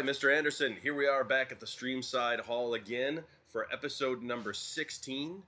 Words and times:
right, 0.00 0.08
Mr. 0.08 0.34
Anderson, 0.34 0.76
here 0.82 0.94
we 0.94 1.06
are 1.06 1.24
back 1.24 1.52
at 1.52 1.60
the 1.60 1.66
Streamside 1.66 2.40
Hall 2.40 2.74
again 2.74 3.22
for 3.48 3.66
episode 3.72 4.22
number 4.22 4.52
16. 4.52 5.42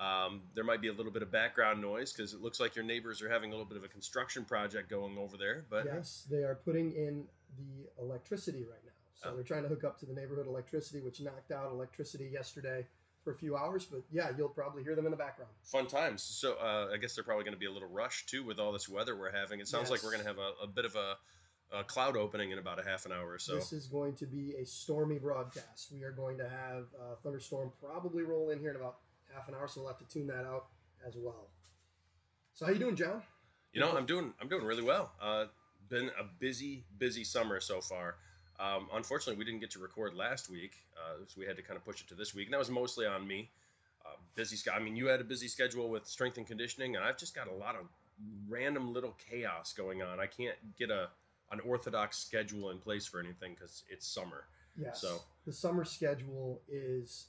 Um, 0.00 0.42
there 0.54 0.64
might 0.64 0.80
be 0.80 0.88
a 0.88 0.92
little 0.92 1.10
bit 1.12 1.22
of 1.22 1.30
background 1.30 1.82
noise 1.82 2.12
because 2.12 2.32
it 2.32 2.40
looks 2.40 2.60
like 2.60 2.76
your 2.76 2.84
neighbors 2.84 3.20
are 3.20 3.28
having 3.28 3.50
a 3.50 3.52
little 3.54 3.66
bit 3.66 3.76
of 3.76 3.84
a 3.84 3.88
construction 3.88 4.44
project 4.44 4.88
going 4.88 5.18
over 5.18 5.36
there. 5.36 5.64
But 5.68 5.86
yes, 5.86 6.26
they 6.30 6.44
are 6.44 6.54
putting 6.54 6.92
in 6.92 7.24
the 7.58 8.02
electricity 8.02 8.60
right 8.60 8.80
now. 8.84 8.92
So 9.14 9.30
Oh. 9.30 9.34
they're 9.34 9.44
trying 9.44 9.64
to 9.64 9.68
hook 9.68 9.82
up 9.82 9.98
to 9.98 10.06
the 10.06 10.14
neighborhood 10.14 10.46
electricity, 10.46 11.00
which 11.00 11.20
knocked 11.20 11.50
out 11.50 11.70
electricity 11.72 12.30
yesterday 12.32 12.86
for 13.24 13.32
a 13.32 13.36
few 13.36 13.56
hours. 13.56 13.84
But 13.84 14.02
yeah, 14.12 14.30
you'll 14.38 14.48
probably 14.48 14.84
hear 14.84 14.94
them 14.94 15.04
in 15.06 15.10
the 15.10 15.16
background. 15.16 15.50
fun 15.64 15.88
times. 15.88 16.22
So 16.22 16.54
uh, 16.54 16.90
I 16.94 16.96
guess 16.98 17.16
they're 17.16 17.24
probably 17.24 17.42
going 17.44 17.54
to 17.54 17.58
be 17.60 17.66
a 17.66 17.72
little 17.72 17.88
rushed 17.88 18.28
too 18.28 18.44
with 18.44 18.60
all 18.60 18.70
this 18.72 18.88
weather 18.88 19.16
we're 19.16 19.32
having. 19.32 19.58
It 19.58 19.66
sounds 19.66 19.90
like 19.90 20.04
we're 20.04 20.12
going 20.12 20.22
to 20.22 20.28
have 20.28 20.38
a, 20.38 20.52
a 20.62 20.66
bit 20.68 20.84
of 20.84 20.94
a, 20.94 21.16
a 21.72 21.84
cloud 21.84 22.16
opening 22.16 22.50
in 22.50 22.58
about 22.58 22.78
a 22.78 22.88
half 22.88 23.06
an 23.06 23.12
hour 23.12 23.30
or 23.32 23.38
so. 23.38 23.54
This 23.54 23.72
is 23.72 23.86
going 23.86 24.14
to 24.14 24.26
be 24.26 24.54
a 24.60 24.64
stormy 24.64 25.18
broadcast. 25.18 25.92
We 25.92 26.02
are 26.02 26.12
going 26.12 26.38
to 26.38 26.48
have 26.48 26.84
a 27.00 27.16
thunderstorm 27.22 27.72
probably 27.82 28.22
roll 28.22 28.50
in 28.50 28.58
here 28.58 28.70
in 28.70 28.76
about 28.76 28.96
half 29.34 29.48
an 29.48 29.54
hour, 29.54 29.68
so 29.68 29.80
we'll 29.80 29.90
have 29.90 29.98
to 29.98 30.08
tune 30.08 30.26
that 30.28 30.44
out 30.46 30.66
as 31.06 31.14
well. 31.16 31.48
So 32.54 32.66
how 32.66 32.72
you 32.72 32.78
doing, 32.78 32.96
John? 32.96 33.22
You 33.72 33.80
know, 33.80 33.96
I'm 33.96 34.06
doing 34.06 34.32
I'm 34.40 34.48
doing 34.48 34.64
really 34.64 34.82
well. 34.82 35.12
Uh, 35.20 35.46
been 35.88 36.10
a 36.18 36.24
busy 36.38 36.84
busy 36.98 37.24
summer 37.24 37.60
so 37.60 37.80
far. 37.80 38.16
Um, 38.58 38.88
unfortunately, 38.92 39.38
we 39.38 39.44
didn't 39.44 39.60
get 39.60 39.70
to 39.72 39.78
record 39.78 40.14
last 40.14 40.50
week, 40.50 40.72
uh, 40.96 41.18
so 41.26 41.38
we 41.38 41.46
had 41.46 41.56
to 41.56 41.62
kind 41.62 41.76
of 41.76 41.84
push 41.84 42.00
it 42.00 42.08
to 42.08 42.14
this 42.14 42.34
week, 42.34 42.46
and 42.48 42.54
that 42.54 42.58
was 42.58 42.70
mostly 42.70 43.06
on 43.06 43.26
me. 43.26 43.50
Uh, 44.04 44.16
busy. 44.34 44.56
sch- 44.56 44.68
I 44.74 44.80
mean, 44.80 44.96
you 44.96 45.06
had 45.06 45.20
a 45.20 45.24
busy 45.24 45.46
schedule 45.46 45.88
with 45.88 46.06
strength 46.06 46.38
and 46.38 46.46
conditioning, 46.46 46.96
and 46.96 47.04
I've 47.04 47.18
just 47.18 47.34
got 47.34 47.46
a 47.46 47.52
lot 47.52 47.76
of 47.76 47.82
random 48.48 48.92
little 48.92 49.14
chaos 49.30 49.72
going 49.72 50.02
on. 50.02 50.18
I 50.18 50.26
can't 50.26 50.56
get 50.76 50.90
a 50.90 51.08
an 51.52 51.60
orthodox 51.60 52.18
schedule 52.18 52.70
in 52.70 52.78
place 52.78 53.06
for 53.06 53.20
anything 53.20 53.54
because 53.54 53.84
it's 53.90 54.06
summer. 54.06 54.44
Yes. 54.80 55.00
So- 55.00 55.22
the 55.46 55.52
summer 55.52 55.84
schedule 55.84 56.60
is 56.68 57.26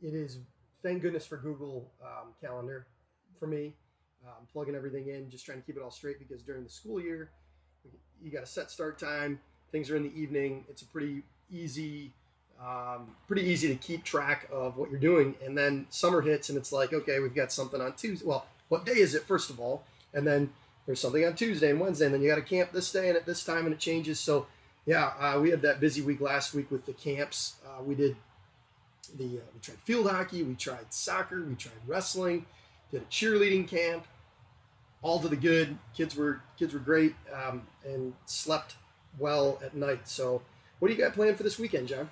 it 0.00 0.14
is 0.14 0.38
thank 0.82 1.02
goodness 1.02 1.26
for 1.26 1.36
Google 1.36 1.90
um, 2.02 2.28
Calendar 2.40 2.86
for 3.38 3.46
me. 3.46 3.74
Um, 4.26 4.46
plugging 4.52 4.74
everything 4.74 5.08
in, 5.08 5.30
just 5.30 5.44
trying 5.44 5.58
to 5.60 5.64
keep 5.64 5.76
it 5.76 5.82
all 5.82 5.90
straight 5.90 6.18
because 6.18 6.42
during 6.42 6.64
the 6.64 6.70
school 6.70 7.00
year, 7.00 7.30
you 8.20 8.30
got 8.30 8.42
a 8.42 8.46
set 8.46 8.70
start 8.70 8.98
time. 8.98 9.38
Things 9.70 9.88
are 9.90 9.96
in 9.96 10.02
the 10.02 10.20
evening. 10.20 10.64
It's 10.68 10.82
a 10.82 10.86
pretty 10.86 11.22
easy, 11.50 12.12
um, 12.60 13.14
pretty 13.28 13.42
easy 13.42 13.68
to 13.68 13.76
keep 13.76 14.02
track 14.02 14.48
of 14.50 14.76
what 14.76 14.90
you're 14.90 14.98
doing. 14.98 15.36
And 15.44 15.56
then 15.56 15.86
summer 15.90 16.22
hits, 16.22 16.48
and 16.48 16.58
it's 16.58 16.72
like, 16.72 16.92
okay, 16.92 17.20
we've 17.20 17.34
got 17.34 17.52
something 17.52 17.80
on 17.80 17.92
Tuesday. 17.92 18.26
Well, 18.26 18.46
what 18.68 18.84
day 18.84 18.94
is 18.94 19.14
it 19.14 19.22
first 19.24 19.50
of 19.50 19.60
all? 19.60 19.84
And 20.12 20.26
then 20.26 20.50
there's 20.86 21.00
something 21.00 21.24
on 21.24 21.34
Tuesday 21.34 21.70
and 21.70 21.80
Wednesday, 21.80 22.06
and 22.06 22.14
then 22.14 22.22
you 22.22 22.28
got 22.28 22.36
to 22.36 22.42
camp 22.42 22.72
this 22.72 22.90
day 22.90 23.08
and 23.08 23.16
at 23.16 23.26
this 23.26 23.44
time, 23.44 23.64
and 23.64 23.74
it 23.74 23.78
changes. 23.78 24.20
So 24.20 24.46
yeah, 24.86 25.12
uh, 25.18 25.38
we 25.40 25.50
had 25.50 25.62
that 25.62 25.80
busy 25.80 26.00
week 26.00 26.20
last 26.20 26.54
week 26.54 26.70
with 26.70 26.86
the 26.86 26.92
camps. 26.92 27.56
Uh, 27.66 27.82
we 27.82 27.94
did 27.94 28.16
the 29.16 29.24
uh, 29.24 29.50
we 29.52 29.60
tried 29.60 29.78
field 29.84 30.10
hockey, 30.10 30.42
we 30.42 30.54
tried 30.54 30.92
soccer, 30.92 31.42
we 31.42 31.54
tried 31.56 31.74
wrestling, 31.86 32.46
did 32.90 33.02
a 33.02 33.04
cheerleading 33.06 33.68
camp. 33.68 34.06
All 35.02 35.20
to 35.20 35.28
the 35.28 35.36
good. 35.36 35.76
Kids 35.94 36.16
were 36.16 36.40
kids 36.58 36.72
were 36.72 36.80
great 36.80 37.14
um, 37.32 37.62
and 37.84 38.14
slept 38.24 38.76
well 39.18 39.60
at 39.64 39.74
night. 39.74 40.08
So, 40.08 40.42
what 40.78 40.88
do 40.88 40.94
you 40.94 41.00
got 41.00 41.12
planned 41.12 41.36
for 41.36 41.42
this 41.42 41.58
weekend, 41.58 41.88
John? 41.88 42.10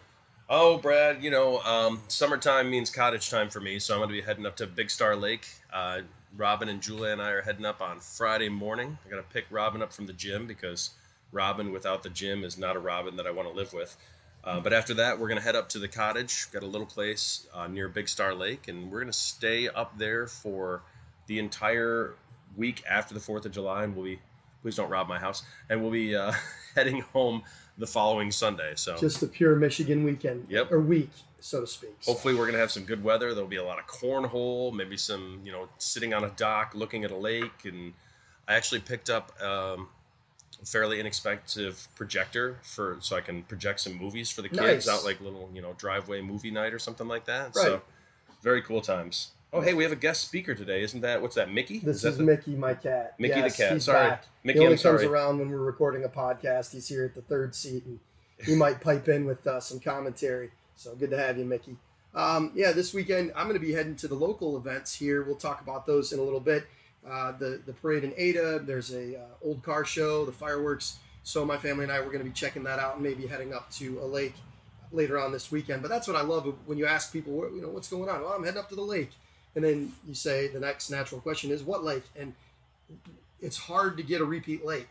Oh, 0.49 0.77
Brad, 0.77 1.25
you 1.25 1.31
know, 1.31 1.61
um, 1.61 2.03
summertime 2.09 2.71
means 2.71 2.91
cottage 2.91 3.31
time 3.31 3.49
for 3.49 3.61
me, 3.61 3.79
so 3.79 3.95
I'm 3.95 4.01
going 4.01 4.11
to 4.11 4.15
be 4.15 4.21
heading 4.21 4.45
up 4.45 4.57
to 4.57 4.67
Big 4.67 4.91
Star 4.91 5.17
Lake. 5.17 5.47
Uh, 5.73 6.01
Robin 6.37 6.69
and 6.69 6.81
Julia 6.81 7.13
and 7.13 7.23
I 7.23 7.31
are 7.31 7.43
heading 7.43 7.65
up 7.65 7.81
on 7.81 8.01
Friday 8.01 8.49
morning. 8.49 8.99
I 9.07 9.11
got 9.11 9.17
to 9.17 9.23
pick 9.35 9.45
Robin 9.51 9.83
up 9.83 9.93
from 9.93 10.07
the 10.07 10.13
gym 10.13 10.47
because 10.47 10.91
Robin 11.33 11.73
without 11.73 12.03
the 12.03 12.11
gym 12.11 12.45
is 12.45 12.59
not 12.59 12.77
a 12.77 12.79
Robin 12.79 13.17
that 13.17 13.27
I 13.27 13.31
want 13.31 13.49
to 13.49 13.55
live 13.55 13.73
with. 13.73 13.97
Uh, 14.43 14.61
but 14.61 14.73
after 14.73 14.93
that, 14.95 15.19
we're 15.19 15.29
going 15.29 15.39
to 15.39 15.45
head 15.45 15.57
up 15.57 15.69
to 15.71 15.79
the 15.79 15.89
cottage. 15.89 16.51
Got 16.53 16.63
a 16.63 16.67
little 16.67 16.87
place 16.87 17.47
uh, 17.55 17.67
near 17.67 17.89
Big 17.89 18.09
Star 18.09 18.35
Lake, 18.35 18.69
and 18.69 18.91
we're 18.91 19.01
going 19.01 19.13
to 19.13 19.19
stay 19.19 19.69
up 19.69 19.97
there 19.97 20.27
for 20.27 20.83
the 21.29 21.39
entire 21.39 22.15
week 22.57 22.83
after 22.89 23.15
the 23.15 23.21
4th 23.21 23.47
of 23.47 23.53
July, 23.53 23.85
and 23.85 23.95
we'll 23.97 24.05
be, 24.05 24.19
please 24.61 24.77
don't 24.77 24.91
rob 24.91 25.09
my 25.09 25.19
house, 25.19 25.45
and 25.71 25.81
we'll 25.81 25.91
be 25.91 26.15
uh, 26.15 26.33
heading 26.75 27.01
home 27.01 27.43
the 27.79 27.87
following 27.87 28.31
Sunday. 28.31 28.73
So 28.77 28.99
Just 28.99 29.23
a 29.23 29.27
pure 29.27 29.57
Michigan 29.57 30.05
weekend, 30.05 30.47
Yep. 30.51 30.73
or 30.73 30.81
week, 30.81 31.11
so 31.45 31.61
to 31.61 31.67
speak. 31.67 31.95
So- 32.01 32.13
Hopefully, 32.13 32.35
we're 32.35 32.47
gonna 32.47 32.59
have 32.59 32.73
some 32.73 32.85
good 32.85 33.05
weather. 33.05 33.35
There'll 33.35 33.49
be 33.49 33.57
a 33.57 33.65
lot 33.65 33.79
of 33.79 33.87
cornhole, 33.87 34.73
maybe 34.73 34.97
some, 34.97 35.41
you 35.45 35.53
know, 35.53 35.69
sitting 35.79 36.15
on 36.15 36.25
a 36.25 36.31
dock 36.31 36.75
looking 36.75 37.05
at 37.05 37.11
a 37.11 37.17
lake. 37.17 37.67
And 37.67 37.93
I 38.49 38.55
actually 38.55 38.81
picked 38.81 39.11
up 39.11 39.31
um, 39.43 39.89
a 40.63 40.65
fairly 40.65 41.01
inexpensive 41.01 41.87
projector 41.97 42.57
for 42.63 42.97
so 43.01 43.15
I 43.17 43.21
can 43.21 43.43
project 43.43 43.81
some 43.81 43.93
movies 43.95 44.31
for 44.31 44.41
the 44.41 44.49
kids 44.49 44.87
Nice. 44.87 44.89
out 44.89 45.05
like 45.05 45.21
little, 45.21 45.51
you 45.53 45.61
know, 45.61 45.75
driveway 45.75 46.23
movie 46.23 46.51
night 46.51 46.73
or 46.73 46.79
something 46.79 47.07
like 47.09 47.27
that. 47.27 47.55
Right. 47.55 47.65
So 47.67 47.83
very 48.43 48.63
cool 48.63 48.81
times. 48.81 49.33
Oh, 49.53 49.61
hey, 49.61 49.75
we 49.75 49.83
have 49.85 49.93
a 49.93 49.97
guest 49.97 50.27
speaker 50.27 50.55
today. 50.55 50.83
Isn't 50.83 51.03
that 51.03 51.21
what's 51.21 51.35
that? 51.37 51.53
Mickey? 51.53 51.79
This 51.79 52.01
that 52.03 52.09
is 52.09 52.17
the- 52.17 52.25
Mickey, 52.25 52.57
my 52.57 52.73
cat. 52.75 53.15
Mickey 53.21 53.43
the 53.43 53.51
cat. 53.51 53.83
Sorry. 53.83 54.09
back. 54.09 54.25
Mickey, 54.43 54.61
he 54.61 54.65
only 54.65 54.79
I'm 54.79 54.83
comes 54.83 55.01
sorry. 55.03 55.07
around 55.07 55.39
when 55.41 55.51
we're 55.51 55.59
recording 55.59 56.05
a 56.05 56.09
podcast. 56.09 56.73
He's 56.73 56.89
here 56.89 57.05
at 57.05 57.15
the 57.15 57.21
third 57.23 57.55
seat, 57.55 57.85
and 57.85 58.01
he 58.45 58.57
might 58.57 58.81
pipe 58.81 59.09
in 59.09 59.27
with 59.27 59.47
uh, 59.47 59.61
some 59.61 59.79
commentary. 59.79 60.51
So 60.77 60.95
good 60.95 61.11
to 61.11 61.19
have 61.19 61.39
you, 61.39 61.45
Mickey. 61.45 61.77
Um, 62.15 62.53
yeah, 62.55 62.73
this 62.73 62.95
weekend 62.95 63.33
I'm 63.35 63.49
going 63.49 63.59
to 63.59 63.67
be 63.67 63.73
heading 63.73 63.97
to 63.97 64.09
the 64.09 64.15
local 64.15 64.57
events 64.57 64.95
here. 64.95 65.23
We'll 65.23 65.37
talk 65.37 65.61
about 65.61 65.87
those 65.87 66.13
in 66.13 66.19
a 66.19 66.23
little 66.23 66.41
bit. 66.41 66.67
Uh, 67.09 67.33
the 67.33 67.61
the 67.65 67.73
parade 67.73 68.05
in 68.05 68.15
Ada. 68.17 68.61
There's 68.61 68.93
a 68.93 69.17
uh, 69.17 69.27
old 69.43 69.63
car 69.63 69.85
show, 69.85 70.25
the 70.25 70.33
fireworks. 70.33 70.99
So 71.23 71.45
my 71.45 71.57
family 71.57 71.85
and 71.85 71.93
I 71.93 72.01
we're 72.01 72.07
going 72.07 72.19
to 72.19 72.25
be 72.25 72.31
checking 72.31 72.65
that 72.65 72.79
out 72.79 72.95
and 72.95 73.03
maybe 73.03 73.27
heading 73.27 73.53
up 73.53 73.71
to 73.73 73.99
a 74.01 74.07
lake 74.07 74.35
later 74.93 75.19
on 75.19 75.33
this 75.33 75.51
weekend. 75.51 75.83
But 75.83 75.89
that's 75.89 76.07
what 76.07 76.17
I 76.17 76.23
love 76.23 76.53
when 76.67 76.79
you 76.79 76.87
ask 76.87 77.13
people, 77.13 77.51
you 77.55 77.61
know, 77.61 77.69
what's 77.69 77.89
going 77.89 78.09
on? 78.09 78.23
Well, 78.23 78.33
I'm 78.33 78.45
heading 78.45 78.61
up 78.61 78.69
to 78.69 78.75
the 78.75 78.83
lake, 78.83 79.11
and 79.55 79.65
then 79.65 79.93
you 80.07 80.15
say 80.15 80.49
the 80.49 80.61
next 80.61 80.91
natural 80.91 81.21
question 81.21 81.51
is 81.51 81.63
what 81.63 81.85
lake? 81.85 82.05
And 82.17 82.35
it's 83.41 83.59
hard 83.59 83.97
to 83.97 84.03
get 84.03 84.21
a 84.21 84.25
repeat 84.25 84.65
lake. 84.65 84.89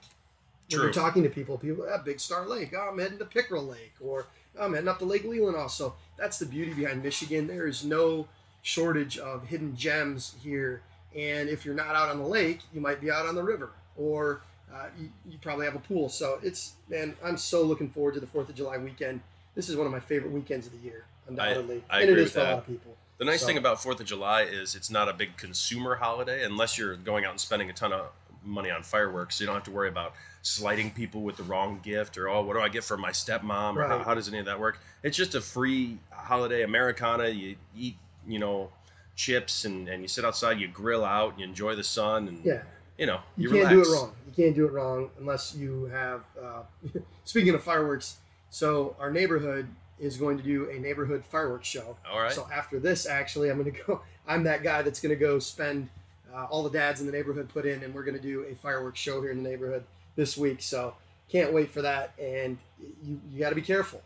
When 0.69 0.79
True. 0.79 0.83
you're 0.83 0.93
talking 0.93 1.23
to 1.23 1.29
people, 1.29 1.57
people, 1.57 1.85
ah, 1.91 1.99
Big 2.03 2.19
Star 2.19 2.47
Lake. 2.47 2.73
Oh, 2.75 2.89
I'm 2.91 2.97
heading 2.97 3.17
to 3.19 3.25
Pickerel 3.25 3.65
Lake, 3.65 3.93
or 3.99 4.27
"Oh, 4.57 4.65
I'm 4.65 4.73
heading 4.73 4.87
up 4.87 4.99
to 4.99 5.05
Lake 5.05 5.23
Leland. 5.23 5.55
Also, 5.57 5.95
that's 6.17 6.39
the 6.39 6.45
beauty 6.45 6.73
behind 6.73 7.03
Michigan. 7.03 7.47
There 7.47 7.67
is 7.67 7.83
no 7.83 8.27
shortage 8.61 9.17
of 9.17 9.47
hidden 9.47 9.75
gems 9.75 10.35
here. 10.43 10.81
And 11.15 11.47
if 11.49 11.65
you're 11.65 11.75
not 11.75 11.95
out 11.95 12.09
on 12.09 12.17
the 12.17 12.25
lake, 12.27 12.59
you 12.73 12.81
might 12.81 12.99
be 13.01 13.11
out 13.11 13.25
on 13.27 13.35
the 13.35 13.43
river, 13.43 13.69
or 13.97 14.41
uh, 14.73 14.87
you, 14.99 15.09
you 15.29 15.37
probably 15.39 15.65
have 15.65 15.75
a 15.75 15.79
pool. 15.79 16.09
So 16.09 16.39
it's 16.41 16.73
man, 16.89 17.15
I'm 17.23 17.37
so 17.37 17.61
looking 17.63 17.89
forward 17.89 18.15
to 18.15 18.19
the 18.19 18.25
Fourth 18.27 18.49
of 18.49 18.55
July 18.55 18.77
weekend. 18.77 19.21
This 19.55 19.69
is 19.69 19.75
one 19.75 19.85
of 19.85 19.91
my 19.91 19.99
favorite 19.99 20.31
weekends 20.31 20.65
of 20.65 20.73
the 20.73 20.79
year, 20.79 21.05
undoubtedly, 21.27 21.83
I 21.89 22.01
and 22.01 22.09
agree 22.09 22.23
it 22.23 22.25
is 22.25 22.31
for 22.31 22.39
a 22.39 22.43
that. 22.43 22.49
lot 22.49 22.59
of 22.59 22.67
people. 22.67 22.97
The 23.19 23.25
nice 23.25 23.41
So- 23.41 23.47
thing 23.47 23.57
about 23.57 23.81
Fourth 23.83 23.99
of 23.99 24.07
July 24.07 24.41
is 24.43 24.73
it's 24.73 24.89
not 24.89 25.07
a 25.07 25.13
big 25.13 25.37
consumer 25.37 25.95
holiday 25.95 26.43
unless 26.43 26.77
you're 26.77 26.95
going 26.95 27.25
out 27.25 27.31
and 27.31 27.39
spending 27.39 27.69
a 27.69 27.73
ton 27.73 27.93
of 27.93 28.07
money 28.43 28.71
on 28.71 28.81
fireworks. 28.81 29.39
You 29.39 29.45
don't 29.45 29.55
have 29.55 29.63
to 29.65 29.71
worry 29.71 29.89
about 29.89 30.13
slighting 30.43 30.91
people 30.91 31.21
with 31.21 31.37
the 31.37 31.43
wrong 31.43 31.79
gift 31.83 32.17
or 32.17 32.27
oh, 32.29 32.43
what 32.43 32.53
do 32.53 32.59
I 32.59 32.67
get 32.69 32.83
for 32.83 32.97
my 32.97 33.11
stepmom 33.11 33.77
or 33.77 33.87
how, 33.87 34.03
how 34.03 34.13
does 34.13 34.27
any 34.27 34.39
of 34.39 34.45
that 34.45 34.59
work? 34.59 34.77
It's 35.01 35.17
just 35.17 35.35
a 35.35 35.41
free 35.41 35.97
holiday 36.11 36.63
Americana. 36.63 37.29
You 37.29 37.55
eat, 37.75 37.95
you 38.27 38.39
know, 38.39 38.69
chips 39.15 39.63
and, 39.65 39.87
and 39.87 40.01
you 40.01 40.07
sit 40.07 40.25
outside, 40.25 40.59
you 40.59 40.67
grill 40.67 41.05
out, 41.05 41.39
you 41.39 41.45
enjoy 41.45 41.75
the 41.75 41.83
sun, 41.83 42.27
and 42.27 42.43
Yeah. 42.45 42.61
you 42.97 43.05
know, 43.05 43.19
You, 43.37 43.49
you, 43.49 43.55
can't 43.55 43.71
relax. 43.71 43.87
do 43.87 43.93
it 43.93 43.95
wrong. 43.97 44.11
You 44.27 44.43
can't 44.43 44.55
do 44.55 44.65
it 44.65 44.71
wrong 44.73 45.09
unless 45.17 45.55
you 45.55 45.85
have. 45.85 46.23
Uh, 46.41 46.63
speaking 47.23 47.53
of 47.53 47.63
fireworks, 47.63 48.17
so 48.49 48.95
our 48.99 49.11
neighborhood 49.11 49.67
is 49.99 50.17
going 50.17 50.37
to 50.37 50.43
do 50.43 50.69
a 50.69 50.77
neighborhood 50.79 51.23
fireworks 51.25 51.67
show. 51.67 51.95
All 52.11 52.19
right. 52.19 52.33
So 52.33 52.47
after 52.53 52.79
this, 52.79 53.05
actually, 53.05 53.49
I'm 53.49 53.61
going 53.61 53.73
to 53.75 53.79
go. 53.87 54.01
I'm 54.27 54.43
that 54.43 54.61
guy 54.63 54.81
that's 54.81 54.99
going 54.99 55.11
to 55.11 55.19
go 55.19 55.39
spend 55.39 55.87
uh, 56.33 56.45
all 56.45 56.63
the 56.63 56.69
dads 56.69 56.99
in 56.99 57.05
the 57.05 57.13
neighborhood 57.13 57.47
put 57.47 57.65
in, 57.65 57.81
and 57.83 57.93
we're 57.93 58.03
going 58.03 58.17
to 58.17 58.21
do 58.21 58.45
a 58.51 58.55
fireworks 58.55 58.99
show 58.99 59.21
here 59.21 59.31
in 59.31 59.41
the 59.41 59.49
neighborhood 59.49 59.83
this 60.15 60.37
week. 60.37 60.61
So 60.61 60.95
can't 61.29 61.53
wait 61.53 61.71
for 61.71 61.81
that. 61.81 62.13
And 62.19 62.57
you 63.03 63.19
you 63.31 63.39
got 63.39 63.49
to 63.49 63.55
be 63.55 63.61
careful. 63.61 64.01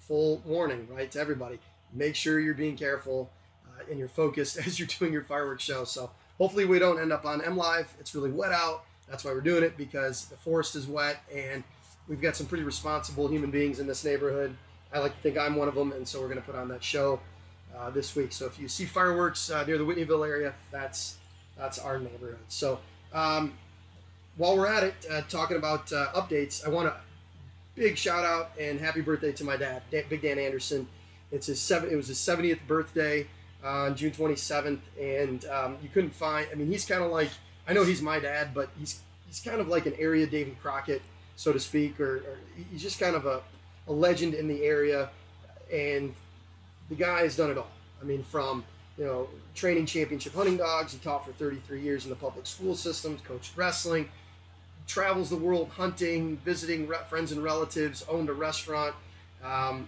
Full 0.00 0.42
warning, 0.44 0.88
right, 0.90 1.10
to 1.12 1.20
everybody. 1.20 1.58
Make 1.92 2.16
sure 2.16 2.40
you're 2.40 2.54
being 2.54 2.76
careful 2.76 3.30
uh, 3.66 3.84
and 3.88 3.98
you're 3.98 4.08
focused 4.08 4.56
as 4.66 4.78
you're 4.78 4.88
doing 4.88 5.12
your 5.12 5.24
fireworks 5.24 5.64
show. 5.64 5.84
So 5.84 6.10
hopefully 6.38 6.64
we 6.64 6.78
don't 6.78 7.00
end 7.00 7.12
up 7.12 7.24
on 7.24 7.40
MLive. 7.40 7.86
It's 8.00 8.14
really 8.14 8.30
wet 8.30 8.52
out. 8.52 8.84
That's 9.08 9.24
why 9.24 9.32
we're 9.32 9.40
doing 9.40 9.62
it 9.62 9.76
because 9.76 10.26
the 10.26 10.36
forest 10.36 10.74
is 10.74 10.86
wet 10.86 11.22
and 11.34 11.62
we've 12.08 12.20
got 12.20 12.36
some 12.36 12.46
pretty 12.46 12.64
responsible 12.64 13.28
human 13.28 13.50
beings 13.50 13.78
in 13.78 13.86
this 13.86 14.04
neighborhood. 14.04 14.56
I 14.92 14.98
like 14.98 15.14
to 15.16 15.22
think 15.22 15.38
I'm 15.38 15.56
one 15.56 15.68
of 15.68 15.74
them, 15.74 15.92
and 15.92 16.06
so 16.06 16.20
we're 16.20 16.28
going 16.28 16.40
to 16.40 16.44
put 16.44 16.54
on 16.54 16.68
that 16.68 16.84
show 16.84 17.20
uh, 17.76 17.90
this 17.90 18.14
week. 18.14 18.32
So 18.32 18.46
if 18.46 18.58
you 18.58 18.68
see 18.68 18.84
fireworks 18.84 19.50
uh, 19.50 19.64
near 19.64 19.78
the 19.78 19.84
Whitneyville 19.84 20.26
area, 20.26 20.54
that's 20.70 21.16
that's 21.56 21.78
our 21.78 21.98
neighborhood. 21.98 22.38
So 22.48 22.78
um, 23.12 23.54
while 24.36 24.56
we're 24.56 24.66
at 24.66 24.82
it, 24.82 24.94
uh, 25.10 25.22
talking 25.28 25.56
about 25.56 25.92
uh, 25.92 26.08
updates, 26.14 26.66
I 26.66 26.70
want 26.70 26.88
to 26.88 26.94
big 27.74 27.96
shout 27.96 28.24
out 28.24 28.50
and 28.60 28.78
happy 28.78 29.00
birthday 29.00 29.32
to 29.32 29.44
my 29.44 29.56
dad, 29.56 29.82
Dan, 29.90 30.04
Big 30.08 30.22
Dan 30.22 30.38
Anderson. 30.38 30.86
It's 31.30 31.46
his 31.46 31.60
seven. 31.60 31.90
It 31.90 31.96
was 31.96 32.08
his 32.08 32.18
70th 32.18 32.60
birthday 32.66 33.26
uh, 33.64 33.84
on 33.84 33.96
June 33.96 34.10
27th, 34.10 34.80
and 35.00 35.44
um, 35.46 35.78
you 35.82 35.88
couldn't 35.88 36.14
find. 36.14 36.46
I 36.52 36.54
mean, 36.54 36.68
he's 36.68 36.84
kind 36.84 37.02
of 37.02 37.10
like 37.10 37.30
I 37.66 37.72
know 37.72 37.84
he's 37.84 38.02
my 38.02 38.18
dad, 38.18 38.50
but 38.54 38.70
he's 38.78 39.00
he's 39.26 39.40
kind 39.40 39.60
of 39.60 39.68
like 39.68 39.86
an 39.86 39.94
area 39.98 40.26
Davy 40.26 40.56
Crockett, 40.60 41.02
so 41.36 41.52
to 41.52 41.60
speak, 41.60 42.00
or, 42.00 42.16
or 42.16 42.38
he's 42.70 42.82
just 42.82 43.00
kind 43.00 43.16
of 43.16 43.26
a 43.26 43.40
a 43.88 43.92
legend 43.92 44.34
in 44.34 44.48
the 44.48 44.62
area, 44.62 45.10
and 45.72 46.14
the 46.88 46.94
guy 46.94 47.22
has 47.22 47.36
done 47.36 47.50
it 47.50 47.58
all. 47.58 47.70
I 48.00 48.04
mean, 48.04 48.22
from 48.24 48.64
you 48.98 49.04
know 49.04 49.28
training 49.54 49.86
championship 49.86 50.34
hunting 50.34 50.56
dogs, 50.56 50.92
he 50.92 50.98
taught 50.98 51.24
for 51.24 51.32
33 51.32 51.80
years 51.80 52.04
in 52.04 52.10
the 52.10 52.16
public 52.16 52.46
school 52.46 52.74
systems, 52.74 53.20
coached 53.22 53.56
wrestling, 53.56 54.08
travels 54.86 55.30
the 55.30 55.36
world 55.36 55.68
hunting, 55.70 56.36
visiting 56.44 56.86
re- 56.86 56.98
friends 57.08 57.32
and 57.32 57.42
relatives, 57.42 58.04
owned 58.08 58.28
a 58.28 58.32
restaurant. 58.32 58.94
Um, 59.44 59.86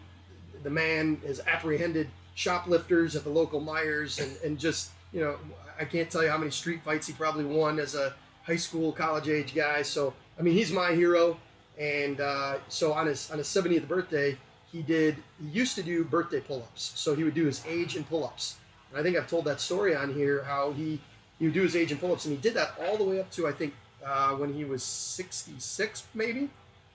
the 0.63 0.71
man 0.71 1.21
has 1.27 1.41
apprehended 1.47 2.09
shoplifters 2.35 3.15
at 3.17 3.25
the 3.25 3.31
local 3.31 3.61
Meijers, 3.61 4.21
and, 4.23 4.37
and 4.45 4.59
just 4.59 4.91
you 5.13 5.21
know, 5.21 5.37
I 5.81 5.85
can't 5.85 6.11
tell 6.11 6.23
you 6.23 6.31
how 6.31 6.39
many 6.39 6.51
street 6.51 6.83
fights 6.85 7.07
he 7.07 7.13
probably 7.13 7.45
won 7.45 7.79
as 7.79 7.95
a 7.95 8.15
high 8.45 8.57
school, 8.57 8.93
college 8.93 9.29
age 9.29 9.55
guy. 9.55 9.83
So 9.83 10.13
I 10.39 10.43
mean, 10.43 10.55
he's 10.55 10.73
my 10.73 10.93
hero. 10.93 11.39
And 11.79 12.21
uh, 12.21 12.59
so 12.69 12.93
on 12.93 13.07
his 13.07 13.31
on 13.31 13.39
his 13.39 13.49
70th 13.49 13.89
birthday, 13.89 14.37
he 14.71 14.83
did. 14.83 15.17
He 15.41 15.49
used 15.49 15.75
to 15.77 15.83
do 15.83 16.05
birthday 16.05 16.41
pull-ups. 16.41 16.93
So 16.95 17.15
he 17.15 17.25
would 17.25 17.35
do 17.35 17.47
his 17.47 17.65
age 17.67 17.97
and 17.97 18.09
pull-ups. 18.09 18.57
And 18.91 18.99
I 18.99 19.03
think 19.03 19.17
I've 19.17 19.29
told 19.29 19.45
that 19.47 19.61
story 19.61 19.95
on 19.95 20.15
here 20.15 20.45
how 20.45 20.73
he 20.73 21.01
he 21.39 21.47
would 21.47 21.55
do 21.55 21.63
his 21.63 21.75
age 21.75 21.91
and 21.91 22.01
pull-ups, 22.01 22.27
and 22.27 22.35
he 22.35 22.41
did 22.41 22.55
that 22.55 22.75
all 22.81 22.97
the 22.97 23.05
way 23.05 23.21
up 23.21 23.31
to 23.33 23.49
I 23.49 23.53
think 23.53 23.75
uh, 24.05 24.33
when 24.33 24.53
he 24.53 24.65
was 24.65 24.83
66 24.83 26.05
maybe 26.15 26.51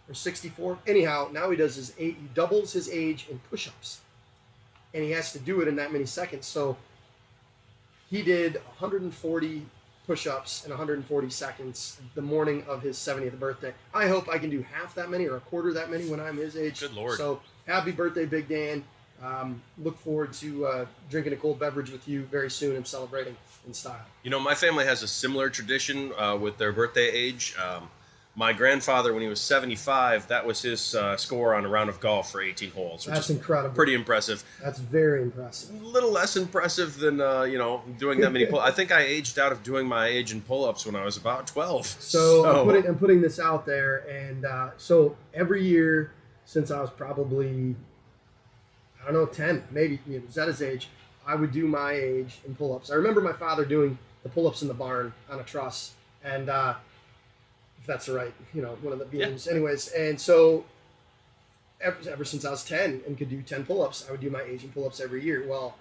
or 0.07 0.13
64. 0.13 0.79
Anyhow, 0.87 1.29
now 1.31 1.49
he 1.49 1.57
does 1.57 1.75
his 1.75 1.93
eight. 1.97 2.17
He 2.19 2.27
doubles 2.33 2.73
his 2.73 2.89
age 2.89 3.27
in 3.29 3.39
push-ups, 3.49 4.01
and 4.93 5.03
he 5.03 5.11
has 5.11 5.31
to 5.33 5.39
do 5.39 5.61
it 5.61 5.67
in 5.67 5.75
that 5.77 5.91
many 5.91 6.05
seconds. 6.05 6.45
So 6.45 6.77
he 8.09 8.21
did 8.21 8.55
140 8.55 9.65
push-ups 10.07 10.65
in 10.65 10.71
140 10.71 11.29
seconds 11.29 12.01
the 12.15 12.21
morning 12.21 12.63
of 12.67 12.81
his 12.81 12.97
70th 12.97 13.37
birthday. 13.39 13.71
I 13.93 14.07
hope 14.07 14.27
I 14.27 14.39
can 14.39 14.49
do 14.49 14.63
half 14.63 14.95
that 14.95 15.11
many 15.11 15.27
or 15.27 15.37
a 15.37 15.39
quarter 15.39 15.71
that 15.73 15.91
many 15.91 16.09
when 16.09 16.19
I'm 16.19 16.37
his 16.37 16.57
age. 16.57 16.79
Good 16.79 16.95
lord. 16.95 17.15
So 17.17 17.41
happy 17.67 17.91
birthday, 17.91 18.25
Big 18.25 18.47
Dan. 18.49 18.83
Um, 19.21 19.61
look 19.77 19.99
forward 19.99 20.33
to 20.33 20.65
uh, 20.65 20.85
drinking 21.11 21.33
a 21.33 21.35
cold 21.35 21.59
beverage 21.59 21.91
with 21.91 22.07
you 22.07 22.23
very 22.23 22.49
soon 22.49 22.75
and 22.75 22.87
celebrating 22.87 23.35
in 23.69 23.73
style. 23.73 24.01
You 24.23 24.31
know, 24.31 24.39
my 24.39 24.55
family 24.55 24.85
has 24.85 25.01
a 25.03 25.07
similar 25.07 25.49
tradition 25.49 26.11
uh, 26.17 26.35
with 26.35 26.57
their 26.57 26.73
birthday 26.73 27.09
age. 27.09 27.55
Um, 27.63 27.87
my 28.35 28.53
grandfather, 28.53 29.11
when 29.13 29.21
he 29.21 29.27
was 29.27 29.41
75, 29.41 30.27
that 30.27 30.45
was 30.45 30.61
his 30.61 30.95
uh, 30.95 31.17
score 31.17 31.55
on 31.55 31.65
a 31.65 31.67
round 31.67 31.89
of 31.89 31.99
golf 31.99 32.31
for 32.31 32.41
18 32.41 32.71
holes, 32.71 33.05
which 33.05 33.15
That's 33.15 33.29
incredible. 33.29 33.75
pretty 33.75 33.93
impressive. 33.93 34.43
That's 34.63 34.79
very 34.79 35.23
impressive. 35.23 35.81
A 35.81 35.85
little 35.85 36.11
less 36.11 36.37
impressive 36.37 36.97
than 36.97 37.21
uh, 37.21 37.43
you 37.43 37.57
know 37.57 37.83
doing 37.97 38.19
that 38.21 38.31
many 38.31 38.45
pull. 38.51 38.59
I 38.59 38.71
think 38.71 38.91
I 38.91 39.01
aged 39.01 39.39
out 39.39 39.51
of 39.51 39.63
doing 39.63 39.87
my 39.87 40.07
age 40.07 40.31
in 40.31 40.41
pull-ups 40.41 40.85
when 40.85 40.95
I 40.95 41.05
was 41.05 41.17
about 41.17 41.47
12. 41.47 41.85
So, 42.09 42.45
I'm, 42.45 42.65
putting, 42.65 42.87
I'm 42.87 42.97
putting 42.97 43.21
this 43.21 43.39
out 43.39 43.65
there, 43.65 43.97
and 44.09 44.45
uh, 44.45 44.69
so 44.77 45.15
every 45.33 45.63
year 45.63 46.11
since 46.45 46.71
I 46.71 46.81
was 46.81 46.89
probably, 46.89 47.75
I 49.01 49.05
don't 49.05 49.13
know, 49.13 49.25
10, 49.27 49.63
maybe, 49.69 49.99
you 50.07 50.17
know, 50.19 50.25
was 50.25 50.37
at 50.37 50.47
his 50.47 50.61
age, 50.61 50.87
I 51.29 51.35
would 51.35 51.51
do 51.51 51.67
my 51.67 51.91
age 51.91 52.39
in 52.47 52.55
pull 52.55 52.75
ups. 52.75 52.89
I 52.89 52.95
remember 52.95 53.21
my 53.21 53.33
father 53.33 53.63
doing 53.63 53.99
the 54.23 54.29
pull 54.29 54.47
ups 54.47 54.63
in 54.63 54.67
the 54.67 54.73
barn 54.73 55.13
on 55.29 55.39
a 55.39 55.43
truss, 55.43 55.93
and 56.23 56.49
uh, 56.49 56.73
if 57.79 57.85
that's 57.85 58.07
the 58.07 58.13
right, 58.13 58.33
you 58.51 58.63
know, 58.63 58.75
one 58.81 58.93
of 58.93 58.97
the 58.97 59.05
beams. 59.05 59.47
Anyways, 59.47 59.89
and 59.89 60.19
so 60.19 60.65
ever, 61.79 61.97
ever 62.09 62.25
since 62.25 62.45
I 62.45 62.49
was 62.49 62.63
10 62.63 63.01
and 63.05 63.15
could 63.15 63.29
do 63.29 63.43
10 63.43 63.67
pull 63.67 63.83
ups, 63.83 64.07
I 64.07 64.11
would 64.11 64.21
do 64.21 64.31
my 64.31 64.41
age 64.41 64.63
and 64.63 64.73
pull 64.73 64.87
ups 64.87 64.99
every 64.99 65.23
year. 65.23 65.45
Well, 65.47 65.75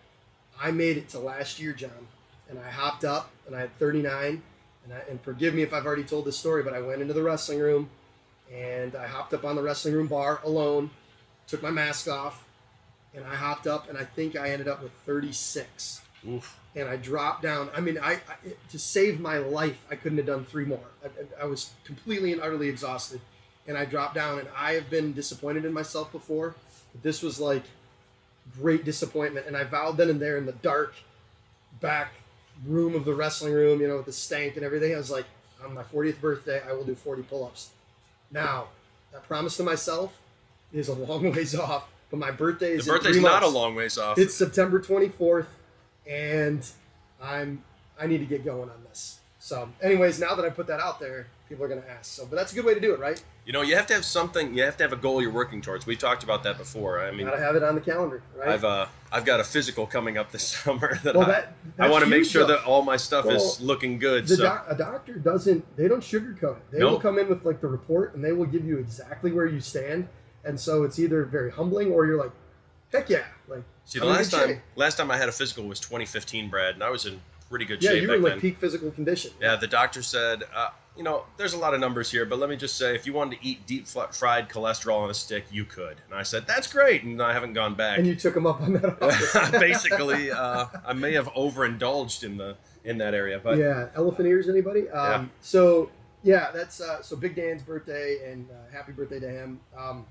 I 0.60 0.70
made 0.70 0.98
it 0.98 1.08
to 1.10 1.18
last 1.18 1.58
year, 1.58 1.72
John, 1.72 2.08
and 2.50 2.58
I 2.58 2.68
hopped 2.68 3.06
up 3.06 3.30
and 3.46 3.56
I 3.56 3.60
had 3.60 3.76
39. 3.78 4.42
And, 4.84 4.92
I, 4.92 4.98
and 5.08 5.18
forgive 5.22 5.54
me 5.54 5.62
if 5.62 5.72
I've 5.72 5.86
already 5.86 6.04
told 6.04 6.26
this 6.26 6.36
story, 6.36 6.62
but 6.62 6.74
I 6.74 6.82
went 6.82 7.00
into 7.00 7.14
the 7.14 7.22
wrestling 7.22 7.58
room 7.58 7.88
and 8.54 8.94
I 8.94 9.06
hopped 9.06 9.32
up 9.32 9.44
on 9.46 9.56
the 9.56 9.62
wrestling 9.62 9.94
room 9.94 10.08
bar 10.08 10.40
alone, 10.44 10.90
took 11.46 11.62
my 11.62 11.70
mask 11.70 12.06
off, 12.06 12.44
and 13.14 13.24
I 13.24 13.34
hopped 13.34 13.66
up, 13.66 13.88
and 13.88 13.96
I 13.98 14.04
think 14.04 14.36
I 14.36 14.50
ended 14.50 14.68
up 14.68 14.82
with 14.82 14.92
36. 15.06 16.02
Oof. 16.28 16.58
And 16.74 16.88
I 16.88 16.96
dropped 16.96 17.42
down. 17.42 17.70
I 17.74 17.80
mean, 17.80 17.98
I, 17.98 18.14
I 18.14 18.20
to 18.70 18.78
save 18.78 19.20
my 19.20 19.38
life, 19.38 19.78
I 19.90 19.96
couldn't 19.96 20.18
have 20.18 20.26
done 20.26 20.44
three 20.44 20.64
more. 20.64 20.80
I, 21.04 21.42
I- 21.42 21.46
was 21.46 21.70
completely 21.84 22.32
and 22.32 22.40
utterly 22.40 22.68
exhausted, 22.68 23.20
and 23.66 23.76
I 23.78 23.84
dropped 23.84 24.14
down. 24.14 24.38
And 24.38 24.48
I 24.56 24.72
have 24.74 24.90
been 24.90 25.12
disappointed 25.12 25.64
in 25.64 25.72
myself 25.72 26.10
before, 26.12 26.54
but 26.92 27.02
this 27.02 27.22
was 27.22 27.40
like 27.40 27.62
great 28.60 28.84
disappointment. 28.84 29.46
And 29.46 29.56
I 29.56 29.64
vowed 29.64 29.96
then 29.96 30.10
and 30.10 30.20
there 30.20 30.36
in 30.38 30.46
the 30.46 30.52
dark 30.52 30.94
back 31.80 32.12
room 32.66 32.94
of 32.94 33.04
the 33.04 33.14
wrestling 33.14 33.52
room, 33.52 33.80
you 33.80 33.88
know, 33.88 33.96
with 33.98 34.06
the 34.06 34.12
stank 34.12 34.56
and 34.56 34.64
everything. 34.64 34.94
I 34.94 34.98
was 34.98 35.10
like, 35.10 35.26
on 35.64 35.74
my 35.74 35.82
40th 35.82 36.20
birthday, 36.20 36.60
I 36.68 36.72
will 36.72 36.84
do 36.84 36.94
40 36.94 37.22
pull-ups. 37.22 37.70
Now, 38.30 38.68
that 39.12 39.26
promise 39.26 39.56
to 39.56 39.62
myself 39.62 40.16
is 40.72 40.88
a 40.88 40.94
long 40.94 41.32
ways 41.32 41.54
off, 41.54 41.88
but 42.10 42.18
my 42.18 42.30
birthday 42.30 42.72
The 42.74 42.78
is 42.80 42.88
in 42.88 42.94
birthday's 42.94 43.20
not 43.20 43.42
a 43.42 43.48
long 43.48 43.74
ways 43.74 43.98
off. 43.98 44.18
It's 44.18 44.34
September 44.34 44.80
24th, 44.80 45.46
and 46.08 46.66
I'm 47.22 47.62
I 48.00 48.06
need 48.06 48.18
to 48.18 48.26
get 48.26 48.44
going 48.44 48.70
on 48.70 48.82
this. 48.88 49.20
So, 49.40 49.68
anyways, 49.82 50.20
now 50.20 50.34
that 50.34 50.44
I 50.44 50.50
put 50.50 50.66
that 50.66 50.80
out 50.80 51.00
there, 51.00 51.26
people 51.48 51.64
are 51.64 51.68
gonna 51.68 51.82
ask. 51.88 52.12
So, 52.12 52.26
but 52.26 52.36
that's 52.36 52.52
a 52.52 52.54
good 52.54 52.64
way 52.64 52.74
to 52.74 52.80
do 52.80 52.92
it, 52.94 53.00
right? 53.00 53.22
you 53.44 53.52
know, 53.52 53.62
you 53.62 53.74
have 53.76 53.86
to 53.86 53.94
have 53.94 54.04
something. 54.04 54.54
You 54.54 54.62
have 54.64 54.76
to 54.76 54.84
have 54.84 54.92
a 54.92 54.96
goal 54.96 55.22
you're 55.22 55.32
working 55.32 55.62
towards. 55.62 55.86
We've 55.86 55.98
talked 55.98 56.22
about 56.22 56.42
that 56.42 56.58
before. 56.58 57.00
I 57.00 57.10
mean, 57.12 57.26
Gotta 57.26 57.40
have 57.40 57.56
it 57.56 57.62
on 57.62 57.74
the 57.76 57.80
calendar, 57.80 58.20
right? 58.36 58.48
I've 58.50 58.64
uh, 58.64 58.86
I've 59.10 59.24
got 59.24 59.40
a 59.40 59.44
physical 59.44 59.86
coming 59.86 60.18
up 60.18 60.32
this 60.32 60.42
summer 60.48 60.98
that 61.02 61.14
well, 61.14 61.24
I, 61.26 61.32
that, 61.32 61.52
I 61.78 61.88
want 61.88 62.04
to 62.04 62.10
make 62.10 62.24
sure 62.26 62.42
though. 62.42 62.56
that 62.56 62.64
all 62.64 62.82
my 62.82 62.96
stuff 62.96 63.26
is 63.26 63.60
looking 63.60 63.98
good. 63.98 64.26
the 64.28 64.36
so 64.36 64.42
doc, 64.42 64.66
a 64.68 64.74
doctor 64.76 65.14
doesn't 65.14 65.76
they 65.76 65.88
don't 65.88 66.02
sugarcoat 66.02 66.56
it 66.58 66.70
they 66.72 66.78
No. 66.80 66.90
will 66.90 67.00
come 67.00 67.18
in 67.18 67.28
with 67.28 67.44
like 67.44 67.60
the 67.62 67.68
report 67.68 68.14
and 68.14 68.22
they 68.22 68.32
will 68.32 68.44
give 68.46 68.64
you 68.66 68.78
exactly 68.78 69.32
where 69.32 69.46
you 69.46 69.60
stand 69.60 70.08
and 70.48 70.58
so 70.58 70.82
it's 70.82 70.98
either 70.98 71.24
very 71.24 71.50
humbling 71.50 71.92
or 71.92 72.06
you're 72.06 72.18
like 72.18 72.32
heck 72.92 73.08
yeah 73.08 73.24
like 73.48 73.62
see, 73.84 73.98
the 74.00 74.06
I'm 74.06 74.12
last 74.12 74.30
time 74.32 74.48
shape. 74.48 74.58
last 74.76 74.96
time 74.96 75.10
I 75.10 75.16
had 75.16 75.28
a 75.28 75.32
physical 75.32 75.64
was 75.64 75.78
2015, 75.80 76.48
Brad, 76.48 76.74
and 76.74 76.82
I 76.82 76.90
was 76.90 77.06
in 77.06 77.20
pretty 77.48 77.64
good 77.64 77.82
yeah 77.82 77.90
shape 77.90 78.02
you 78.02 78.08
were 78.08 78.14
in 78.16 78.22
like 78.22 78.32
then. 78.32 78.40
peak 78.40 78.58
physical 78.58 78.90
condition 78.90 79.30
Yeah, 79.40 79.56
the 79.56 79.66
doctor 79.68 80.02
said, 80.02 80.42
uh, 80.54 80.70
you 80.96 81.04
know, 81.04 81.24
there's 81.36 81.54
a 81.54 81.58
lot 81.58 81.74
of 81.74 81.80
numbers 81.80 82.10
here, 82.10 82.24
but 82.26 82.40
let 82.40 82.50
me 82.50 82.56
just 82.56 82.76
say, 82.76 82.94
if 82.96 83.06
you 83.06 83.12
wanted 83.12 83.38
to 83.40 83.46
eat 83.46 83.64
deep 83.68 83.86
fried 83.86 84.48
cholesterol 84.48 84.98
on 84.98 85.10
a 85.10 85.14
stick, 85.14 85.44
you 85.48 85.64
could. 85.64 85.96
And 86.06 86.12
I 86.12 86.24
said, 86.24 86.44
that's 86.44 86.66
great, 86.72 87.04
and 87.04 87.22
I 87.22 87.32
haven't 87.32 87.52
gone 87.52 87.76
back. 87.76 87.98
and 87.98 88.06
you 88.06 88.16
took 88.16 88.36
him 88.36 88.48
up 88.48 88.60
on 88.60 88.72
that. 88.72 89.48
Basically, 89.60 90.30
uh, 90.44 90.66
I 90.84 90.92
may 90.94 91.12
have 91.12 91.28
overindulged 91.36 92.24
in 92.24 92.36
the 92.36 92.56
in 92.84 92.98
that 92.98 93.14
area, 93.14 93.38
but 93.42 93.58
yeah 93.58 93.88
elephant 93.94 94.26
ears 94.28 94.48
anybody 94.48 94.88
um, 94.90 95.24
Yeah. 95.24 95.24
so 95.40 95.90
yeah 96.24 96.50
that's 96.52 96.80
uh, 96.80 97.00
so 97.02 97.14
big 97.16 97.36
dan's 97.36 97.62
birthday 97.62 98.32
and 98.32 98.48
uh, 98.50 98.54
happy 98.72 98.92
birthday 98.92 99.20
to 99.20 99.28
him 99.28 99.60
um, 99.76 100.04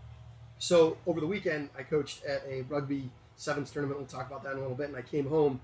so 0.60 0.98
over 1.06 1.20
the 1.20 1.28
weekend 1.28 1.70
i 1.78 1.84
coached 1.84 2.24
at 2.26 2.44
a 2.50 2.62
rugby 2.64 3.10
sevens 3.36 3.72
tournament 3.72 4.00
we'll 4.00 4.08
talk 4.08 4.28
about 4.28 4.44
that 4.44 4.54
in 4.54 4.58
a 4.58 4.62
little 4.62 4.76
bit 4.76 4.88
and 4.88 4.96
i 4.96 5.02
came 5.02 5.28
home 5.28 5.60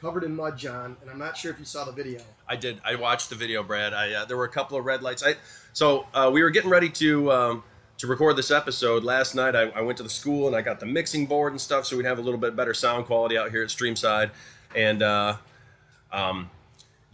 covered 0.00 0.24
in 0.24 0.34
mud 0.34 0.56
john 0.56 0.96
and 1.00 1.10
i'm 1.10 1.18
not 1.18 1.36
sure 1.36 1.50
if 1.50 1.58
you 1.58 1.64
saw 1.64 1.84
the 1.84 1.92
video 1.92 2.20
I 2.48 2.56
did. 2.56 2.80
I 2.84 2.94
watched 2.94 3.30
the 3.30 3.34
video, 3.34 3.62
Brad. 3.62 3.92
I 3.92 4.12
uh, 4.12 4.24
there 4.24 4.36
were 4.36 4.44
a 4.44 4.48
couple 4.48 4.78
of 4.78 4.84
red 4.84 5.02
lights. 5.02 5.22
I 5.24 5.34
so 5.72 6.06
uh, 6.14 6.30
we 6.32 6.42
were 6.42 6.50
getting 6.50 6.70
ready 6.70 6.88
to 6.90 7.32
um, 7.32 7.62
to 7.98 8.06
record 8.06 8.36
this 8.36 8.50
episode 8.50 9.04
last 9.04 9.34
night. 9.34 9.56
I, 9.56 9.62
I 9.70 9.80
went 9.80 9.96
to 9.98 10.04
the 10.04 10.10
school 10.10 10.46
and 10.46 10.54
I 10.54 10.62
got 10.62 10.80
the 10.80 10.86
mixing 10.86 11.26
board 11.26 11.52
and 11.52 11.60
stuff, 11.60 11.86
so 11.86 11.96
we'd 11.96 12.06
have 12.06 12.18
a 12.18 12.22
little 12.22 12.38
bit 12.38 12.54
better 12.54 12.74
sound 12.74 13.06
quality 13.06 13.36
out 13.36 13.50
here 13.50 13.62
at 13.62 13.68
Streamside. 13.68 14.30
And 14.74 15.02
uh, 15.02 15.36
um, 16.12 16.50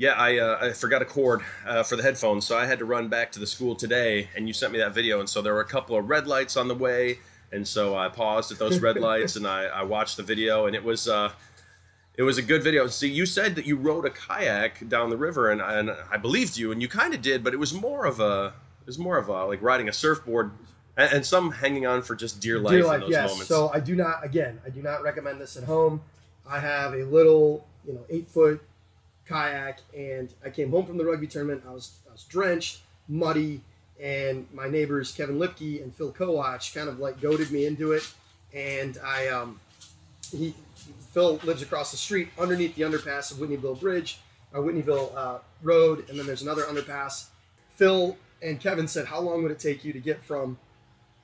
yeah, 0.02 0.14
I, 0.14 0.38
uh, 0.38 0.58
I 0.60 0.72
forgot 0.72 1.00
a 1.00 1.04
cord 1.04 1.42
uh, 1.64 1.84
for 1.84 1.94
the 1.94 2.02
headphones, 2.02 2.44
so 2.44 2.58
I 2.58 2.66
had 2.66 2.80
to 2.80 2.84
run 2.84 3.06
back 3.06 3.30
to 3.32 3.38
the 3.38 3.46
school 3.46 3.76
today. 3.76 4.28
And 4.34 4.48
you 4.48 4.52
sent 4.52 4.72
me 4.72 4.80
that 4.80 4.92
video, 4.92 5.20
and 5.20 5.28
so 5.28 5.40
there 5.40 5.54
were 5.54 5.60
a 5.60 5.64
couple 5.64 5.96
of 5.96 6.10
red 6.10 6.26
lights 6.26 6.56
on 6.56 6.66
the 6.66 6.74
way, 6.74 7.20
and 7.52 7.66
so 7.66 7.96
I 7.96 8.08
paused 8.08 8.50
at 8.50 8.58
those 8.58 8.80
red 8.80 8.96
lights 8.98 9.36
and 9.36 9.46
I, 9.46 9.66
I 9.66 9.84
watched 9.84 10.16
the 10.16 10.24
video, 10.24 10.66
and 10.66 10.74
it 10.74 10.82
was. 10.82 11.08
Uh, 11.08 11.30
it 12.14 12.24
was 12.24 12.36
a 12.36 12.42
good 12.42 12.62
video. 12.62 12.88
See, 12.88 13.08
you 13.08 13.24
said 13.24 13.54
that 13.54 13.64
you 13.64 13.76
rode 13.76 14.04
a 14.04 14.10
kayak 14.10 14.86
down 14.86 15.08
the 15.08 15.16
river, 15.16 15.50
and 15.50 15.62
I, 15.62 15.78
and 15.78 15.96
I 16.10 16.18
believed 16.18 16.58
you, 16.58 16.70
and 16.72 16.82
you 16.82 16.88
kind 16.88 17.14
of 17.14 17.22
did, 17.22 17.42
but 17.42 17.54
it 17.54 17.56
was 17.56 17.72
more 17.72 18.04
of 18.04 18.20
a, 18.20 18.52
it 18.82 18.86
was 18.86 18.98
more 18.98 19.16
of 19.16 19.28
a 19.28 19.46
like 19.46 19.62
riding 19.62 19.88
a 19.88 19.94
surfboard, 19.94 20.50
and, 20.96 21.10
and 21.10 21.24
some 21.24 21.52
hanging 21.52 21.86
on 21.86 22.02
for 22.02 22.14
just 22.14 22.38
dear 22.38 22.58
life 22.58 22.72
Dear 22.72 22.80
in 22.80 22.86
life, 22.86 23.00
those 23.00 23.10
yes. 23.10 23.30
moments. 23.30 23.48
So 23.48 23.70
I 23.72 23.80
do 23.80 23.94
not, 23.94 24.22
again, 24.22 24.60
I 24.66 24.68
do 24.68 24.82
not 24.82 25.02
recommend 25.02 25.40
this 25.40 25.56
at 25.56 25.64
home. 25.64 26.02
I 26.46 26.58
have 26.58 26.92
a 26.92 27.04
little, 27.04 27.66
you 27.86 27.94
know, 27.94 28.04
eight 28.10 28.28
foot 28.28 28.60
kayak, 29.28 29.78
and 29.96 30.32
I 30.44 30.50
came 30.50 30.70
home 30.70 30.86
from 30.86 30.98
the 30.98 31.04
rugby 31.04 31.26
tournament. 31.26 31.62
I 31.66 31.72
was, 31.72 31.92
I 32.08 32.12
was 32.12 32.24
drenched, 32.24 32.80
muddy, 33.08 33.60
and 34.00 34.46
my 34.52 34.68
neighbors 34.68 35.12
Kevin 35.12 35.38
Lipke 35.38 35.82
and 35.82 35.94
Phil 35.94 36.12
Kowach 36.12 36.74
kind 36.74 36.88
of 36.88 36.98
like 36.98 37.20
goaded 37.20 37.50
me 37.50 37.66
into 37.66 37.92
it. 37.92 38.12
And 38.52 38.98
I, 39.04 39.28
um, 39.28 39.60
he, 40.30 40.54
Phil 41.12 41.40
lives 41.44 41.62
across 41.62 41.90
the 41.90 41.96
street 41.96 42.28
underneath 42.38 42.74
the 42.74 42.82
underpass 42.82 43.30
of 43.30 43.38
Whitneyville 43.38 43.80
Bridge, 43.80 44.18
uh, 44.54 44.58
Whitneyville 44.58 45.14
uh, 45.16 45.38
Road, 45.62 46.08
and 46.08 46.18
then 46.18 46.26
there's 46.26 46.42
another 46.42 46.62
underpass. 46.62 47.26
Phil 47.76 48.16
and 48.42 48.60
Kevin 48.60 48.88
said, 48.88 49.06
"How 49.06 49.20
long 49.20 49.42
would 49.42 49.52
it 49.52 49.58
take 49.58 49.84
you 49.84 49.92
to 49.92 50.00
get 50.00 50.22
from 50.22 50.58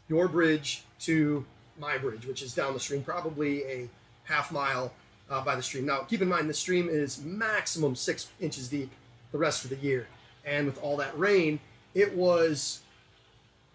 your 0.09 0.29
bridge 0.29 0.85
to 1.01 1.45
my 1.79 1.99
bridge, 1.99 2.27
which 2.27 2.43
is 2.43 2.55
down 2.55 2.75
the 2.75 2.81
stream, 2.81 3.03
probably 3.03 3.65
a 3.65 3.89
half 4.25 4.53
mile 4.53 4.93
uh, 5.31 5.43
by 5.45 5.55
the 5.55 5.63
stream. 5.63 5.87
Now, 5.87 6.01
keep 6.01 6.23
in 6.23 6.29
mind, 6.29 6.49
the 6.49 6.55
stream 6.55 6.89
is 6.89 7.23
maximum 7.23 7.95
six 7.95 8.29
inches 8.41 8.69
deep 8.69 8.91
the 9.33 9.39
rest 9.39 9.65
of 9.65 9.71
the 9.71 9.77
year. 9.77 10.09
And 10.45 10.67
with 10.67 10.83
all 10.83 10.97
that 10.97 11.19
rain, 11.19 11.61
it 11.95 12.15
was 12.17 12.81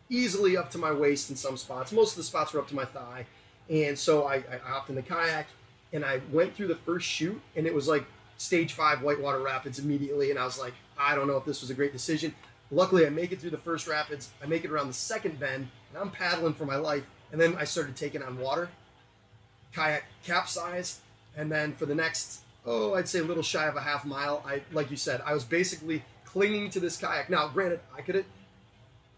easily 0.10 0.58
up 0.58 0.70
to 0.72 0.78
my 0.78 0.92
waist 0.92 1.30
in 1.30 1.36
some 1.36 1.58
spots. 1.58 1.92
Most 1.92 2.12
of 2.12 2.18
the 2.18 2.24
spots 2.24 2.54
were 2.54 2.60
up 2.60 2.68
to 2.70 2.76
my 2.76 2.86
thigh, 2.86 3.26
and 3.70 3.98
so 3.98 4.26
I, 4.26 4.36
I 4.36 4.58
hopped 4.64 4.90
in 4.90 4.96
the 4.96 5.02
kayak 5.02 5.48
and 5.94 6.04
I 6.04 6.22
went 6.32 6.56
through 6.56 6.68
the 6.68 6.76
first 6.76 7.08
chute, 7.08 7.40
and 7.56 7.68
it 7.68 7.74
was 7.74 7.88
like 7.88 8.04
stage 8.38 8.74
five 8.74 9.02
whitewater 9.02 9.40
rapids 9.40 9.78
immediately, 9.78 10.32
and 10.32 10.40
I 10.40 10.46
was 10.46 10.58
like, 10.60 10.74
I 10.98 11.16
don't 11.16 11.28
know 11.28 11.38
if 11.38 11.46
this 11.46 11.62
was 11.62 11.70
a 11.70 11.74
great 11.76 11.94
decision. 11.94 12.34
Luckily, 12.72 13.06
I 13.06 13.10
make 13.10 13.32
it 13.32 13.40
through 13.40 13.52
the 13.52 13.58
first 13.60 13.88
rapids. 13.88 14.32
I 14.42 14.48
make 14.48 14.66
it 14.66 14.72
around 14.72 14.88
the 14.88 14.94
second 14.94 15.40
bend, 15.40 15.68
and 15.92 16.02
I'm 16.02 16.10
paddling 16.10 16.56
for 16.56 16.66
my 16.66 16.76
life. 16.76 17.04
And 17.32 17.40
then 17.40 17.56
I 17.58 17.66
started 17.66 17.96
taking 17.96 18.24
on 18.24 18.40
water. 18.40 18.70
Kayak 19.72 20.06
capsized, 20.24 21.00
and 21.36 21.52
then 21.52 21.74
for 21.74 21.86
the 21.86 21.96
next, 21.96 22.42
oh, 22.66 22.94
I'd 22.94 23.08
say 23.08 23.20
a 23.20 23.24
little 23.24 23.44
shy 23.44 23.66
of 23.66 23.76
a 23.76 23.82
half 23.82 24.06
mile, 24.06 24.44
I, 24.46 24.62
like 24.72 24.92
you 24.92 24.98
said, 24.98 25.22
I 25.26 25.34
was 25.34 25.44
basically 25.44 26.04
clinging 26.26 26.70
to 26.72 26.80
this 26.80 26.98
kayak. 26.98 27.30
Now, 27.30 27.48
granted, 27.48 27.80
I 27.96 28.02
could 28.02 28.16
have, 28.16 28.26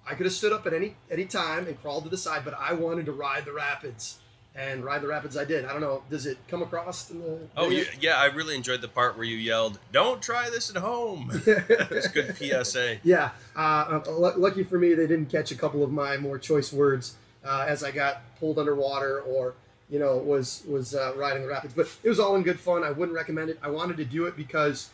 I 0.08 0.14
could 0.16 0.26
have 0.26 0.34
stood 0.34 0.54
up 0.54 0.68
at 0.68 0.74
any 0.74 0.96
any 1.10 1.26
time 1.26 1.68
and 1.68 1.82
crawled 1.82 2.04
to 2.04 2.10
the 2.10 2.18
side, 2.18 2.44
but 2.46 2.54
I 2.54 2.74
wanted 2.74 3.06
to 3.08 3.12
ride 3.12 3.46
the 3.46 3.54
rapids 3.54 4.20
and 4.56 4.86
ride 4.86 5.02
the 5.02 5.08
rapids 5.08 5.36
I 5.36 5.44
did. 5.44 5.66
I 5.66 5.74
don't 5.74 5.82
know, 5.82 6.04
does 6.10 6.26
it 6.26 6.38
come 6.48 6.62
across 6.62 7.10
in 7.10 7.20
the? 7.20 7.40
Oh 7.58 7.70
yeah, 7.70 7.84
yeah. 8.00 8.18
I 8.18 8.26
really 8.26 8.56
enjoyed 8.56 8.82
the 8.82 8.88
part 8.88 9.18
where 9.18 9.26
you 9.26 9.38
yelled, 9.38 9.80
"Don't 9.92 10.22
try 10.22 10.50
this 10.50 10.70
at 10.70 10.78
home." 10.78 11.32
It's 11.46 12.08
good 12.08 12.36
PSA. 12.38 12.98
Yeah, 13.04 13.32
uh, 13.56 14.02
uh, 14.08 14.34
lucky 14.38 14.64
for 14.64 14.78
me, 14.78 14.94
they 14.94 15.08
didn't 15.08 15.28
catch 15.28 15.52
a 15.52 15.56
couple 15.56 15.84
of 15.84 15.92
my 15.92 16.18
more 16.18 16.38
choice 16.38 16.72
words 16.72 17.16
uh, 17.44 17.66
as 17.68 17.84
I 17.84 17.92
got 17.92 18.22
pulled 18.40 18.60
underwater 18.60 19.22
or 19.22 19.56
you 19.90 20.00
know 20.00 20.18
was 20.18 20.64
was 20.68 20.96
uh, 20.96 21.14
riding 21.16 21.44
the 21.44 21.48
rapids. 21.48 21.74
But 21.74 21.88
it 22.04 22.10
was 22.10 22.20
all 22.20 22.36
in 22.36 22.44
good 22.44 22.60
fun. 22.60 22.84
I 22.84 22.92
wouldn't 22.92 23.16
recommend 23.16 23.50
it. 23.50 23.60
I 23.62 23.70
wanted 23.70 23.98
to 23.98 24.06
do 24.06 24.26
it 24.26 24.36
because 24.36 24.90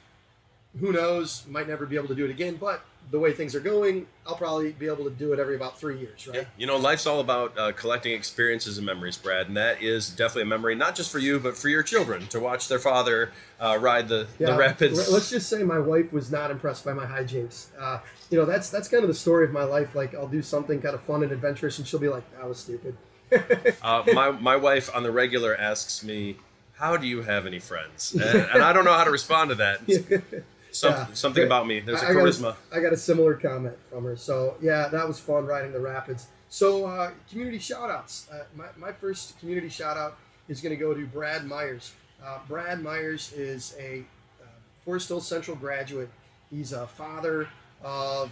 who 0.80 0.92
knows, 0.92 1.46
might 1.50 1.68
never 1.68 1.86
be 1.86 1.98
able 1.98 2.08
to 2.08 2.16
do 2.16 2.26
it 2.26 2.32
again. 2.32 2.56
But 2.56 2.82
the 3.10 3.20
way 3.20 3.34
things 3.34 3.56
are 3.56 3.60
going, 3.60 4.08
I'll 4.26 4.36
probably 4.36 4.72
be 4.72 4.88
able 4.88 5.04
to 5.04 5.10
do 5.10 5.34
it 5.34 5.40
every 5.40 5.56
about 5.56 5.78
three 5.78 6.00
years, 6.00 6.28
right? 6.28 6.38
Yeah. 6.38 6.44
You 6.58 6.68
know, 6.68 6.78
life's 6.78 7.06
all 7.06 7.20
about 7.20 7.58
uh, 7.58 7.72
collecting 7.74 8.14
experiences 8.14 8.78
and 8.78 8.86
memories, 8.86 9.18
Brad, 9.18 9.48
and 9.48 9.58
that 9.58 9.82
is 9.82 10.10
definitely 10.10 10.44
a 10.44 10.46
memory 10.46 10.76
not 10.76 10.96
just 10.96 11.12
for 11.12 11.20
you, 11.20 11.40
but 11.40 11.58
for 11.58 11.68
your 11.68 11.84
children 11.84 12.26
to 12.28 12.40
watch 12.40 12.70
their 12.70 12.80
father 12.80 13.32
uh, 13.60 13.78
ride 13.82 14.08
the, 14.08 14.28
yeah. 14.40 14.52
the 14.52 14.58
rapids. 14.58 15.12
Let's 15.12 15.30
just 15.30 15.50
say 15.50 15.64
my 15.64 15.80
wife 15.80 16.14
was 16.14 16.32
not 16.32 16.52
impressed 16.52 16.86
by 16.86 16.94
my 16.94 17.06
hijinks. 17.06 17.68
Uh, 17.78 18.00
you 18.30 18.38
know, 18.38 18.46
that's 18.46 18.70
that's 18.70 18.88
kind 18.88 19.04
of 19.04 19.10
the 19.10 19.14
story 19.16 19.44
of 19.44 19.52
my 19.52 19.64
life. 19.64 19.94
Like, 19.94 20.16
I'll 20.16 20.28
do 20.28 20.42
something 20.42 20.82
kind 20.82 20.96
of 20.96 21.02
fun 21.02 21.24
and 21.24 21.32
adventurous, 21.34 21.80
and 21.80 21.88
she'll 21.88 22.00
be 22.00 22.08
like, 22.08 22.24
"That 22.38 22.48
was 22.48 22.60
stupid." 22.60 22.96
Uh, 23.82 24.04
my 24.14 24.32
my 24.32 24.56
wife 24.56 24.94
on 24.94 25.04
the 25.04 25.12
regular 25.12 25.56
asks 25.56 26.04
me, 26.04 26.36
"How 26.74 26.98
do 26.98 27.08
you 27.08 27.22
have 27.24 27.46
any 27.46 27.60
friends?" 27.60 28.14
And, 28.14 28.24
and 28.24 28.64
I 28.64 28.74
don't 28.74 28.86
know 28.86 28.94
how 28.94 29.04
to 29.06 29.12
respond 29.12 29.50
to 29.50 29.56
that. 29.56 30.44
Some, 30.72 30.94
yeah. 30.94 31.08
Something 31.14 31.44
about 31.44 31.68
me. 31.68 31.80
There's 31.82 32.02
a 32.02 32.10
I 32.10 32.12
charisma. 32.12 32.42
Got 32.42 32.58
a, 32.72 32.76
I 32.76 32.82
got 32.82 32.94
a 32.94 32.98
similar 32.98 33.36
comment 33.36 33.78
from 33.90 34.06
her. 34.06 34.16
So, 34.16 34.56
yeah, 34.62 34.88
that 34.88 35.06
was 35.08 35.20
fun 35.20 35.46
riding 35.46 35.74
the 35.74 35.80
rapids. 35.80 36.28
So, 36.50 36.86
uh, 36.86 37.12
community 37.30 37.60
shout 37.60 37.90
outs. 37.90 38.30
Uh, 38.32 38.44
my, 38.56 38.68
my 38.78 38.92
first 38.92 39.38
community 39.40 39.70
shout 39.70 39.98
out 39.98 40.18
is 40.48 40.62
going 40.62 40.74
to 40.74 40.80
go 40.80 40.94
to 40.94 41.06
Brad 41.06 41.46
Myers. 41.46 41.94
Uh, 42.24 42.40
Brad 42.48 42.82
Myers 42.82 43.34
is 43.34 43.76
a 43.80 44.04
uh, 44.42 44.46
Forest 44.86 45.10
Hill 45.10 45.22
Central 45.22 45.58
graduate. 45.58 46.10
He's 46.50 46.72
a 46.72 46.88
father 46.88 47.50
of 47.84 48.32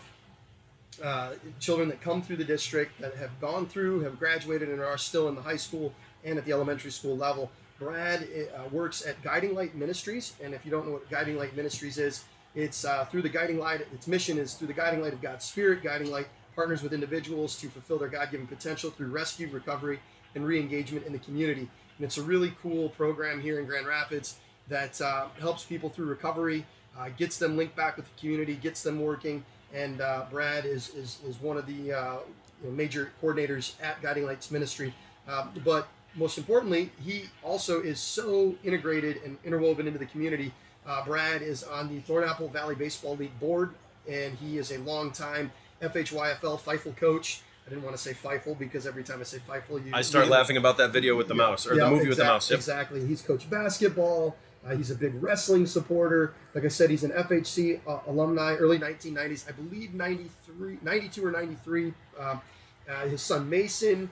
uh, 1.03 1.31
children 1.59 1.89
that 1.89 2.01
come 2.01 2.21
through 2.21 2.37
the 2.37 2.43
district 2.43 2.99
that 3.01 3.15
have 3.15 3.31
gone 3.39 3.65
through, 3.65 4.01
have 4.01 4.19
graduated, 4.19 4.69
and 4.69 4.81
are 4.81 4.97
still 4.97 5.27
in 5.27 5.35
the 5.35 5.41
high 5.41 5.57
school 5.57 5.93
and 6.23 6.37
at 6.37 6.45
the 6.45 6.51
elementary 6.51 6.91
school 6.91 7.15
level. 7.15 7.49
Brad 7.79 8.27
uh, 8.55 8.67
works 8.71 9.05
at 9.05 9.21
Guiding 9.21 9.55
Light 9.55 9.73
Ministries, 9.75 10.33
and 10.43 10.53
if 10.53 10.65
you 10.65 10.71
don't 10.71 10.85
know 10.85 10.93
what 10.93 11.09
Guiding 11.09 11.37
Light 11.37 11.55
Ministries 11.55 11.97
is, 11.97 12.25
it's 12.55 12.83
uh, 12.83 13.05
through 13.05 13.21
the 13.21 13.29
guiding 13.29 13.59
light. 13.59 13.81
Its 13.93 14.07
mission 14.07 14.37
is 14.37 14.55
through 14.55 14.67
the 14.67 14.73
guiding 14.73 15.01
light 15.01 15.13
of 15.13 15.21
God's 15.21 15.45
Spirit. 15.45 15.83
Guiding 15.83 16.11
Light 16.11 16.27
partners 16.55 16.81
with 16.81 16.93
individuals 16.93 17.55
to 17.61 17.69
fulfill 17.69 17.99
their 17.99 18.09
God-given 18.09 18.47
potential 18.47 18.89
through 18.89 19.07
rescue, 19.07 19.47
recovery, 19.49 19.99
and 20.35 20.45
re-engagement 20.45 21.05
in 21.05 21.13
the 21.13 21.19
community. 21.19 21.69
And 21.97 22.05
it's 22.05 22.17
a 22.17 22.23
really 22.23 22.53
cool 22.61 22.89
program 22.89 23.39
here 23.39 23.59
in 23.59 23.65
Grand 23.65 23.87
Rapids 23.87 24.39
that 24.67 24.99
uh, 24.99 25.27
helps 25.39 25.63
people 25.63 25.89
through 25.89 26.07
recovery, 26.07 26.65
uh, 26.97 27.09
gets 27.17 27.37
them 27.37 27.55
linked 27.55 27.75
back 27.75 27.95
with 27.97 28.05
the 28.05 28.19
community, 28.19 28.55
gets 28.55 28.83
them 28.83 28.99
working. 28.99 29.45
And 29.73 30.01
uh, 30.01 30.25
Brad 30.31 30.65
is, 30.65 30.89
is 30.95 31.19
is 31.27 31.39
one 31.41 31.57
of 31.57 31.65
the 31.65 31.93
uh, 31.93 32.17
you 32.61 32.69
know, 32.69 32.75
major 32.75 33.11
coordinators 33.21 33.73
at 33.81 34.01
Guiding 34.01 34.25
Lights 34.25 34.51
Ministry. 34.51 34.93
Um, 35.27 35.51
but 35.63 35.87
most 36.15 36.37
importantly, 36.37 36.91
he 37.03 37.25
also 37.43 37.81
is 37.81 37.99
so 37.99 38.55
integrated 38.63 39.21
and 39.23 39.37
interwoven 39.45 39.87
into 39.87 39.99
the 39.99 40.07
community. 40.07 40.51
Uh, 40.87 41.05
Brad 41.05 41.41
is 41.41 41.63
on 41.63 41.87
the 41.87 42.01
Thornapple 42.01 42.51
Valley 42.51 42.75
Baseball 42.75 43.15
League 43.15 43.37
board, 43.39 43.73
and 44.09 44.35
he 44.37 44.57
is 44.57 44.71
a 44.71 44.79
longtime 44.79 45.51
FHYFL 45.81 46.59
Fifle 46.59 46.95
coach. 46.95 47.41
I 47.65 47.69
didn't 47.69 47.83
want 47.83 47.95
to 47.95 48.01
say 48.01 48.13
Fifle 48.13 48.57
because 48.57 48.87
every 48.87 49.03
time 49.03 49.19
I 49.19 49.23
say 49.23 49.37
Fifle, 49.47 49.85
you. 49.85 49.91
I 49.93 50.01
start 50.01 50.25
you 50.25 50.31
laughing 50.31 50.57
about 50.57 50.77
that 50.77 50.89
video 50.89 51.15
with 51.15 51.27
the 51.27 51.35
yeah, 51.35 51.43
mouse 51.43 51.67
or 51.67 51.75
yeah, 51.75 51.85
the 51.85 51.91
movie 51.91 52.09
with 52.09 52.17
the 52.17 52.23
mouse. 52.23 52.49
Yep. 52.49 52.57
Exactly. 52.57 53.05
He's 53.05 53.21
coached 53.21 53.49
basketball. 53.49 54.35
Uh, 54.65 54.75
he's 54.75 54.91
a 54.91 54.95
big 54.95 55.21
wrestling 55.21 55.65
supporter. 55.65 56.33
Like 56.53 56.65
I 56.65 56.67
said, 56.67 56.89
he's 56.89 57.03
an 57.03 57.11
FHC 57.11 57.79
uh, 57.87 57.99
alumni, 58.07 58.55
early 58.55 58.77
1990s. 58.77 59.47
I 59.47 59.53
believe 59.53 59.93
93, 59.93 60.79
92 60.81 61.25
or 61.25 61.31
93. 61.31 61.93
Um, 62.19 62.41
uh, 62.89 63.07
his 63.07 63.21
son 63.21 63.49
Mason 63.49 64.09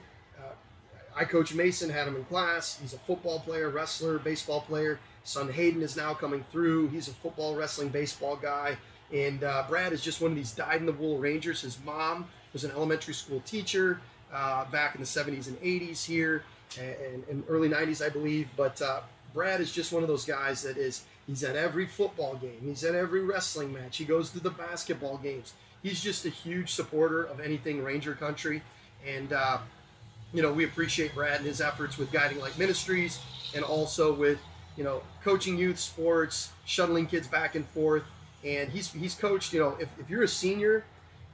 I 1.18 1.24
coach 1.24 1.52
Mason, 1.52 1.90
had 1.90 2.06
him 2.06 2.14
in 2.14 2.24
class. 2.24 2.78
He's 2.80 2.94
a 2.94 2.98
football 2.98 3.40
player, 3.40 3.70
wrestler, 3.70 4.18
baseball 4.18 4.60
player. 4.60 5.00
Son 5.24 5.50
Hayden 5.50 5.82
is 5.82 5.96
now 5.96 6.14
coming 6.14 6.44
through. 6.52 6.88
He's 6.88 7.08
a 7.08 7.12
football, 7.12 7.56
wrestling, 7.56 7.88
baseball 7.88 8.36
guy. 8.36 8.76
And 9.12 9.42
uh, 9.42 9.64
Brad 9.68 9.92
is 9.92 10.00
just 10.00 10.20
one 10.20 10.30
of 10.30 10.36
these 10.36 10.52
dyed 10.52 10.78
in 10.78 10.86
the 10.86 10.92
wool 10.92 11.18
Rangers. 11.18 11.62
His 11.62 11.78
mom 11.84 12.28
was 12.52 12.62
an 12.62 12.70
elementary 12.70 13.14
school 13.14 13.40
teacher 13.40 14.00
uh, 14.32 14.66
back 14.66 14.94
in 14.94 15.00
the 15.00 15.06
70s 15.06 15.48
and 15.48 15.60
80s 15.60 16.04
here 16.04 16.44
and, 16.78 17.24
and 17.28 17.42
early 17.48 17.68
90s, 17.68 18.04
I 18.04 18.10
believe. 18.10 18.48
But 18.56 18.80
uh, 18.80 19.00
Brad 19.34 19.60
is 19.60 19.72
just 19.72 19.92
one 19.92 20.02
of 20.02 20.08
those 20.08 20.24
guys 20.24 20.62
that 20.62 20.76
is, 20.76 21.04
he's 21.26 21.44
at 21.44 21.56
every 21.56 21.86
football 21.86 22.36
game, 22.36 22.60
he's 22.62 22.84
at 22.84 22.94
every 22.94 23.22
wrestling 23.22 23.72
match, 23.72 23.98
he 23.98 24.04
goes 24.04 24.30
to 24.30 24.40
the 24.40 24.50
basketball 24.50 25.18
games. 25.18 25.52
He's 25.82 26.02
just 26.02 26.24
a 26.24 26.30
huge 26.30 26.72
supporter 26.72 27.22
of 27.22 27.40
anything 27.40 27.84
Ranger 27.84 28.14
country. 28.14 28.62
And, 29.06 29.32
uh, 29.32 29.58
you 30.32 30.42
know, 30.42 30.52
we 30.52 30.64
appreciate 30.64 31.14
Brad 31.14 31.36
and 31.36 31.46
his 31.46 31.60
efforts 31.60 31.96
with 31.96 32.10
Guiding 32.10 32.40
Light 32.40 32.58
Ministries 32.58 33.20
and 33.54 33.64
also 33.64 34.12
with, 34.12 34.38
you 34.76 34.84
know, 34.84 35.02
coaching 35.22 35.56
youth 35.56 35.78
sports, 35.78 36.50
shuttling 36.64 37.06
kids 37.06 37.28
back 37.28 37.54
and 37.54 37.66
forth. 37.68 38.02
And 38.44 38.70
he's, 38.70 38.92
he's 38.92 39.14
coached, 39.14 39.52
you 39.52 39.60
know, 39.60 39.76
if, 39.80 39.88
if 39.98 40.10
you're 40.10 40.24
a 40.24 40.28
senior 40.28 40.84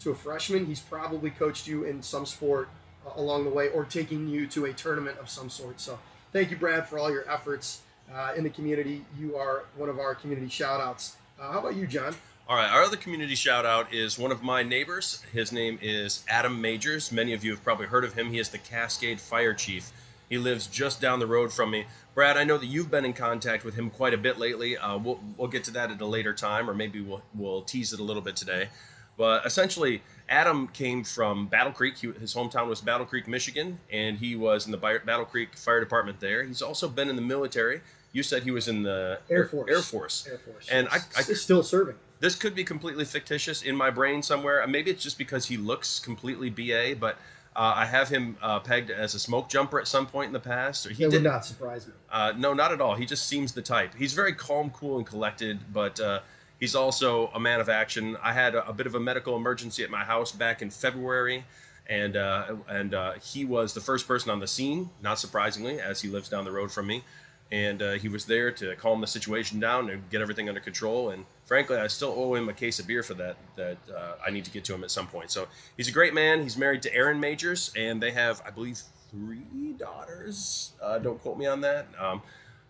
to 0.01 0.11
a 0.11 0.15
freshman, 0.15 0.67
he's 0.67 0.81
probably 0.81 1.31
coached 1.31 1.67
you 1.67 1.85
in 1.85 2.03
some 2.03 2.27
sport 2.27 2.69
uh, 3.07 3.13
along 3.17 3.45
the 3.45 3.51
way 3.51 3.69
or 3.71 3.85
taking 3.85 4.29
you 4.29 4.47
to 4.49 4.67
a 4.67 4.73
tournament 4.73 5.19
of 5.19 5.31
some 5.31 5.49
sort. 5.49 5.81
So 5.81 5.99
thank 6.33 6.51
you, 6.51 6.57
Brad, 6.57 6.87
for 6.87 6.99
all 6.99 7.11
your 7.11 7.29
efforts 7.31 7.81
uh, 8.13 8.33
in 8.37 8.45
the 8.45 8.51
community. 8.51 9.05
You 9.19 9.37
are 9.37 9.65
one 9.77 9.89
of 9.89 9.99
our 9.99 10.15
community 10.15 10.49
shout 10.49 10.81
outs. 10.81 11.17
Uh, 11.41 11.53
how 11.53 11.61
about 11.61 11.77
you, 11.77 11.87
John? 11.87 12.15
All 12.47 12.57
right, 12.57 12.71
our 12.71 12.83
other 12.83 12.99
community 12.99 13.35
shout 13.35 13.65
out 13.65 13.95
is 13.95 14.19
one 14.19 14.31
of 14.31 14.43
my 14.43 14.63
neighbors. 14.63 15.25
His 15.33 15.51
name 15.51 15.79
is 15.81 16.25
Adam 16.29 16.61
Majors. 16.61 17.11
Many 17.11 17.33
of 17.33 17.43
you 17.43 17.53
have 17.53 17.65
probably 17.65 17.87
heard 17.87 18.05
of 18.05 18.15
him. 18.15 18.31
He 18.31 18.39
is 18.39 18.51
the 18.51 18.59
Cascade 18.59 19.19
Fire 19.19 19.55
Chief. 19.55 19.91
He 20.29 20.37
lives 20.37 20.67
just 20.67 21.01
down 21.01 21.21
the 21.21 21.27
road 21.27 21.53
from 21.53 21.71
me. 21.71 21.87
Brad, 22.15 22.37
I 22.37 22.45
know 22.45 22.59
that 22.59 22.67
you've 22.67 22.91
been 22.91 23.05
in 23.05 23.13
contact 23.13 23.65
with 23.65 23.75
him 23.75 23.89
quite 23.91 24.15
a 24.15 24.19
bit 24.19 24.39
lately. 24.39 24.77
Uh, 24.77 24.99
we'll, 24.99 25.21
we'll 25.37 25.49
get 25.49 25.65
to 25.65 25.71
that 25.73 25.91
at 25.91 26.01
a 26.01 26.07
later 26.07 26.35
time, 26.35 26.69
or 26.69 26.75
maybe 26.75 27.01
we'll, 27.01 27.23
we'll 27.35 27.63
tease 27.63 27.93
it 27.93 28.01
a 28.01 28.05
little 28.05 28.23
bit 28.23 28.37
today. 28.37 28.69
But 29.17 29.47
essentially, 29.47 30.03
Adam 30.29 30.69
came 30.69 31.05
from 31.05 31.47
Battle 31.47 31.73
Creek. 31.73 31.99
He, 31.99 32.11
his 32.13 32.35
hometown 32.35 32.69
was 32.69 32.81
Battle 32.81 33.07
Creek, 33.07 33.29
Michigan, 33.29 33.79
and 33.93 34.19
he 34.19 34.37
was 34.37 34.67
in 34.67 34.73
the 34.73 34.79
Battle 34.79 35.25
Creek 35.25 35.57
Fire 35.57 35.81
Department 35.81 36.21
there. 36.21 36.43
He's 36.43 36.63
also 36.63 36.89
been 36.89 37.09
in 37.09 37.17
the 37.17 37.23
military. 37.23 37.81
You 38.13 38.23
said 38.23 38.45
he 38.45 38.51
was 38.51 38.69
in 38.69 38.83
the 38.83 39.21
Air 39.29 39.47
Force. 39.47 39.71
Air 39.71 39.83
Force. 39.83 40.29
Air 40.31 40.39
Force. 40.39 40.69
And 40.71 40.89
I, 40.89 40.99
I 41.17 41.23
still 41.23 41.63
serving 41.63 41.97
this 42.25 42.35
could 42.35 42.55
be 42.55 42.65
completely 42.65 43.05
fictitious 43.05 43.63
in 43.63 43.77
my 43.77 43.91
brain 43.91 44.23
somewhere. 44.23 44.67
Maybe 44.67 44.91
it's 44.91 45.03
just 45.03 45.19
because 45.19 45.47
he 45.47 45.59
looks 45.59 45.99
completely 45.99 46.49
BA, 46.49 46.97
but 46.99 47.17
uh, 47.55 47.75
I 47.77 47.85
have 47.85 48.09
him 48.09 48.39
uh, 48.41 48.61
pegged 48.61 48.91
as 48.91 49.15
a 49.15 49.19
smoke 49.19 49.51
jumper 49.51 49.79
at 49.79 49.87
some 49.87 50.07
point 50.07 50.29
in 50.29 50.33
the 50.33 50.41
past. 50.41 50.87
Or 50.87 50.91
he 50.91 51.05
that 51.05 51.11
did, 51.11 51.23
would 51.23 51.31
not 51.31 51.45
surprise 51.45 51.87
me. 51.87 51.93
Uh, 52.11 52.33
no, 52.37 52.55
not 52.55 52.73
at 52.73 52.81
all. 52.81 52.95
He 52.95 53.05
just 53.05 53.27
seems 53.27 53.53
the 53.53 53.61
type. 53.61 53.95
He's 53.95 54.15
very 54.15 54.33
calm, 54.33 54.71
cool, 54.71 54.97
and 54.97 55.07
collected, 55.07 55.61
but 55.73 56.01
uh, 56.01 56.21
he's 56.65 56.75
also 56.75 57.29
a 57.35 57.41
man 57.41 57.61
of 57.61 57.69
action. 57.69 58.17
I 58.23 58.33
had 58.33 58.55
a, 58.55 58.67
a, 58.67 58.73
bit 58.73 58.87
of 58.87 58.95
a 58.95 59.01
medical 59.01 59.37
emergency 59.37 59.85
at 59.85 59.91
my 59.91 60.03
house 60.03 60.33
back 60.33 60.63
in 60.63 60.71
February, 60.71 61.45
and 61.89 62.17
uh, 62.17 62.57
and 62.69 62.95
uh, 62.95 63.13
he 63.15 63.45
was 63.45 63.75
the 63.75 63.81
first 63.81 64.09
person 64.09 64.31
on 64.31 64.41
the 64.41 64.47
scene. 64.47 64.89
Not 65.03 65.19
surprisingly, 65.19 65.79
as 65.81 66.01
he 66.01 66.09
lives 66.09 66.31
down 66.31 66.45
the 66.45 66.53
road 66.53 66.73
from 66.73 66.87
me 66.87 67.05
and 67.53 67.83
uh, 67.83 67.93
he 67.93 68.09
was 68.09 68.25
there 68.25 68.51
to 68.51 68.75
calm 68.77 69.01
the 69.01 69.07
situation 69.07 69.61
down 69.61 69.91
and 69.91 70.09
get 70.11 70.21
everything 70.21 70.49
under 70.49 70.61
control. 70.61 71.11
And 71.11 71.25
frankly, 71.45 71.77
I 71.77 71.87
still 71.87 72.15
owe 72.17 72.35
him 72.35 72.49
a 72.49 72.53
case 72.53 72.81
of 72.81 72.87
beer 72.87 73.03
for 73.03 73.15
that. 73.15 73.37
That 73.57 73.79
uh, 73.95 74.15
I 74.27 74.31
need 74.31 74.45
to 74.47 74.51
get 74.51 74.65
to 74.65 74.75
him 74.75 74.83
at 74.83 74.91
some 74.91 75.07
point. 75.07 75.31
So 75.31 75.47
he's 75.77 75.89
a 75.89 75.93
great 75.93 76.15
man. 76.15 76.43
He's 76.43 76.57
married 76.57 76.83
to 76.83 76.95
Erin 76.95 77.21
Majors, 77.21 77.73
and 77.77 78.03
they 78.03 78.11
have, 78.13 78.43
I 78.47 78.51
believe, 78.51 78.81
three 79.11 79.75
daughters. 79.79 80.73
Uh, 80.83 80.99
don't 80.99 81.21
quote 81.21 81.39
me 81.39 81.47
on 81.47 81.61
that. 81.61 81.87
Um, 82.01 82.23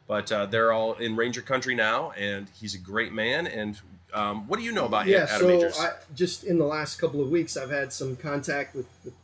but 0.06 0.30
uh, 0.30 0.46
they're 0.46 0.72
all 0.72 0.94
in 0.94 1.16
Ranger 1.16 1.40
Country 1.40 1.74
now, 1.74 2.12
and 2.12 2.48
he's 2.60 2.74
a 2.74 2.78
great 2.78 3.12
man. 3.12 3.46
And 3.46 3.80
um, 4.12 4.46
what 4.48 4.58
do 4.58 4.64
you 4.64 4.72
know 4.72 4.86
about 4.86 5.06
him? 5.06 5.14
yeah, 5.14 5.26
Adam 5.28 5.40
so 5.40 5.48
Majors? 5.48 5.80
I, 5.80 5.90
just 6.14 6.44
in 6.44 6.58
the 6.58 6.66
last 6.66 6.96
couple 6.96 7.20
of 7.20 7.30
weeks, 7.30 7.56
I've 7.56 7.70
had 7.70 7.92
some 7.92 8.16
contact 8.16 8.74
with, 8.74 8.86
with 9.04 9.14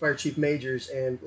Fire 0.00 0.14
Chief 0.14 0.36
Majors, 0.36 0.88
and 0.88 1.18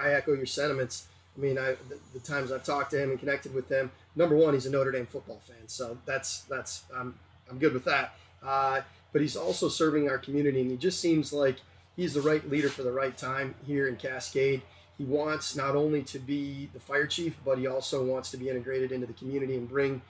I 0.00 0.12
echo 0.12 0.34
your 0.34 0.46
sentiments. 0.46 1.06
I 1.36 1.40
mean, 1.40 1.58
I, 1.58 1.76
the, 1.88 1.98
the, 2.14 2.20
times 2.20 2.50
I've 2.50 2.64
talked 2.64 2.90
to 2.92 3.02
him 3.02 3.10
and 3.10 3.18
connected 3.18 3.54
with 3.54 3.68
him, 3.68 3.90
number 4.16 4.34
one, 4.34 4.54
he's 4.54 4.66
a 4.66 4.70
Notre 4.70 4.90
Dame 4.90 5.06
football 5.06 5.40
fan, 5.46 5.68
so 5.68 5.98
that's 6.04 6.40
that's 6.42 6.82
I'm 6.94 7.14
I'm 7.50 7.58
good 7.58 7.72
with 7.72 7.84
that. 7.84 8.14
Uh, 8.42 8.80
but 9.12 9.20
he's 9.20 9.36
also 9.36 9.68
serving 9.68 10.08
our 10.08 10.18
community, 10.18 10.60
and 10.60 10.70
he 10.70 10.76
just 10.76 11.00
seems 11.00 11.32
like 11.32 11.56
he's 11.96 12.14
the 12.14 12.20
right 12.20 12.48
leader 12.48 12.68
for 12.68 12.82
the 12.82 12.92
right 12.92 13.16
time 13.16 13.54
here 13.66 13.88
in 13.88 13.96
Cascade. 13.96 14.62
He 14.98 15.04
wants 15.04 15.54
not 15.54 15.76
only 15.76 16.02
to 16.02 16.18
be 16.18 16.68
the 16.74 16.80
fire 16.80 17.06
chief, 17.06 17.38
but 17.44 17.58
he 17.58 17.68
also 17.68 18.04
wants 18.04 18.32
to 18.32 18.36
be 18.36 18.48
integrated 18.48 18.90
into 18.90 19.06
the 19.06 19.12
community 19.12 19.56
and 19.56 19.68
bring 19.68 20.02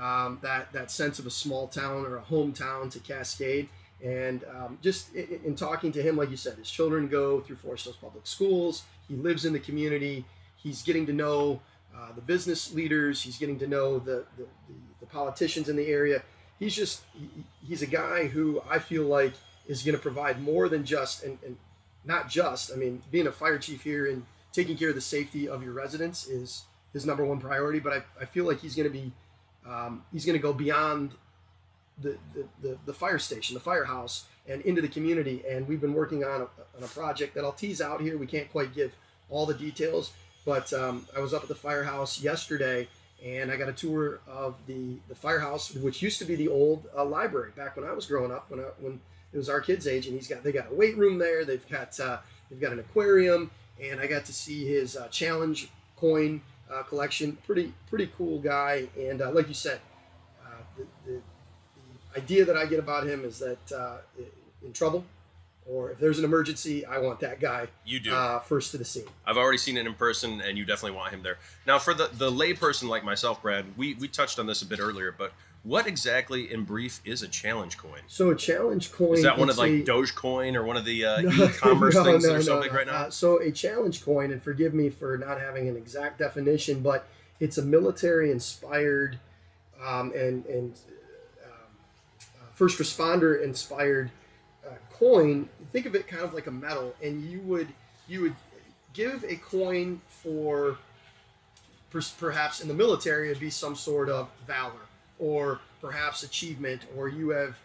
um, 0.00 0.40
that 0.42 0.72
that 0.72 0.90
sense 0.90 1.18
of 1.18 1.26
a 1.26 1.30
small 1.30 1.68
town 1.68 2.04
or 2.04 2.16
a 2.16 2.22
hometown 2.22 2.90
to 2.90 2.98
Cascade. 2.98 3.68
And 4.02 4.44
um, 4.44 4.78
just 4.82 5.14
in, 5.14 5.40
in, 5.44 5.54
talking 5.54 5.92
to 5.92 6.02
him, 6.02 6.16
like 6.16 6.28
you 6.28 6.36
said, 6.36 6.54
his 6.58 6.68
children 6.68 7.06
go 7.06 7.40
through 7.40 7.56
Forest 7.56 7.84
Hills 7.84 7.96
Public 8.00 8.26
Schools. 8.26 8.82
He 9.08 9.14
lives 9.14 9.44
in 9.44 9.52
the 9.52 9.60
community. 9.60 10.24
He's 10.56 10.82
getting 10.82 11.06
to 11.06 11.12
know 11.12 11.60
uh, 11.96 12.12
the 12.12 12.20
business 12.20 12.74
leaders. 12.74 13.22
He's 13.22 13.38
getting 13.38 13.60
to 13.60 13.66
know 13.68 14.00
the, 14.00 14.24
the, 14.36 14.42
the, 14.42 14.74
the 15.00 15.06
politicians 15.06 15.68
in 15.68 15.76
the 15.76 15.86
area. 15.86 16.22
He's 16.58 16.74
just, 16.74 17.02
he, 17.14 17.28
he's 17.64 17.82
a 17.82 17.86
guy 17.86 18.26
who 18.26 18.60
I 18.68 18.80
feel 18.80 19.04
like 19.04 19.34
is 19.68 19.84
going 19.84 19.94
to 19.94 20.02
provide 20.02 20.42
more 20.42 20.68
than 20.68 20.84
just, 20.84 21.22
and, 21.22 21.38
and 21.46 21.56
not 22.04 22.28
just, 22.28 22.72
I 22.72 22.76
mean, 22.76 23.02
being 23.10 23.26
a 23.26 23.32
fire 23.32 23.58
chief 23.58 23.82
here 23.82 24.06
and 24.06 24.24
taking 24.52 24.76
care 24.76 24.90
of 24.90 24.94
the 24.94 25.00
safety 25.00 25.48
of 25.48 25.62
your 25.62 25.72
residents 25.72 26.26
is 26.26 26.64
his 26.92 27.06
number 27.06 27.24
one 27.24 27.38
priority. 27.38 27.80
But 27.80 27.92
I, 27.92 28.22
I 28.22 28.24
feel 28.24 28.46
like 28.46 28.60
he's 28.60 28.74
going 28.74 28.90
to 28.90 28.92
be, 28.92 29.12
um, 29.66 30.04
he's 30.12 30.24
going 30.24 30.38
to 30.38 30.42
go 30.42 30.52
beyond 30.52 31.12
the, 32.00 32.16
the, 32.34 32.46
the, 32.60 32.78
the, 32.86 32.94
fire 32.94 33.18
station, 33.18 33.54
the 33.54 33.60
firehouse, 33.60 34.24
and 34.48 34.60
into 34.62 34.80
the 34.80 34.88
community. 34.88 35.42
And 35.48 35.68
we've 35.68 35.80
been 35.80 35.94
working 35.94 36.24
on 36.24 36.42
a, 36.42 36.76
on 36.76 36.82
a 36.82 36.88
project 36.88 37.34
that 37.34 37.44
I'll 37.44 37.52
tease 37.52 37.80
out 37.80 38.00
here. 38.00 38.18
We 38.18 38.26
can't 38.26 38.50
quite 38.50 38.74
give 38.74 38.92
all 39.30 39.46
the 39.46 39.54
details, 39.54 40.12
but 40.44 40.72
um, 40.72 41.06
I 41.16 41.20
was 41.20 41.32
up 41.32 41.42
at 41.42 41.48
the 41.48 41.54
firehouse 41.54 42.20
yesterday 42.20 42.88
and 43.24 43.52
I 43.52 43.56
got 43.56 43.68
a 43.68 43.72
tour 43.72 44.20
of 44.26 44.56
the, 44.66 44.96
the 45.08 45.14
firehouse, 45.14 45.72
which 45.74 46.02
used 46.02 46.18
to 46.18 46.24
be 46.24 46.34
the 46.34 46.48
old 46.48 46.86
uh, 46.96 47.04
library 47.04 47.52
back 47.56 47.76
when 47.76 47.86
I 47.86 47.92
was 47.92 48.04
growing 48.04 48.32
up, 48.32 48.50
when, 48.50 48.60
I, 48.60 48.64
when 48.80 49.00
it 49.32 49.36
was 49.36 49.48
our 49.48 49.60
kids' 49.60 49.86
age. 49.86 50.06
And 50.06 50.14
he's 50.14 50.28
got, 50.28 50.42
they 50.42 50.52
got 50.52 50.70
a 50.70 50.74
weight 50.74 50.96
room 50.96 51.18
there. 51.18 51.44
They've 51.44 51.66
got, 51.68 51.98
uh, 51.98 52.18
they've 52.50 52.60
got 52.60 52.72
an 52.72 52.78
aquarium 52.78 53.50
and 53.82 54.00
I 54.00 54.06
got 54.06 54.24
to 54.26 54.32
see 54.32 54.66
his 54.66 54.96
uh, 54.96 55.08
challenge 55.08 55.68
coin 55.96 56.40
uh, 56.72 56.82
collection. 56.82 57.38
Pretty, 57.46 57.72
pretty 57.88 58.10
cool 58.16 58.38
guy. 58.38 58.88
And 58.98 59.22
uh, 59.22 59.30
like 59.30 59.48
you 59.48 59.54
said, 59.54 59.80
the, 60.76 60.86
the 61.06 61.20
idea 62.16 62.44
that 62.44 62.56
I 62.56 62.66
get 62.66 62.78
about 62.78 63.06
him 63.06 63.24
is 63.24 63.38
that 63.38 63.72
uh, 63.72 63.98
in 64.64 64.72
trouble 64.72 65.04
or 65.66 65.92
if 65.92 65.98
there's 65.98 66.18
an 66.18 66.24
emergency, 66.24 66.84
I 66.84 66.98
want 66.98 67.20
that 67.20 67.40
guy. 67.40 67.68
You 67.84 68.00
do 68.00 68.12
uh, 68.12 68.40
first 68.40 68.72
to 68.72 68.78
the 68.78 68.84
scene. 68.84 69.04
I've 69.24 69.36
already 69.36 69.58
seen 69.58 69.76
it 69.76 69.86
in 69.86 69.94
person, 69.94 70.40
and 70.40 70.58
you 70.58 70.64
definitely 70.64 70.96
want 70.96 71.12
him 71.12 71.22
there. 71.22 71.38
Now, 71.66 71.78
for 71.78 71.94
the 71.94 72.10
the 72.12 72.30
layperson 72.30 72.88
like 72.88 73.04
myself, 73.04 73.42
Brad, 73.42 73.64
we 73.76 73.94
we 73.94 74.08
touched 74.08 74.38
on 74.38 74.46
this 74.46 74.62
a 74.62 74.66
bit 74.66 74.80
earlier, 74.80 75.14
but 75.16 75.32
what 75.64 75.86
exactly, 75.86 76.52
in 76.52 76.64
brief, 76.64 77.00
is 77.04 77.22
a 77.22 77.28
challenge 77.28 77.78
coin? 77.78 78.00
So 78.08 78.30
a 78.30 78.36
challenge 78.36 78.92
coin 78.92 79.14
is 79.14 79.22
that 79.22 79.38
one 79.38 79.48
of 79.48 79.58
like 79.58 79.70
a, 79.70 79.82
Dogecoin 79.84 80.56
or 80.56 80.64
one 80.64 80.76
of 80.76 80.84
the 80.84 81.04
uh, 81.04 81.20
no, 81.22 81.44
e-commerce 81.44 81.94
no, 81.94 82.04
things 82.04 82.24
no, 82.24 82.30
that 82.30 82.38
are 82.38 82.42
so 82.42 82.62
big 82.62 82.72
right 82.72 82.86
now? 82.86 82.92
Uh, 82.92 83.10
so 83.10 83.40
a 83.40 83.50
challenge 83.52 84.04
coin, 84.04 84.32
and 84.32 84.42
forgive 84.42 84.74
me 84.74 84.90
for 84.90 85.16
not 85.18 85.40
having 85.40 85.68
an 85.68 85.76
exact 85.76 86.18
definition, 86.18 86.80
but 86.80 87.06
it's 87.38 87.58
a 87.58 87.62
military 87.62 88.30
inspired 88.30 89.18
um, 89.84 90.12
and 90.14 90.46
and 90.46 90.78
first 92.54 92.78
responder 92.78 93.42
inspired 93.42 94.10
uh, 94.64 94.70
coin, 94.92 95.48
think 95.72 95.86
of 95.86 95.94
it 95.94 96.06
kind 96.06 96.22
of 96.22 96.34
like 96.34 96.46
a 96.46 96.50
medal, 96.50 96.94
and 97.02 97.24
you 97.24 97.40
would 97.40 97.68
you 98.06 98.20
would 98.20 98.36
give 98.92 99.24
a 99.24 99.36
coin 99.36 100.00
for 100.06 100.76
perhaps 102.18 102.60
in 102.60 102.68
the 102.68 102.74
military 102.74 103.28
it'd 103.28 103.40
be 103.40 103.50
some 103.50 103.76
sort 103.76 104.08
of 104.08 104.28
valor 104.46 104.72
or 105.22 105.60
perhaps 105.80 106.22
achievement 106.22 106.82
or 106.96 107.08
you 107.08 107.30
have 107.30 107.56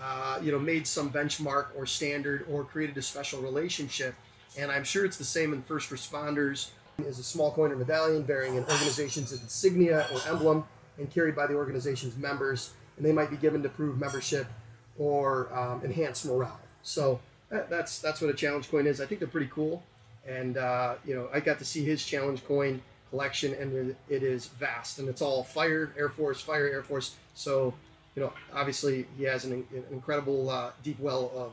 uh, 0.00 0.38
you 0.42 0.50
know 0.50 0.58
made 0.58 0.86
some 0.86 1.10
benchmark 1.10 1.66
or 1.76 1.84
standard 1.84 2.46
or 2.50 2.64
created 2.64 2.96
a 2.96 3.02
special 3.02 3.40
relationship 3.40 4.14
and 4.58 4.72
i'm 4.72 4.84
sure 4.84 5.04
it's 5.04 5.18
the 5.18 5.24
same 5.24 5.52
in 5.52 5.62
first 5.62 5.90
responders 5.90 6.70
is 7.04 7.18
a 7.18 7.22
small 7.22 7.50
coin 7.52 7.70
or 7.70 7.76
medallion 7.76 8.22
bearing 8.22 8.56
an 8.56 8.64
organization's 8.64 9.32
insignia 9.32 10.06
or 10.12 10.20
emblem 10.28 10.64
and 10.98 11.10
carried 11.10 11.36
by 11.36 11.46
the 11.46 11.54
organization's 11.54 12.16
members 12.16 12.72
and 12.96 13.06
they 13.06 13.12
might 13.12 13.30
be 13.30 13.36
given 13.36 13.62
to 13.62 13.68
prove 13.68 13.98
membership 13.98 14.46
or 14.98 15.52
um, 15.52 15.82
enhance 15.84 16.24
morale. 16.24 16.60
So 16.82 17.20
that, 17.50 17.70
that's 17.70 17.98
that's 18.00 18.20
what 18.20 18.30
a 18.30 18.34
challenge 18.34 18.70
coin 18.70 18.86
is. 18.86 19.00
I 19.00 19.06
think 19.06 19.20
they're 19.20 19.28
pretty 19.28 19.50
cool, 19.52 19.82
and 20.26 20.56
uh, 20.56 20.94
you 21.04 21.14
know 21.14 21.28
I 21.32 21.40
got 21.40 21.58
to 21.58 21.64
see 21.64 21.84
his 21.84 22.04
challenge 22.04 22.44
coin 22.44 22.82
collection, 23.12 23.54
and 23.54 23.94
it 24.08 24.22
is 24.22 24.46
vast, 24.46 24.98
and 24.98 25.06
it's 25.08 25.20
all 25.20 25.44
fire, 25.44 25.92
Air 25.98 26.08
Force, 26.08 26.40
fire, 26.40 26.66
Air 26.66 26.82
Force. 26.82 27.14
So 27.34 27.74
you 28.16 28.22
know 28.22 28.32
obviously 28.52 29.06
he 29.16 29.24
has 29.24 29.44
an, 29.44 29.52
an 29.52 29.84
incredible 29.92 30.50
uh, 30.50 30.70
deep 30.82 30.98
well 30.98 31.30
of 31.36 31.52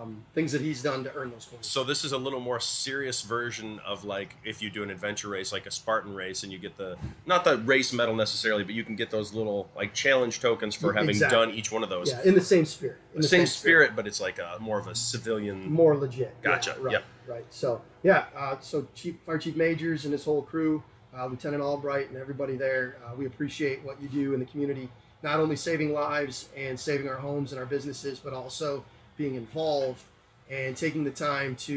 um, 0.00 0.24
things 0.34 0.52
that 0.52 0.60
he's 0.60 0.82
done 0.82 1.04
to 1.04 1.14
earn 1.14 1.30
those 1.30 1.44
coins. 1.44 1.66
So 1.66 1.84
this 1.84 2.04
is 2.04 2.12
a 2.12 2.18
little 2.18 2.40
more 2.40 2.60
serious 2.60 3.22
version 3.22 3.80
of 3.86 4.04
like 4.04 4.36
if 4.44 4.62
you 4.62 4.70
do 4.70 4.82
an 4.82 4.90
adventure 4.90 5.28
race, 5.28 5.52
like 5.52 5.66
a 5.66 5.70
Spartan 5.70 6.14
race, 6.14 6.42
and 6.42 6.52
you 6.52 6.58
get 6.58 6.76
the 6.76 6.96
not 7.26 7.44
the 7.44 7.58
race 7.58 7.92
medal 7.92 8.14
necessarily, 8.14 8.64
but 8.64 8.74
you 8.74 8.84
can 8.84 8.96
get 8.96 9.10
those 9.10 9.32
little 9.32 9.68
like 9.76 9.94
challenge 9.94 10.40
tokens 10.40 10.74
for 10.74 10.92
having 10.92 11.10
exactly. 11.10 11.38
done 11.38 11.50
each 11.50 11.72
one 11.72 11.82
of 11.82 11.88
those. 11.88 12.10
Yeah, 12.10 12.22
in 12.24 12.34
the 12.34 12.40
same 12.40 12.64
spirit. 12.64 12.98
In 13.14 13.22
the, 13.22 13.28
same, 13.28 13.40
same 13.40 13.46
spirit, 13.46 13.86
spirit, 13.86 13.96
but 13.96 14.06
it's 14.06 14.20
like 14.20 14.38
a 14.38 14.56
more 14.60 14.78
of 14.78 14.86
a 14.86 14.94
civilian, 14.94 15.70
more 15.70 15.96
legit. 15.96 16.40
Gotcha. 16.42 16.74
Yeah, 16.78 16.84
right. 16.84 16.92
Yep. 16.92 17.04
Right. 17.26 17.44
So 17.50 17.82
yeah, 18.02 18.26
uh, 18.36 18.56
so 18.60 18.86
Chief 18.94 19.16
Fire 19.26 19.38
Chief 19.38 19.56
Majors 19.56 20.04
and 20.04 20.12
his 20.12 20.24
whole 20.24 20.42
crew, 20.42 20.82
uh, 21.16 21.26
Lieutenant 21.26 21.62
Albright 21.62 22.08
and 22.08 22.18
everybody 22.18 22.56
there, 22.56 22.96
uh, 23.04 23.14
we 23.16 23.26
appreciate 23.26 23.84
what 23.84 24.00
you 24.00 24.08
do 24.08 24.34
in 24.34 24.40
the 24.40 24.46
community. 24.46 24.88
Not 25.20 25.40
only 25.40 25.56
saving 25.56 25.92
lives 25.92 26.48
and 26.56 26.78
saving 26.78 27.08
our 27.08 27.16
homes 27.16 27.50
and 27.50 27.58
our 27.58 27.66
businesses, 27.66 28.20
but 28.20 28.32
also 28.32 28.84
being 29.18 29.34
involved 29.34 30.02
and 30.50 30.74
taking 30.74 31.04
the 31.04 31.10
time 31.10 31.56
to 31.56 31.72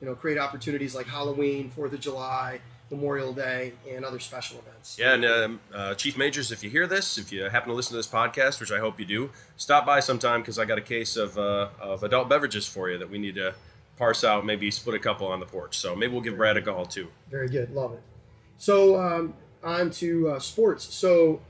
you 0.00 0.06
know 0.06 0.14
create 0.14 0.38
opportunities 0.38 0.94
like 0.94 1.06
Halloween, 1.06 1.68
Fourth 1.68 1.92
of 1.92 2.00
July, 2.00 2.60
Memorial 2.90 3.32
Day, 3.34 3.72
and 3.90 4.04
other 4.04 4.18
special 4.18 4.58
events. 4.60 4.96
Yeah, 4.98 5.14
and 5.14 5.24
um, 5.24 5.60
uh, 5.74 5.94
Chief 5.94 6.16
Majors, 6.16 6.52
if 6.52 6.62
you 6.62 6.70
hear 6.70 6.86
this, 6.86 7.18
if 7.18 7.32
you 7.32 7.44
happen 7.44 7.68
to 7.68 7.74
listen 7.74 7.90
to 7.90 7.96
this 7.96 8.06
podcast, 8.06 8.60
which 8.60 8.72
I 8.72 8.78
hope 8.78 8.98
you 8.98 9.04
do, 9.04 9.30
stop 9.56 9.84
by 9.84 10.00
sometime 10.00 10.40
because 10.40 10.58
I 10.58 10.64
got 10.64 10.78
a 10.78 10.82
case 10.82 11.16
of 11.16 11.36
uh, 11.36 11.68
of 11.80 12.02
adult 12.04 12.28
beverages 12.28 12.66
for 12.66 12.88
you 12.88 12.96
that 12.98 13.10
we 13.10 13.18
need 13.18 13.34
to 13.34 13.54
parse 13.98 14.24
out. 14.24 14.46
Maybe 14.46 14.70
split 14.70 14.94
a 14.94 15.00
couple 15.00 15.26
on 15.26 15.40
the 15.40 15.46
porch. 15.46 15.78
So 15.78 15.94
maybe 15.94 16.12
we'll 16.12 16.22
give 16.22 16.36
Brad 16.36 16.56
a 16.56 16.62
call 16.62 16.86
too. 16.86 17.08
Very 17.30 17.48
good, 17.48 17.72
love 17.72 17.92
it. 17.92 18.02
So 18.58 19.00
um, 19.00 19.34
on 19.62 19.90
to 19.90 20.30
uh, 20.30 20.38
sports. 20.38 20.94
So 20.94 21.40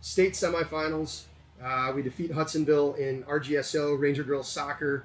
state 0.00 0.34
semifinals. 0.34 1.24
Uh, 1.62 1.92
we 1.94 2.02
defeat 2.02 2.32
Hudsonville 2.32 2.94
in 2.94 3.22
RGSO 3.24 3.98
Ranger 3.98 4.24
Girls 4.24 4.48
Soccer 4.48 5.04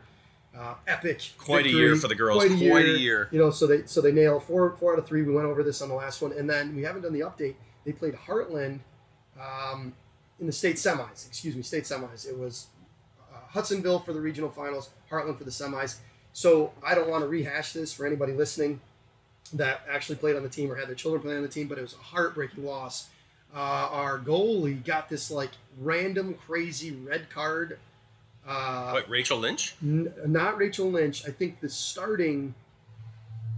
uh, 0.57 0.75
epic. 0.87 1.33
Quite 1.37 1.63
victory. 1.63 1.81
a 1.81 1.85
year 1.85 1.95
for 1.95 2.07
the 2.07 2.15
girls. 2.15 2.45
Quite, 2.45 2.51
a, 2.51 2.69
Quite 2.69 2.85
year. 2.85 2.95
a, 2.95 2.99
year. 2.99 3.29
You 3.31 3.39
know, 3.39 3.49
so 3.49 3.67
they 3.67 3.85
so 3.85 4.01
they 4.01 4.11
nail 4.11 4.39
four 4.39 4.75
four 4.77 4.93
out 4.93 4.99
of 4.99 5.05
three. 5.05 5.21
We 5.21 5.33
went 5.33 5.47
over 5.47 5.63
this 5.63 5.81
on 5.81 5.89
the 5.89 5.95
last 5.95 6.21
one, 6.21 6.31
and 6.31 6.49
then 6.49 6.75
we 6.75 6.83
haven't 6.83 7.01
done 7.01 7.13
the 7.13 7.21
update. 7.21 7.55
They 7.85 7.91
played 7.91 8.13
Heartland 8.13 8.79
um, 9.39 9.93
in 10.39 10.47
the 10.47 10.53
state 10.53 10.77
semis. 10.77 11.27
Excuse 11.27 11.55
me, 11.55 11.61
state 11.61 11.83
semis. 11.83 12.27
It 12.27 12.37
was 12.37 12.67
uh, 13.33 13.37
Hudsonville 13.49 13.99
for 13.99 14.13
the 14.13 14.21
regional 14.21 14.49
finals, 14.49 14.89
Heartland 15.11 15.37
for 15.37 15.43
the 15.43 15.51
semis. 15.51 15.97
So 16.33 16.73
I 16.83 16.95
don't 16.95 17.09
want 17.09 17.23
to 17.23 17.27
rehash 17.27 17.73
this 17.73 17.93
for 17.93 18.05
anybody 18.05 18.33
listening 18.33 18.81
that 19.53 19.81
actually 19.89 20.15
played 20.17 20.35
on 20.35 20.43
the 20.43 20.49
team 20.49 20.71
or 20.71 20.75
had 20.75 20.87
their 20.87 20.95
children 20.95 21.21
play 21.21 21.35
on 21.35 21.41
the 21.41 21.47
team, 21.47 21.67
but 21.67 21.77
it 21.77 21.81
was 21.81 21.93
a 21.93 21.97
heartbreaking 21.97 22.65
loss. 22.65 23.07
Uh, 23.55 23.87
our 23.91 24.19
goalie 24.19 24.83
got 24.83 25.07
this 25.07 25.31
like 25.31 25.51
random 25.79 26.33
crazy 26.33 26.91
red 26.91 27.29
card 27.29 27.79
uh, 28.47 28.91
what 28.91 29.09
Rachel 29.09 29.39
Lynch? 29.39 29.75
N- 29.81 30.13
not 30.25 30.57
Rachel 30.57 30.91
Lynch. 30.91 31.27
I 31.27 31.31
think 31.31 31.59
the 31.61 31.69
starting 31.69 32.53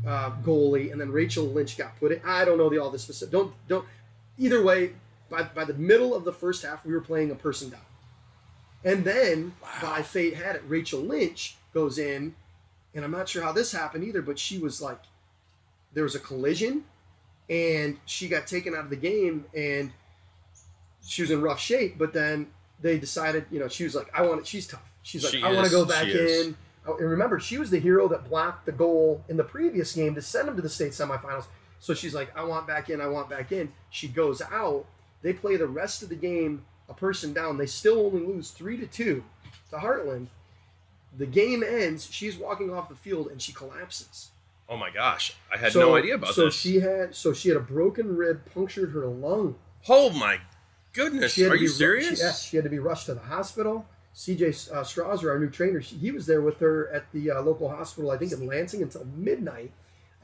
uh, 0.06 0.32
goalie, 0.44 0.92
and 0.92 1.02
then 1.02 1.12
Rachel 1.12 1.46
Lynch 1.46 1.78
got 1.78 2.00
put 2.00 2.12
in. 2.14 2.22
I 2.26 2.46
don't 2.46 2.58
know 2.58 2.70
the 2.70 2.78
all 2.78 2.90
the 2.90 3.00
specific. 3.00 3.32
Don't 3.32 3.54
don't. 3.68 3.86
Either 4.38 4.64
way, 4.64 4.94
by 5.30 5.44
by 5.44 5.66
the 5.66 5.74
middle 5.74 6.16
of 6.16 6.24
the 6.24 6.32
first 6.32 6.64
half, 6.64 6.86
we 6.86 6.94
were 6.94 7.02
playing 7.02 7.32
a 7.32 7.36
person 7.36 7.70
down, 7.70 7.82
and 8.86 9.04
then 9.04 9.54
wow. 9.62 9.70
by 9.82 10.02
fate 10.02 10.36
had 10.36 10.56
it, 10.56 10.64
Rachel 10.68 11.02
Lynch 11.02 11.58
goes 11.74 11.98
in, 11.98 12.36
and 12.96 13.04
I'm 13.04 13.12
not 13.12 13.28
sure 13.28 13.44
how 13.44 13.52
this 13.52 13.74
happened 13.74 14.06
either, 14.06 14.22
but 14.22 14.40
she 14.40 14.58
was 14.58 14.82
like, 14.82 15.02
there 15.94 16.04
was 16.04 16.16
a 16.16 16.20
collision, 16.20 16.86
and 17.50 17.98
she 18.06 18.28
got 18.28 18.48
taken 18.48 18.74
out 18.74 18.86
of 18.86 18.90
the 18.90 18.96
game, 18.96 19.46
and 19.56 19.92
she 21.06 21.22
was 21.22 21.32
in 21.32 21.42
rough 21.42 21.60
shape, 21.60 21.98
but 21.98 22.14
then 22.14 22.48
they 22.82 22.98
decided, 22.98 23.46
you 23.52 23.60
know, 23.60 23.68
she 23.68 23.84
was 23.84 23.96
like, 23.96 24.10
I 24.14 24.22
want 24.22 24.42
it. 24.42 24.48
She's 24.48 24.68
tough. 24.68 24.84
She's 25.02 25.24
like, 25.24 25.34
she 25.34 25.44
I 25.44 25.54
want 25.54 25.66
to 25.66 25.72
go 25.72 25.86
back 25.86 26.08
in. 26.08 26.56
Oh, 26.86 26.98
and 26.98 27.10
remember, 27.10 27.40
she 27.40 27.58
was 27.58 27.70
the 27.70 27.80
hero 27.80 28.08
that 28.10 28.30
blocked 28.30 28.66
the 28.66 28.72
goal 28.72 29.24
in 29.28 29.38
the 29.38 29.44
previous 29.44 29.94
game 29.94 30.16
to 30.16 30.22
send 30.22 30.48
them 30.48 30.56
to 30.56 30.62
the 30.62 30.70
state 30.70 30.92
semifinals. 30.92 31.46
So 31.80 31.94
she's 31.94 32.14
like, 32.14 32.36
I 32.36 32.44
want 32.44 32.68
back 32.68 32.90
in. 32.90 33.02
I 33.02 33.08
want 33.08 33.30
back 33.30 33.52
in. 33.52 33.72
She 33.90 34.08
goes 34.08 34.42
out. 34.42 34.86
They 35.22 35.34
play 35.34 35.58
the 35.58 35.68
rest 35.68 36.04
of 36.04 36.10
the 36.10 36.16
game 36.16 36.66
a 36.90 36.94
person 36.94 37.34
down. 37.34 37.58
They 37.58 37.66
still 37.66 38.06
only 38.06 38.22
lose 38.22 38.52
three 38.52 38.78
to 38.78 38.86
two 38.86 39.24
to 39.70 39.78
Heartland. 39.78 40.28
The 41.18 41.26
game 41.26 41.64
ends. 41.64 42.10
She's 42.12 42.38
walking 42.38 42.74
off 42.74 42.90
the 42.90 42.96
field 42.96 43.28
and 43.28 43.42
she 43.42 43.52
collapses. 43.52 44.30
Oh 44.70 44.78
my 44.78 44.90
gosh, 44.90 45.34
I 45.54 45.58
had 45.58 45.72
So- 45.74 45.80
no 45.82 45.96
idea 45.96 46.16
about 46.16 46.34
so 46.34 46.46
this. 46.46 46.56
So 46.56 46.60
she 46.60 46.80
had 46.80 47.16
so 47.16 47.34
she 47.34 47.50
had 47.50 47.58
a 47.58 47.62
broken 47.62 48.16
rib, 48.18 48.42
punctured 48.54 48.92
her 48.92 49.06
lung. 49.08 49.56
oh 49.88 50.10
my 50.10 50.40
goodness, 50.94 51.38
are 51.40 51.56
you 51.56 51.68
serious? 51.68 52.18
She, 52.20 52.24
yes, 52.24 52.44
she 52.44 52.58
had 52.58 52.64
to 52.64 52.70
be 52.70 52.80
rushed 52.80 53.06
to 53.06 53.14
the 53.14 53.22
hospital. 53.22 53.86
CJ 54.16 54.72
uh, 54.72 54.82
Strasser, 54.84 55.30
our 55.30 55.38
new 55.40 55.50
trainer, 55.50 55.80
she, 55.82 55.96
he 55.96 56.12
was 56.12 56.26
there 56.26 56.42
with 56.42 56.58
her 56.60 56.90
at 56.90 57.12
the 57.14 57.30
uh, 57.30 57.42
local 57.44 57.70
hospital, 57.70 58.10
I 58.10 58.18
think 58.18 58.32
in 58.32 58.48
Lansing, 58.48 58.82
until 58.82 59.06
midnight. 59.06 59.72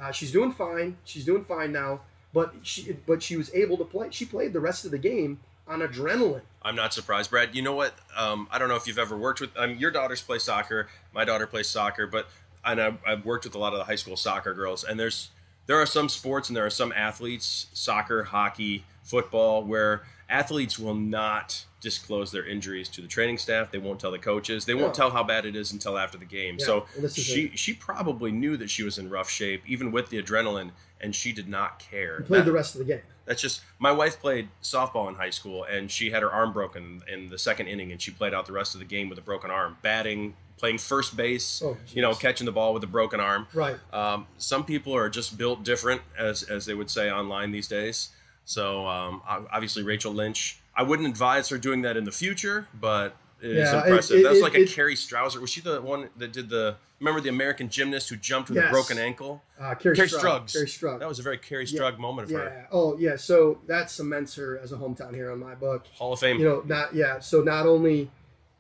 Uh, 0.02 0.12
she's 0.12 0.32
doing 0.32 0.52
fine. 0.52 0.98
She's 1.04 1.24
doing 1.26 1.44
fine 1.46 1.72
now. 1.72 2.02
But 2.34 2.56
she, 2.64 2.94
but 3.06 3.22
she 3.22 3.38
was 3.38 3.54
able 3.54 3.78
to 3.78 3.86
play. 3.86 4.08
She 4.10 4.26
played 4.26 4.52
the 4.54 4.60
rest 4.60 4.84
of 4.86 4.90
the 4.92 4.98
game 4.98 5.40
on 5.68 5.82
adrenaline. 5.82 6.42
I'm 6.64 6.76
not 6.76 6.92
surprised, 6.92 7.30
Brad. 7.30 7.54
You 7.54 7.62
know 7.62 7.76
what? 7.76 7.94
Um, 8.18 8.48
I 8.50 8.58
don't 8.58 8.68
know 8.68 8.76
if 8.76 8.88
you've 8.88 8.98
ever 8.98 9.16
worked 9.16 9.40
with. 9.40 9.56
Um, 9.56 9.76
your 9.76 9.92
daughters 9.92 10.24
play 10.24 10.40
soccer. 10.40 10.88
My 11.14 11.24
daughter 11.24 11.46
plays 11.46 11.70
soccer, 11.70 12.08
but 12.08 12.28
and 12.66 12.82
I, 12.82 12.94
I've 13.06 13.26
worked 13.26 13.46
with 13.46 13.56
a 13.56 13.60
lot 13.60 13.74
of 13.74 13.80
the 13.80 13.86
high 13.86 13.96
school 13.96 14.16
soccer 14.18 14.54
girls. 14.54 14.84
And 14.84 15.00
there's 15.00 15.30
there 15.66 15.78
are 15.78 15.86
some 15.86 16.10
sports 16.10 16.50
and 16.50 16.56
there 16.58 16.66
are 16.66 16.70
some 16.70 16.92
athletes, 16.92 17.68
soccer, 17.74 18.24
hockey, 18.24 18.84
football, 19.04 19.64
where 19.64 20.04
athletes 20.30 20.78
will 20.80 20.96
not 20.96 21.66
disclose 21.80 22.32
their 22.32 22.46
injuries 22.46 22.88
to 22.90 23.02
the 23.02 23.08
training 23.08 23.38
staff. 23.38 23.72
They 23.72 23.78
won't 23.78 24.00
tell 24.00 24.12
the 24.12 24.20
coaches. 24.20 24.66
They 24.66 24.74
won't 24.74 24.94
tell 24.94 25.12
how 25.12 25.24
bad 25.24 25.46
it 25.46 25.56
is 25.56 25.72
until 25.74 25.98
after 25.98 26.18
the 26.18 26.26
game. 26.26 26.58
Yeah, 26.60 26.66
so 26.66 26.86
she 27.14 27.52
she 27.56 27.74
probably 27.74 28.32
knew 28.32 28.58
that 28.58 28.70
she 28.70 28.84
was 28.84 28.98
in 28.98 29.10
rough 29.10 29.30
shape, 29.30 29.64
even 29.68 29.92
with 29.92 30.10
the 30.10 30.22
adrenaline, 30.22 30.72
and 31.02 31.14
she 31.16 31.32
did 31.34 31.48
not 31.48 31.80
care. 31.80 32.22
Played 32.22 32.40
That- 32.42 32.46
the 32.46 32.52
rest 32.54 32.76
of 32.76 32.80
the 32.80 32.86
game. 32.86 33.02
that's 33.26 33.42
just 33.42 33.62
my 33.80 33.92
wife 33.92 34.20
played 34.20 34.50
softball 34.62 35.08
in 35.08 35.16
high 35.16 35.30
school 35.30 35.64
and 35.64 35.90
she 35.90 36.10
had 36.12 36.22
her 36.22 36.32
arm 36.32 36.52
broken 36.52 37.02
in 37.12 37.30
the 37.30 37.38
second 37.38 37.68
inning 37.68 37.90
and 37.94 38.02
she 38.02 38.12
played 38.12 38.34
out 38.34 38.46
the 38.46 38.52
rest 38.52 38.74
of 38.76 38.80
the 38.80 38.86
game 38.86 39.08
with 39.08 39.18
a 39.18 39.22
broken 39.22 39.50
arm 39.50 39.78
batting 39.82 40.36
playing 40.58 40.78
first 40.78 41.16
base 41.18 41.62
Oh, 41.64 41.76
you 41.90 42.02
know 42.02 42.14
catching 42.14 42.46
the 42.46 42.52
ball 42.52 42.74
with 42.74 42.84
a 42.84 42.88
broken 42.88 43.20
arm 43.20 43.48
Right. 43.54 43.78
um, 43.92 44.28
some 44.38 44.64
people 44.66 44.96
are 44.96 45.10
just 45.10 45.38
built 45.38 45.64
different 45.64 46.02
as 46.18 46.44
as 46.44 46.66
they 46.66 46.74
would 46.74 46.90
say 46.90 47.12
online 47.12 47.52
these 47.52 47.68
days 47.68 48.10
so 48.46 48.88
um, 48.88 49.22
obviously 49.28 49.84
rachel 49.84 50.14
lynch 50.14 50.60
i 50.76 50.84
wouldn't 50.84 51.08
advise 51.08 51.50
her 51.50 51.58
doing 51.58 51.82
that 51.82 51.98
in 51.98 52.04
the 52.04 52.12
future 52.12 52.68
but 52.80 53.16
it's 53.42 53.72
Yeah, 53.72 53.82
it- 53.82 53.88
impressive 53.88 54.18
it- 54.20 54.26
it- 54.26 54.42
like 54.42 54.56
a 54.56 54.66
carrie 54.66 54.96
strouser 54.96 55.40
was 55.42 55.50
she 55.50 55.62
the 55.62 55.82
one 55.82 56.10
that 56.18 56.32
did 56.32 56.50
the 56.50 56.76
remember 57.00 57.20
the 57.20 57.30
american 57.30 57.68
gymnast 57.70 58.08
who 58.10 58.16
jumped 58.16 58.50
with 58.50 58.64
a 58.64 58.70
broken 58.70 58.98
ankle 58.98 59.42
Uh, 59.60 59.76
Kerri, 59.76 59.96
Kerri 59.96 60.08
Strug. 60.10 60.20
Struggs. 60.20 60.54
Kerri 60.56 60.66
Strug. 60.68 61.00
that 61.00 61.08
was 61.08 61.20
a 61.20 61.24
very 61.24 61.38
kerri 61.38 61.66
Yeah. 61.70 61.80
strug 61.82 61.98
moment 61.98 62.26
of 62.28 62.32
yeah. 62.32 62.38
her 62.40 62.68
Oh, 62.72 62.98
yeah. 62.98 63.16
So 63.18 63.60
that 63.68 63.90
cements 63.92 64.36
her 64.36 64.58
as 64.60 64.72
a 64.74 64.78
hometown 64.78 65.14
hero 65.16 65.34
in 65.34 65.40
my 65.40 65.56
book. 65.56 65.86
hall 65.94 66.12
of 66.14 66.20
fame 66.20 66.38
you 66.40 66.46
know, 66.46 66.64
not 66.66 66.94
yeah. 66.96 67.20
So 67.20 67.42
not 67.42 67.66
only, 67.66 68.10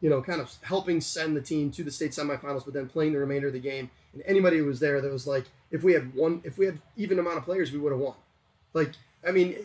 you 0.03 0.09
know, 0.09 0.21
kind 0.21 0.41
of 0.41 0.53
helping 0.63 0.99
send 0.99 1.33
the 1.33 1.41
team 1.41 1.71
to 1.71 1.81
the 1.81 1.89
state 1.89 2.11
semifinals, 2.11 2.65
but 2.65 2.73
then 2.73 2.89
playing 2.89 3.13
the 3.13 3.19
remainder 3.19 3.47
of 3.47 3.53
the 3.53 3.59
game. 3.59 3.89
And 4.11 4.21
anybody 4.25 4.57
who 4.57 4.65
was 4.65 4.81
there 4.81 4.99
that 4.99 5.09
was 5.09 5.25
like, 5.25 5.45
if 5.71 5.81
we 5.81 5.93
had 5.93 6.13
one, 6.13 6.41
if 6.43 6.57
we 6.57 6.65
had 6.65 6.77
even 6.97 7.19
amount 7.19 7.37
of 7.37 7.45
players, 7.45 7.71
we 7.71 7.79
would 7.79 7.93
have 7.93 8.01
won. 8.01 8.13
Like, 8.73 8.91
I 9.25 9.31
mean, 9.31 9.55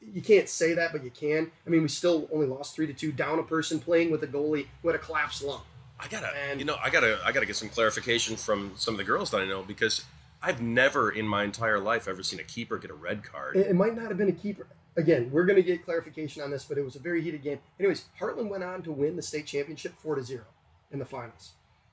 you 0.00 0.22
can't 0.22 0.48
say 0.48 0.72
that, 0.74 0.92
but 0.92 1.02
you 1.02 1.10
can. 1.10 1.50
I 1.66 1.70
mean, 1.70 1.82
we 1.82 1.88
still 1.88 2.28
only 2.32 2.46
lost 2.46 2.76
three 2.76 2.86
to 2.86 2.92
two, 2.92 3.10
down 3.10 3.40
a 3.40 3.42
person 3.42 3.80
playing 3.80 4.12
with 4.12 4.22
a 4.22 4.28
goalie 4.28 4.66
who 4.82 4.88
had 4.88 4.94
a 4.94 5.00
collapsed 5.00 5.42
lung. 5.42 5.62
I 5.98 6.06
gotta, 6.06 6.28
And- 6.48 6.60
you 6.60 6.64
know, 6.64 6.76
I 6.80 6.88
gotta, 6.88 7.18
I 7.24 7.32
gotta 7.32 7.46
get 7.46 7.56
some 7.56 7.68
clarification 7.68 8.36
from 8.36 8.70
some 8.76 8.94
of 8.94 8.98
the 8.98 9.04
girls 9.04 9.32
that 9.32 9.40
I 9.40 9.46
know 9.46 9.64
because 9.64 10.04
I've 10.40 10.62
never 10.62 11.10
in 11.10 11.26
my 11.26 11.42
entire 11.42 11.80
life 11.80 12.06
ever 12.06 12.22
seen 12.22 12.38
a 12.38 12.44
keeper 12.44 12.78
get 12.78 12.92
a 12.92 12.94
red 12.94 13.24
card. 13.24 13.56
It, 13.56 13.66
it 13.66 13.74
might 13.74 13.96
not 13.96 14.06
have 14.10 14.16
been 14.16 14.28
a 14.28 14.32
keeper. 14.32 14.68
Again, 14.96 15.30
we're 15.30 15.44
going 15.44 15.56
to 15.56 15.62
get 15.62 15.84
clarification 15.84 16.42
on 16.42 16.50
this, 16.50 16.64
but 16.64 16.76
it 16.76 16.84
was 16.84 16.96
a 16.96 16.98
very 16.98 17.22
heated 17.22 17.42
game. 17.42 17.58
Anyways, 17.80 18.04
Heartland 18.20 18.48
went 18.50 18.62
on 18.62 18.82
to 18.82 18.92
win 18.92 19.16
the 19.16 19.22
state 19.22 19.46
championship 19.46 19.94
four 19.98 20.14
to 20.16 20.22
zero 20.22 20.44
in 20.90 20.98
the 20.98 21.06
finals, 21.06 21.52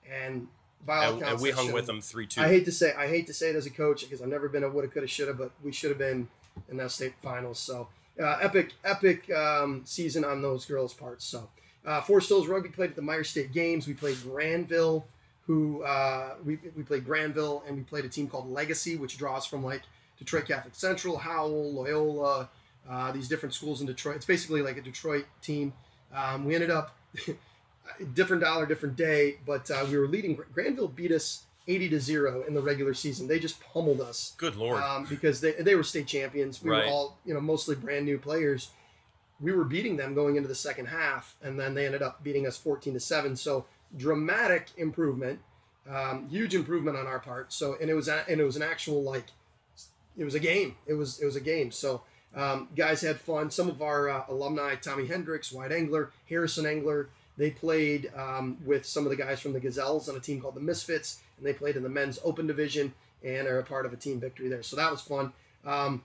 and 0.10 0.48
by 0.86 1.06
all 1.06 1.14
and, 1.14 1.24
and 1.24 1.42
we 1.42 1.52
hung 1.52 1.66
should've- 1.66 1.74
with 1.76 1.86
them 1.86 2.02
three 2.02 2.28
two. 2.28 2.42
I 2.42 2.48
hate 2.50 2.66
to 2.66 2.72
say 2.72 2.94
I 2.98 3.08
hate 3.08 3.28
to 3.28 3.34
say 3.34 3.50
it 3.52 3.56
as 3.56 3.66
a 3.66 3.70
coach 3.70 4.02
because 4.02 4.22
I've 4.22 4.28
never 4.28 4.50
been 4.50 4.64
a 4.64 4.70
woulda 4.70 4.90
coulda 4.90 5.08
shoulda, 5.08 5.34
but 5.34 5.52
we 5.64 5.72
should 5.72 5.90
have 5.92 5.98
been 5.98 6.28
in 6.70 6.78
that 6.78 6.92
state 6.92 7.14
finals. 7.24 7.58
So 7.60 7.88
uh, 8.22 8.38
epic 8.42 8.74
epic 8.84 9.32
um, 9.32 9.82
season 9.86 10.26
on 10.26 10.42
those 10.42 10.66
girls' 10.66 10.94
parts. 10.94 11.24
So 11.24 11.50
uh, 11.86 12.02
Forest 12.02 12.28
Hills 12.28 12.48
Rugby 12.48 12.68
played 12.70 12.90
at 12.90 12.96
the 12.98 13.02
Meijer 13.02 13.26
State 13.26 13.54
Games. 13.54 13.88
We 13.88 13.94
played 13.94 14.18
Grandville, 14.24 15.06
who 15.48 15.84
uh, 15.84 16.34
we 16.44 16.60
we 16.76 16.84
played 16.84 17.06
Grandville, 17.06 17.64
and 17.66 17.78
we 17.78 17.84
played 17.84 18.04
a 18.04 18.10
team 18.10 18.28
called 18.28 18.50
Legacy, 18.52 18.98
which 18.98 19.18
draws 19.18 19.46
from 19.46 19.64
like 19.64 19.84
Detroit 20.18 20.48
Catholic 20.48 20.76
Central, 20.76 21.18
Howell, 21.18 21.72
Loyola, 21.74 22.50
uh, 22.90 23.12
these 23.12 23.28
different 23.28 23.54
schools 23.54 23.82
in 23.82 23.88
Detroit. 23.88 24.16
It's 24.18 24.26
basically 24.26 24.62
like 24.62 24.78
a 24.78 24.82
Detroit 24.82 25.26
team. 25.42 25.74
Um, 26.14 26.46
we 26.46 26.56
ended 26.56 26.72
up 26.72 26.96
different 28.14 28.44
dollar, 28.44 28.66
different 28.66 28.96
day, 28.96 29.38
but 29.46 29.70
uh, 29.72 29.86
we 29.90 29.98
were 29.98 30.08
leading. 30.08 30.38
Grandville 30.54 30.88
beat 30.88 31.12
us 31.12 31.44
80 31.68 31.90
to 31.90 32.00
zero 32.00 32.44
in 32.48 32.54
the 32.54 32.62
regular 32.62 32.94
season. 32.94 33.28
They 33.28 33.40
just 33.40 33.60
pummeled 33.60 34.02
us 34.02 34.34
Good 34.38 34.56
lord. 34.56 34.82
um, 34.82 35.06
because 35.10 35.42
they, 35.42 35.52
they 35.54 35.76
were 35.76 35.84
state 35.84 36.08
champions. 36.08 36.64
We 36.64 36.72
Right. 36.72 36.86
were 36.86 36.92
all 36.92 37.18
you 37.26 37.34
know 37.34 37.42
mostly 37.42 37.76
brand 37.76 38.06
new 38.06 38.18
players. 38.18 38.72
We 39.40 39.54
were 39.54 39.64
beating 39.64 39.96
them 39.96 40.16
going 40.16 40.36
into 40.36 40.50
the 40.50 40.56
second 40.56 40.88
half, 40.88 41.36
and 41.42 41.60
then 41.60 41.74
they 41.74 41.86
ended 41.86 42.02
up 42.02 42.24
beating 42.24 42.46
us 42.46 42.58
14 42.58 42.94
to 42.94 43.00
seven. 43.00 43.36
So 43.36 43.66
dramatic 43.96 44.68
improvement, 44.78 45.40
um, 45.90 46.28
huge 46.30 46.54
improvement 46.56 46.98
on 46.98 47.08
our 47.08 47.20
part. 47.20 47.54
So 47.54 47.78
and 47.80 47.90
it 47.90 47.94
was 47.94 48.08
a, 48.08 48.26
and 48.28 48.42
it 48.42 48.44
was 48.44 48.56
an 48.56 48.64
actual 48.64 49.02
like 49.04 49.26
it 50.18 50.26
was 50.26 50.36
a 50.36 50.40
game. 50.40 50.76
It 50.88 50.94
was 50.96 51.20
it 51.22 51.26
was 51.26 51.36
a 51.36 51.42
game. 51.42 51.72
So 51.72 52.02
um, 52.36 52.70
guys 52.76 53.02
had 53.02 53.20
fun. 53.20 53.50
Some 53.50 53.70
of 53.70 53.82
our 53.82 54.10
uh, 54.10 54.24
alumni, 54.30 54.76
Tommy 54.76 55.08
Hendricks, 55.08 55.52
White 55.52 55.72
Angler, 55.72 56.12
Harrison 56.28 56.66
Angler, 56.66 57.10
they 57.38 57.52
played 57.52 58.12
um, 58.16 58.58
with 58.66 58.86
some 58.86 59.06
of 59.06 59.10
the 59.10 59.16
guys 59.16 59.40
from 59.40 59.54
the 59.54 59.62
Gazelles 59.62 60.10
on 60.10 60.16
a 60.16 60.20
team 60.20 60.42
called 60.42 60.56
the 60.56 60.62
Misfits, 60.62 61.22
and 61.38 61.46
they 61.48 61.54
played 61.54 61.78
in 61.78 61.84
the 61.84 61.90
men's 61.90 62.20
open 62.24 62.48
division 62.48 62.94
and 63.24 63.48
are 63.48 63.60
a 63.60 63.64
part 63.64 63.86
of 63.86 63.94
a 63.94 63.96
team 63.96 64.20
victory 64.20 64.50
there. 64.50 64.62
So 64.62 64.76
that 64.76 64.92
was 64.92 65.02
fun. 65.02 65.32
Um, 65.66 66.04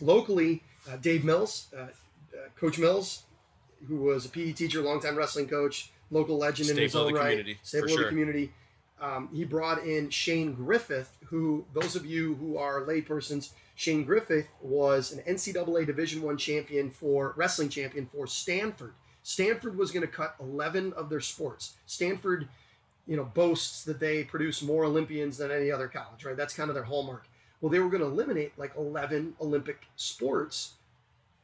locally, 0.00 0.62
uh, 0.90 0.96
Dave 0.96 1.24
Mills, 1.24 1.68
uh, 1.76 1.82
uh, 1.82 1.88
Coach 2.56 2.78
Mills, 2.78 3.22
who 3.88 3.96
was 3.96 4.24
a 4.26 4.28
PE 4.28 4.52
teacher, 4.52 4.80
longtime 4.82 5.16
wrestling 5.16 5.48
coach, 5.48 5.90
local 6.10 6.36
legend 6.36 6.70
in 6.70 6.76
his 6.76 6.94
own 6.96 7.12
the 7.12 7.18
right, 7.18 7.30
community, 7.30 7.58
staple 7.62 7.92
of 7.92 7.98
the 7.98 8.08
community. 8.08 8.52
Um, 9.00 9.28
he 9.32 9.44
brought 9.44 9.84
in 9.84 10.10
Shane 10.10 10.54
Griffith, 10.54 11.16
who 11.26 11.64
those 11.74 11.96
of 11.96 12.06
you 12.06 12.34
who 12.36 12.56
are 12.56 12.82
laypersons, 12.82 13.50
Shane 13.76 14.04
Griffith 14.04 14.48
was 14.60 15.12
an 15.12 15.22
NCAA 15.32 15.86
Division 15.86 16.22
One 16.22 16.38
champion 16.38 16.90
for 16.90 17.34
wrestling 17.36 17.68
champion 17.68 18.06
for 18.06 18.26
Stanford. 18.26 18.94
Stanford 19.22 19.76
was 19.76 19.90
going 19.90 20.06
to 20.06 20.12
cut 20.12 20.34
11 20.40 20.94
of 20.94 21.10
their 21.10 21.20
sports. 21.20 21.74
Stanford, 21.84 22.48
you 23.06 23.16
know, 23.16 23.24
boasts 23.24 23.84
that 23.84 24.00
they 24.00 24.24
produce 24.24 24.62
more 24.62 24.84
Olympians 24.84 25.36
than 25.36 25.50
any 25.50 25.70
other 25.70 25.88
college, 25.88 26.24
right? 26.24 26.36
That's 26.36 26.54
kind 26.54 26.70
of 26.70 26.74
their 26.74 26.84
hallmark. 26.84 27.28
Well, 27.60 27.70
they 27.70 27.80
were 27.80 27.90
going 27.90 28.02
to 28.02 28.08
eliminate 28.08 28.52
like 28.56 28.72
11 28.76 29.34
Olympic 29.40 29.82
sports 29.94 30.72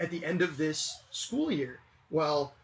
at 0.00 0.10
the 0.10 0.24
end 0.24 0.40
of 0.40 0.56
this 0.56 1.02
school 1.10 1.52
year. 1.52 1.80
Well, 2.10 2.54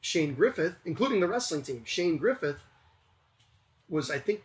Shane 0.00 0.34
Griffith, 0.34 0.76
including 0.86 1.20
the 1.20 1.28
wrestling 1.28 1.62
team, 1.62 1.82
Shane 1.84 2.16
Griffith 2.16 2.60
was, 3.88 4.10
I 4.10 4.18
think, 4.18 4.42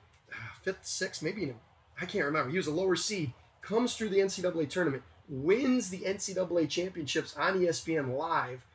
fifth, 0.62 0.86
sixth, 0.86 1.24
maybe 1.24 1.54
I 2.02 2.06
can't 2.06 2.26
remember. 2.26 2.52
He 2.52 2.58
was 2.58 2.68
a 2.68 2.72
lower 2.72 2.96
seed, 2.96 3.34
comes 3.68 3.96
through 3.96 4.10
the 4.10 4.20
NCAA 4.20 4.70
tournament, 4.70 5.04
wins 5.28 5.90
the 5.90 6.00
NCAA 6.00 6.70
championships 6.70 7.36
on 7.36 7.60
ESPN 7.60 8.16
Live 8.18 8.66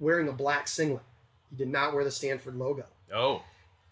wearing 0.00 0.28
a 0.28 0.32
black 0.32 0.66
singlet. 0.66 1.02
He 1.50 1.56
did 1.56 1.68
not 1.68 1.94
wear 1.94 2.04
the 2.04 2.10
Stanford 2.10 2.56
logo 2.56 2.86
oh, 3.14 3.42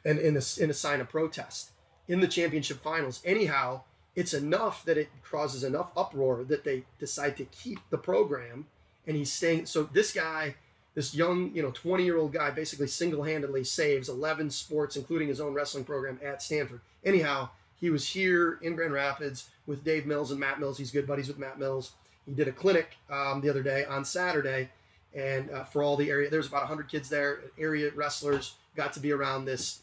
and 0.04 0.18
in 0.18 0.36
a, 0.36 0.42
in 0.60 0.70
a 0.70 0.74
sign 0.74 1.00
of 1.00 1.08
protest 1.08 1.70
in 2.08 2.20
the 2.20 2.26
championship 2.26 2.82
finals. 2.82 3.20
Anyhow, 3.24 3.82
it's 4.16 4.34
enough 4.34 4.84
that 4.84 4.98
it 4.98 5.10
causes 5.22 5.62
enough 5.62 5.90
uproar 5.96 6.44
that 6.44 6.64
they 6.64 6.84
decide 6.98 7.36
to 7.36 7.44
keep 7.44 7.78
the 7.90 7.98
program, 7.98 8.66
and 9.06 9.16
he's 9.16 9.32
staying. 9.32 9.66
So 9.66 9.84
this 9.84 10.12
guy, 10.12 10.56
this 10.94 11.14
young, 11.14 11.54
you 11.54 11.62
know, 11.62 11.70
20 11.70 12.04
year 12.04 12.16
old 12.16 12.32
guy, 12.32 12.50
basically 12.50 12.88
single 12.88 13.22
handedly 13.22 13.62
saves 13.62 14.08
11 14.08 14.50
sports, 14.50 14.96
including 14.96 15.28
his 15.28 15.40
own 15.40 15.54
wrestling 15.54 15.84
program 15.84 16.18
at 16.24 16.42
Stanford. 16.42 16.80
Anyhow, 17.04 17.50
he 17.80 17.90
was 17.90 18.08
here 18.08 18.58
in 18.62 18.74
Grand 18.74 18.92
Rapids 18.92 19.50
with 19.66 19.84
Dave 19.84 20.06
Mills 20.06 20.30
and 20.30 20.40
Matt 20.40 20.60
Mills. 20.60 20.78
He's 20.78 20.90
good 20.90 21.06
buddies 21.06 21.28
with 21.28 21.38
Matt 21.38 21.58
Mills. 21.58 21.92
He 22.26 22.32
did 22.32 22.48
a 22.48 22.52
clinic 22.52 22.96
um, 23.10 23.40
the 23.40 23.48
other 23.48 23.62
day 23.62 23.84
on 23.84 24.04
Saturday, 24.04 24.68
and 25.14 25.50
uh, 25.50 25.64
for 25.64 25.82
all 25.82 25.96
the 25.96 26.10
area, 26.10 26.28
there's 26.28 26.46
about 26.46 26.62
100 26.62 26.88
kids 26.88 27.08
there, 27.08 27.40
area 27.58 27.90
wrestlers 27.94 28.54
got 28.76 28.92
to 28.94 29.00
be 29.00 29.12
around 29.12 29.44
this, 29.44 29.80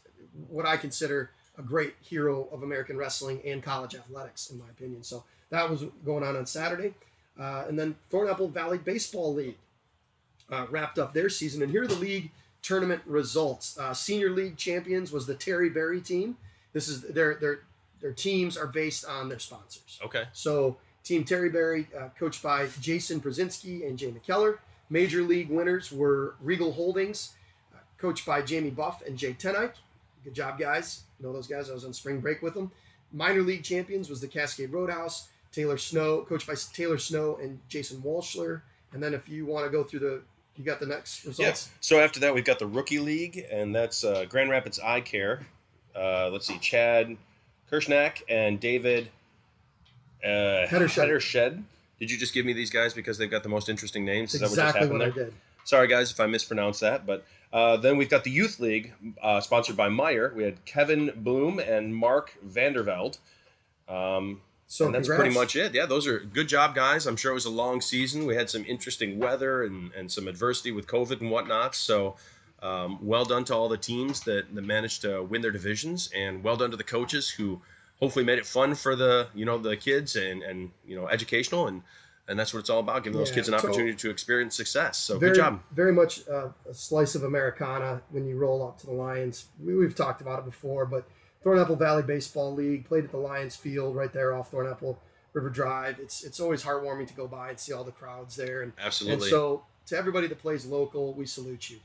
what 0.49 0.65
I 0.65 0.77
consider 0.77 1.31
a 1.57 1.61
great 1.61 1.95
hero 2.01 2.47
of 2.51 2.63
American 2.63 2.97
wrestling 2.97 3.41
and 3.45 3.61
college 3.61 3.95
athletics, 3.95 4.49
in 4.49 4.57
my 4.57 4.65
opinion. 4.69 5.03
So 5.03 5.23
that 5.49 5.69
was 5.69 5.83
going 6.03 6.23
on 6.23 6.35
on 6.35 6.45
Saturday. 6.45 6.93
Uh, 7.39 7.65
and 7.67 7.77
then 7.77 7.95
Thornapple 8.11 8.51
Valley 8.51 8.77
Baseball 8.77 9.33
League 9.33 9.57
uh, 10.49 10.65
wrapped 10.69 10.97
up 10.97 11.13
their 11.13 11.29
season. 11.29 11.61
And 11.61 11.71
here 11.71 11.83
are 11.83 11.87
the 11.87 11.95
league 11.95 12.31
tournament 12.61 13.01
results. 13.05 13.77
Uh, 13.77 13.93
senior 13.93 14.29
league 14.29 14.57
champions 14.57 15.11
was 15.11 15.27
the 15.27 15.35
Terryberry 15.35 16.03
team. 16.03 16.37
This 16.73 16.87
is 16.87 17.01
their 17.01 17.35
their 17.35 17.59
their 18.05 18.13
teams 18.13 18.55
are 18.55 18.67
based 18.67 19.03
on 19.03 19.29
their 19.29 19.39
sponsors. 19.39 19.99
okay. 20.05 20.25
So 20.31 20.77
Team 21.03 21.23
Terryberry, 21.23 21.87
uh, 21.99 22.09
coached 22.19 22.43
by 22.43 22.67
Jason 22.79 23.19
Brzezinski 23.19 23.87
and 23.87 23.97
Jay 23.97 24.11
McKellar. 24.11 24.59
Major 24.91 25.23
league 25.23 25.49
winners 25.49 25.91
were 25.91 26.35
Regal 26.39 26.71
Holdings, 26.71 27.33
uh, 27.73 27.79
coached 27.97 28.23
by 28.23 28.43
Jamie 28.43 28.69
Buff 28.69 29.01
and 29.07 29.17
Jay 29.17 29.33
Tenike. 29.33 29.73
Good 30.23 30.35
job, 30.35 30.59
guys. 30.59 31.01
You 31.17 31.25
know 31.25 31.33
those 31.33 31.47
guys. 31.47 31.71
I 31.71 31.73
was 31.73 31.83
on 31.83 31.93
spring 31.93 32.19
break 32.19 32.43
with 32.43 32.53
them. 32.53 32.69
Minor 33.11 33.41
league 33.41 33.63
champions 33.63 34.07
was 34.07 34.21
the 34.21 34.27
Cascade 34.27 34.71
Roadhouse. 34.71 35.29
Taylor 35.51 35.79
Snow, 35.79 36.21
coached 36.29 36.45
by 36.45 36.53
Taylor 36.73 36.99
Snow 36.99 37.39
and 37.41 37.59
Jason 37.69 38.03
Walshler. 38.03 38.61
And 38.93 39.01
then 39.01 39.15
if 39.15 39.27
you 39.27 39.47
want 39.47 39.65
to 39.65 39.71
go 39.71 39.83
through 39.83 40.01
the, 40.01 40.21
you 40.57 40.63
got 40.63 40.79
the 40.79 40.85
next 40.85 41.25
results. 41.25 41.39
Yes. 41.39 41.69
So 41.81 41.99
after 41.99 42.19
that, 42.19 42.35
we've 42.35 42.45
got 42.45 42.59
the 42.59 42.67
rookie 42.67 42.99
league, 42.99 43.43
and 43.49 43.73
that's 43.73 44.03
uh, 44.03 44.25
Grand 44.29 44.51
Rapids 44.51 44.79
Eye 44.79 45.01
Care. 45.01 45.47
Uh, 45.95 46.29
let's 46.29 46.45
see, 46.45 46.59
Chad 46.59 47.17
Kirschnack 47.79 48.23
and 48.29 48.59
David 48.59 49.09
uh, 50.23 50.65
Hedershed. 50.67 50.95
Hedershed. 50.95 51.33
Did 51.99 52.11
you 52.11 52.17
just 52.17 52.33
give 52.33 52.45
me 52.45 52.53
these 52.53 52.69
guys 52.69 52.93
because 52.93 53.17
they've 53.17 53.29
got 53.31 53.43
the 53.43 53.49
most 53.49 53.69
interesting 53.69 54.05
names? 54.05 54.31
That's 54.31 54.43
Is 54.43 54.51
exactly 54.57 54.87
what 54.87 54.99
what 54.99 55.05
just 55.05 55.05
I 55.05 55.09
happened 55.09 55.17
there? 55.17 55.25
did. 55.25 55.33
Sorry, 55.65 55.87
guys, 55.87 56.11
if 56.11 56.19
I 56.19 56.25
mispronounced 56.27 56.81
that. 56.81 57.05
But 57.05 57.25
uh, 57.51 57.77
then 57.77 57.97
we've 57.97 58.09
got 58.09 58.23
the 58.23 58.31
Youth 58.31 58.59
League, 58.59 58.93
uh, 59.21 59.39
sponsored 59.41 59.75
by 59.77 59.89
Meijer. 59.89 60.33
We 60.33 60.43
had 60.43 60.63
Kevin 60.65 61.11
Bloom 61.15 61.59
and 61.59 61.95
Mark 61.95 62.33
Vanderveld. 62.45 63.17
Um, 63.89 64.41
So 64.67 64.85
and 64.85 64.95
that's 64.95 65.07
congrats. 65.07 65.19
pretty 65.21 65.33
much 65.35 65.55
it. 65.55 65.73
Yeah, 65.73 65.85
those 65.85 66.07
are 66.07 66.19
good 66.19 66.47
job, 66.47 66.75
guys. 66.75 67.05
I'm 67.05 67.15
sure 67.17 67.31
it 67.31 67.35
was 67.35 67.45
a 67.45 67.49
long 67.51 67.81
season. 67.81 68.25
We 68.25 68.35
had 68.35 68.49
some 68.49 68.65
interesting 68.65 69.19
weather 69.19 69.63
and, 69.63 69.91
and 69.93 70.11
some 70.11 70.27
adversity 70.27 70.71
with 70.71 70.87
COVID 70.87 71.21
and 71.21 71.29
whatnot. 71.31 71.75
So, 71.75 72.15
um, 72.65 72.97
well 73.01 73.25
done 73.25 73.43
to 73.45 73.53
all 73.53 73.69
the 73.69 73.77
teams 73.77 74.21
that, 74.21 74.53
that 74.55 74.63
managed 74.63 75.01
to 75.01 75.23
win 75.23 75.41
their 75.41 75.51
divisions, 75.51 76.09
and 76.15 76.43
well 76.43 76.57
done 76.57 76.71
to 76.71 76.77
the 76.77 76.83
coaches 76.83 77.29
who 77.29 77.61
hopefully 77.99 78.25
made 78.25 78.39
it 78.39 78.45
fun 78.45 78.75
for 78.75 78.95
the 78.95 79.27
you 79.35 79.45
know 79.45 79.57
the 79.57 79.77
kids 79.77 80.15
and 80.15 80.41
and 80.43 80.71
you 80.85 80.95
know 80.95 81.07
educational 81.07 81.67
and 81.67 81.81
and 82.27 82.39
that's 82.39 82.53
what 82.53 82.59
it's 82.59 82.71
all 82.71 82.79
about 82.79 83.03
giving 83.03 83.19
those 83.19 83.29
kids 83.29 83.47
an 83.47 83.57
so- 83.57 83.67
opportunity 83.67 83.95
to 83.95 84.09
experience 84.09 84.55
success. 84.55 84.97
So 84.97 85.19
very, 85.19 85.33
good 85.33 85.41
job. 85.41 85.61
Very 85.71 85.93
much 85.93 86.27
uh, 86.27 86.49
a 86.67 86.73
slice 86.73 87.13
of 87.13 87.23
Americana 87.23 88.01
when 88.09 88.25
you 88.25 88.35
roll 88.35 88.67
up 88.67 88.79
to 88.79 88.87
the 88.87 88.93
Lions. 88.93 89.45
We, 89.63 89.75
we've 89.75 89.93
talked 89.93 90.21
about 90.21 90.39
it 90.39 90.45
before, 90.45 90.87
but 90.87 91.07
Thornapple 91.43 91.77
Valley 91.77 92.01
Baseball 92.01 92.51
League 92.51 92.85
played 92.85 93.03
at 93.03 93.11
the 93.11 93.17
Lions 93.17 93.55
Field 93.55 93.95
right 93.95 94.11
there 94.11 94.33
off 94.33 94.49
Thornapple 94.51 94.97
River 95.33 95.51
Drive. 95.51 95.99
It's 95.99 96.23
it's 96.23 96.39
always 96.39 96.63
heartwarming 96.63 97.07
to 97.07 97.13
go 97.13 97.27
by 97.27 97.49
and 97.49 97.59
see 97.59 97.73
all 97.73 97.83
the 97.83 97.91
crowds 97.91 98.35
there. 98.35 98.63
And, 98.63 98.73
and 99.07 99.21
so 99.21 99.63
to 99.85 99.95
everybody 99.95 100.25
that 100.25 100.39
plays 100.39 100.65
local, 100.65 101.13
we 101.13 101.27
salute 101.27 101.69
you. 101.69 101.77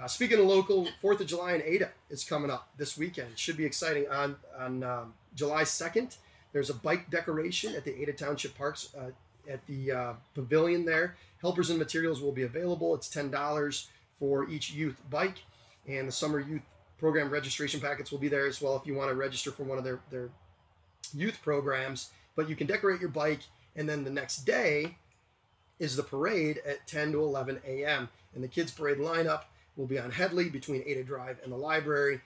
Uh, 0.00 0.06
speaking 0.06 0.38
of 0.38 0.46
local, 0.46 0.88
Fourth 1.02 1.20
of 1.20 1.26
July 1.26 1.52
in 1.52 1.62
Ada 1.62 1.90
is 2.08 2.24
coming 2.24 2.50
up 2.50 2.70
this 2.78 2.96
weekend. 2.96 3.38
Should 3.38 3.58
be 3.58 3.66
exciting. 3.66 4.08
On 4.08 4.36
on 4.58 4.82
um, 4.82 5.14
July 5.34 5.64
second, 5.64 6.16
there's 6.52 6.70
a 6.70 6.74
bike 6.74 7.10
decoration 7.10 7.74
at 7.74 7.84
the 7.84 8.00
Ada 8.00 8.14
Township 8.14 8.56
Parks 8.56 8.94
uh, 8.98 9.10
at 9.50 9.66
the 9.66 9.92
uh, 9.92 10.12
pavilion 10.34 10.86
there. 10.86 11.16
Helpers 11.42 11.68
and 11.68 11.78
materials 11.78 12.22
will 12.22 12.32
be 12.32 12.42
available. 12.42 12.94
It's 12.94 13.08
ten 13.08 13.30
dollars 13.30 13.88
for 14.18 14.48
each 14.48 14.72
youth 14.72 14.96
bike, 15.10 15.42
and 15.86 16.08
the 16.08 16.12
summer 16.12 16.40
youth 16.40 16.62
program 16.98 17.28
registration 17.28 17.80
packets 17.80 18.10
will 18.10 18.18
be 18.18 18.28
there 18.28 18.46
as 18.46 18.60
well 18.60 18.76
if 18.76 18.86
you 18.86 18.94
want 18.94 19.10
to 19.10 19.14
register 19.14 19.50
for 19.50 19.64
one 19.64 19.76
of 19.76 19.84
their 19.84 20.00
their 20.10 20.30
youth 21.14 21.42
programs. 21.42 22.10
But 22.36 22.48
you 22.48 22.56
can 22.56 22.66
decorate 22.66 23.00
your 23.00 23.10
bike, 23.10 23.40
and 23.76 23.86
then 23.86 24.04
the 24.04 24.10
next 24.10 24.46
day 24.46 24.96
is 25.78 25.96
the 25.96 26.02
parade 26.02 26.62
at 26.66 26.86
10 26.86 27.12
to 27.12 27.22
11 27.22 27.60
a.m. 27.66 28.08
And 28.34 28.44
the 28.44 28.48
kids' 28.48 28.70
parade 28.70 28.98
lineup 28.98 29.44
will 29.80 29.86
be 29.86 29.98
on 29.98 30.10
Headley 30.10 30.48
between 30.50 30.82
Ada 30.86 31.02
Drive 31.02 31.40
and 31.42 31.50
the 31.50 31.56
library, 31.56 32.20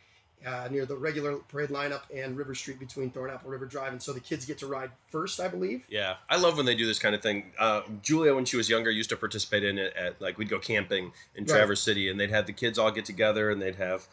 uh, 0.45 0.69
near 0.71 0.85
the 0.85 0.97
regular 0.97 1.37
parade 1.37 1.71
lineup, 1.71 2.03
and 2.15 2.37
River 2.37 2.55
Street 2.55 2.79
between 2.79 3.11
Thornapple 3.11 3.47
River 3.47 3.65
Drive. 3.65 3.93
And 3.93 4.03
so 4.03 4.13
the 4.13 4.21
kids 4.21 4.45
get 4.45 4.59
to 4.59 4.67
ride 4.67 4.91
first, 5.09 5.41
I 5.41 5.49
believe. 5.49 5.85
Yeah, 5.89 6.17
I 6.29 6.37
love 6.37 6.57
when 6.57 6.67
they 6.67 6.75
do 6.75 6.87
this 6.87 6.99
kind 6.99 7.15
of 7.15 7.23
thing. 7.23 7.53
Uh, 7.59 7.83
Julia, 8.03 8.35
when 8.35 8.45
she 8.45 8.57
was 8.57 8.69
younger, 8.69 8.91
used 8.91 9.09
to 9.11 9.17
participate 9.17 9.65
in 9.65 9.79
it 9.79 9.95
at 9.97 10.21
like 10.21 10.37
we'd 10.37 10.51
go 10.51 10.59
camping 10.59 11.13
in 11.37 11.45
Right. 11.45 11.49
Traverse 11.49 11.81
City, 11.81 12.11
and 12.11 12.19
they'd 12.21 12.31
have 12.31 12.47
the 12.47 12.53
kids 12.53 12.79
all 12.79 12.91
get 12.91 13.05
together, 13.05 13.51
and 13.51 13.63
they'd 13.63 13.77
have 13.77 14.09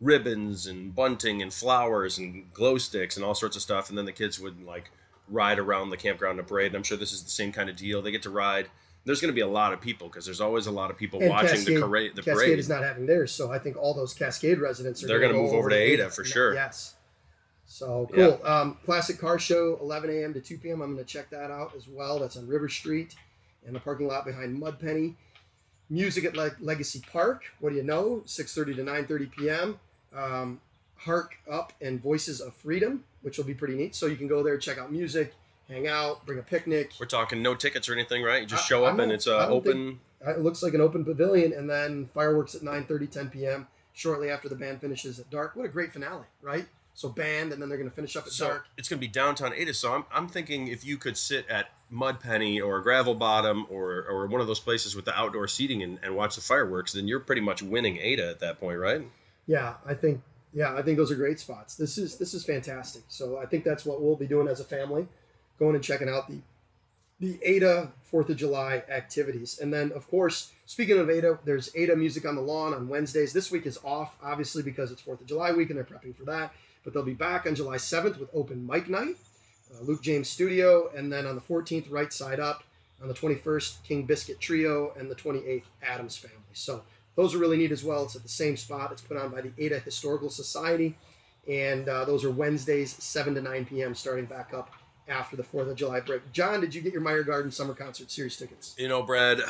ribbons 0.00 0.66
and 0.66 0.94
bunting 0.94 1.40
and 1.40 1.52
flowers 1.52 2.18
and 2.18 2.52
glow 2.52 2.78
sticks 2.78 3.16
and 3.16 3.24
all 3.24 3.34
sorts 3.34 3.56
of 3.56 3.62
stuff, 3.62 3.88
and 3.88 3.96
then 3.96 4.06
the 4.06 4.12
kids 4.12 4.40
would 4.40 4.64
like 4.64 4.90
ride 5.28 5.58
around 5.58 5.90
the 5.90 5.96
campground 5.96 6.38
and 6.38 6.48
parade. 6.48 6.68
And 6.68 6.76
I'm 6.76 6.82
sure 6.82 6.96
this 6.96 7.12
is 7.12 7.22
the 7.22 7.30
same 7.30 7.52
kind 7.52 7.68
of 7.68 7.76
deal. 7.76 8.00
They 8.00 8.10
get 8.10 8.22
to 8.22 8.30
ride. 8.30 8.68
There's 9.06 9.20
going 9.20 9.30
to 9.32 9.34
be 9.34 9.40
a 9.40 9.46
lot 9.46 9.72
of 9.72 9.80
people 9.80 10.08
because 10.08 10.24
there's 10.26 10.40
always 10.40 10.66
a 10.66 10.70
lot 10.70 10.90
of 10.90 10.98
people 10.98 11.20
And 11.20 11.30
watching 11.30 11.50
Cascade, 11.50 11.76
the 11.76 11.80
parade. 11.80 12.10
The 12.16 12.22
Cascade 12.22 12.34
parade. 12.36 12.58
is 12.58 12.68
not 12.68 12.82
having 12.82 13.06
theirs, 13.06 13.32
so 13.32 13.50
I 13.52 13.58
think 13.58 13.76
all 13.76 13.94
those 13.94 14.12
Cascade 14.12 14.58
residents 14.58 15.02
are 15.02 15.06
They're 15.06 15.20
going 15.20 15.32
gonna 15.32 15.44
move 15.44 15.54
over 15.54 15.70
to 15.70 15.76
Ada 15.76 16.10
for 16.10 16.24
sure. 16.24 16.52
Yes. 16.54 16.96
So 17.66 18.08
Yeah. 18.14 18.36
cool. 18.36 18.46
Um, 18.46 18.78
Classic 18.84 19.18
Car 19.18 19.38
Show, 19.38 19.78
11 19.80 20.10
a.m. 20.10 20.34
to 20.34 20.40
2 20.40 20.58
p.m. 20.58 20.82
I'm 20.82 20.94
going 20.94 21.04
to 21.04 21.10
check 21.10 21.30
that 21.30 21.50
out 21.50 21.72
as 21.76 21.88
well. 21.88 22.18
That's 22.18 22.36
on 22.36 22.46
River 22.46 22.68
Street 22.68 23.14
in 23.66 23.72
the 23.74 23.80
parking 23.80 24.06
lot 24.06 24.24
behind 24.24 24.58
Mud 24.58 24.78
Penny. 24.78 25.16
Music 25.88 26.24
at 26.24 26.36
Le- 26.36 26.50
Legacy 26.60 27.00
Park. 27.12 27.44
What 27.60 27.70
do 27.70 27.76
you 27.76 27.82
know? 27.84 28.22
6:30 28.26 28.74
to 28.76 28.82
9:30 28.84 29.30
p.m. 29.36 29.80
Um, 30.14 30.60
Hark 30.96 31.36
Up 31.48 31.72
and 31.80 32.00
Voices 32.02 32.40
of 32.40 32.54
Freedom, 32.54 33.04
which 33.22 33.36
will 33.38 33.44
be 33.44 33.54
pretty 33.54 33.74
neat. 33.76 33.94
So 33.94 34.06
you 34.06 34.16
can 34.16 34.26
go 34.26 34.42
there, 34.42 34.58
check 34.58 34.78
out 34.78 34.90
music, 34.90 35.32
hang 35.68 35.86
out, 35.88 36.24
bring 36.26 36.38
a 36.38 36.42
picnic. 36.42 36.92
We're 36.98 37.06
talking 37.06 37.42
no 37.42 37.54
tickets 37.54 37.88
or 37.88 37.92
anything, 37.92 38.22
right? 38.22 38.42
You 38.42 38.46
just 38.46 38.64
I- 38.64 38.66
show 38.68 38.84
up 38.84 38.98
and 38.98 39.10
it's 39.12 39.26
uh, 39.26 39.48
open. 39.48 40.00
Uh, 40.26 40.30
It 40.32 40.40
looks 40.40 40.62
like 40.62 40.74
an 40.74 40.80
open 40.80 41.04
pavilion, 41.04 41.52
and 41.52 41.68
then 41.68 42.06
fireworks 42.14 42.54
at 42.54 42.62
9:30, 42.62 43.10
10 43.10 43.30
p.m. 43.30 43.68
Shortly 43.92 44.28
after 44.30 44.48
the 44.48 44.54
band 44.56 44.80
finishes 44.80 45.18
at 45.18 45.30
dark. 45.30 45.56
What 45.56 45.64
a 45.64 45.68
great 45.68 45.92
finale, 45.92 46.24
right? 46.42 46.66
So 46.94 47.08
band, 47.10 47.52
and 47.52 47.60
then 47.60 47.68
they're 47.68 47.78
going 47.78 47.90
to 47.90 47.94
finish 47.94 48.16
up 48.16 48.24
at 48.26 48.32
So 48.32 48.48
dark. 48.48 48.66
it's 48.78 48.88
going 48.88 48.98
to 48.98 49.06
be 49.06 49.10
downtown 49.12 49.52
Ada. 49.52 49.74
So 49.74 49.92
I'm, 49.94 50.04
I'm 50.10 50.28
thinking 50.28 50.68
if 50.68 50.84
you 50.84 50.96
could 50.96 51.16
sit 51.18 51.46
at 51.48 51.66
Mud 51.90 52.20
Penny 52.20 52.58
or 52.60 52.80
Gravel 52.80 53.14
Bottom 53.14 53.66
or, 53.70 54.06
or 54.08 54.26
one 54.26 54.40
of 54.40 54.46
those 54.46 54.60
places 54.60 54.96
with 54.96 55.04
the 55.04 55.14
outdoor 55.14 55.46
seating 55.46 55.82
and, 55.82 55.98
and 56.02 56.16
watch 56.16 56.36
the 56.36 56.40
fireworks, 56.40 56.92
then 56.94 57.06
you're 57.06 57.20
pretty 57.20 57.42
much 57.42 57.62
winning 57.62 57.98
Ada 57.98 58.30
at 58.30 58.40
that 58.40 58.58
point, 58.60 58.78
right? 58.78 59.02
Yeah, 59.46 59.74
I 59.86 59.92
think 59.94 60.22
yeah, 60.54 60.74
I 60.74 60.80
think 60.80 60.96
those 60.96 61.10
are 61.12 61.16
great 61.16 61.38
spots. 61.38 61.74
This 61.76 61.98
is 61.98 62.16
this 62.16 62.32
is 62.32 62.44
fantastic. 62.44 63.02
So 63.08 63.36
I 63.38 63.44
think 63.46 63.62
that's 63.64 63.84
what 63.84 64.00
we'll 64.02 64.16
be 64.16 64.26
doing 64.26 64.48
as 64.48 64.60
a 64.60 64.64
family, 64.64 65.06
going 65.58 65.74
and 65.74 65.84
checking 65.84 66.08
out 66.08 66.28
the 66.28 66.38
the 67.18 67.38
Ada 67.42 67.92
Fourth 68.04 68.28
of 68.28 68.36
July 68.36 68.82
activities, 68.90 69.58
and 69.58 69.72
then 69.72 69.90
of 69.92 70.06
course, 70.08 70.52
speaking 70.66 70.98
of 70.98 71.08
Ada, 71.08 71.38
there's 71.44 71.74
Ada 71.74 71.96
music 71.96 72.26
on 72.26 72.36
the 72.36 72.42
lawn 72.42 72.74
on 72.74 72.88
Wednesdays. 72.88 73.32
This 73.32 73.50
week 73.50 73.66
is 73.66 73.78
off, 73.82 74.16
obviously 74.22 74.62
because 74.62 74.92
it's 74.92 75.00
Fourth 75.00 75.20
of 75.20 75.26
July 75.26 75.52
week, 75.52 75.70
and 75.70 75.78
they're 75.78 75.84
prepping 75.84 76.14
for 76.14 76.24
that. 76.24 76.52
But 76.84 76.92
they'll 76.92 77.02
be 77.02 77.14
back 77.14 77.46
on 77.46 77.54
July 77.54 77.76
7th 77.76 78.18
with 78.18 78.28
open 78.34 78.66
mic 78.66 78.88
night, 78.88 79.16
uh, 79.74 79.82
Luke 79.82 80.02
James 80.02 80.28
Studio, 80.28 80.90
and 80.94 81.10
then 81.12 81.26
on 81.26 81.34
the 81.34 81.40
14th, 81.40 81.90
Right 81.90 82.12
Side 82.12 82.38
Up. 82.38 82.62
On 83.02 83.08
the 83.08 83.14
21st, 83.14 83.82
King 83.82 84.06
Biscuit 84.06 84.40
Trio, 84.40 84.94
and 84.98 85.10
the 85.10 85.14
28th, 85.14 85.64
Adams 85.82 86.16
Family. 86.16 86.38
So 86.54 86.82
those 87.14 87.34
are 87.34 87.38
really 87.38 87.58
neat 87.58 87.70
as 87.70 87.84
well. 87.84 88.04
It's 88.04 88.16
at 88.16 88.22
the 88.22 88.28
same 88.28 88.56
spot. 88.56 88.90
It's 88.90 89.02
put 89.02 89.18
on 89.18 89.30
by 89.30 89.42
the 89.42 89.52
Ada 89.58 89.80
Historical 89.80 90.30
Society, 90.30 90.96
and 91.46 91.90
uh, 91.90 92.06
those 92.06 92.24
are 92.24 92.30
Wednesdays, 92.30 92.94
7 93.02 93.34
to 93.34 93.42
9 93.42 93.66
p.m. 93.66 93.94
starting 93.94 94.24
back 94.24 94.54
up 94.54 94.70
after 95.08 95.36
the 95.36 95.42
4th 95.42 95.70
of 95.70 95.76
July 95.76 96.00
break. 96.00 96.32
John, 96.32 96.60
did 96.60 96.74
you 96.74 96.82
get 96.82 96.92
your 96.92 97.02
Meijer 97.02 97.26
Garden 97.26 97.50
Summer 97.50 97.74
Concert 97.74 98.10
Series 98.10 98.36
tickets? 98.36 98.74
You 98.78 98.88
know, 98.88 99.02
Brad, 99.02 99.40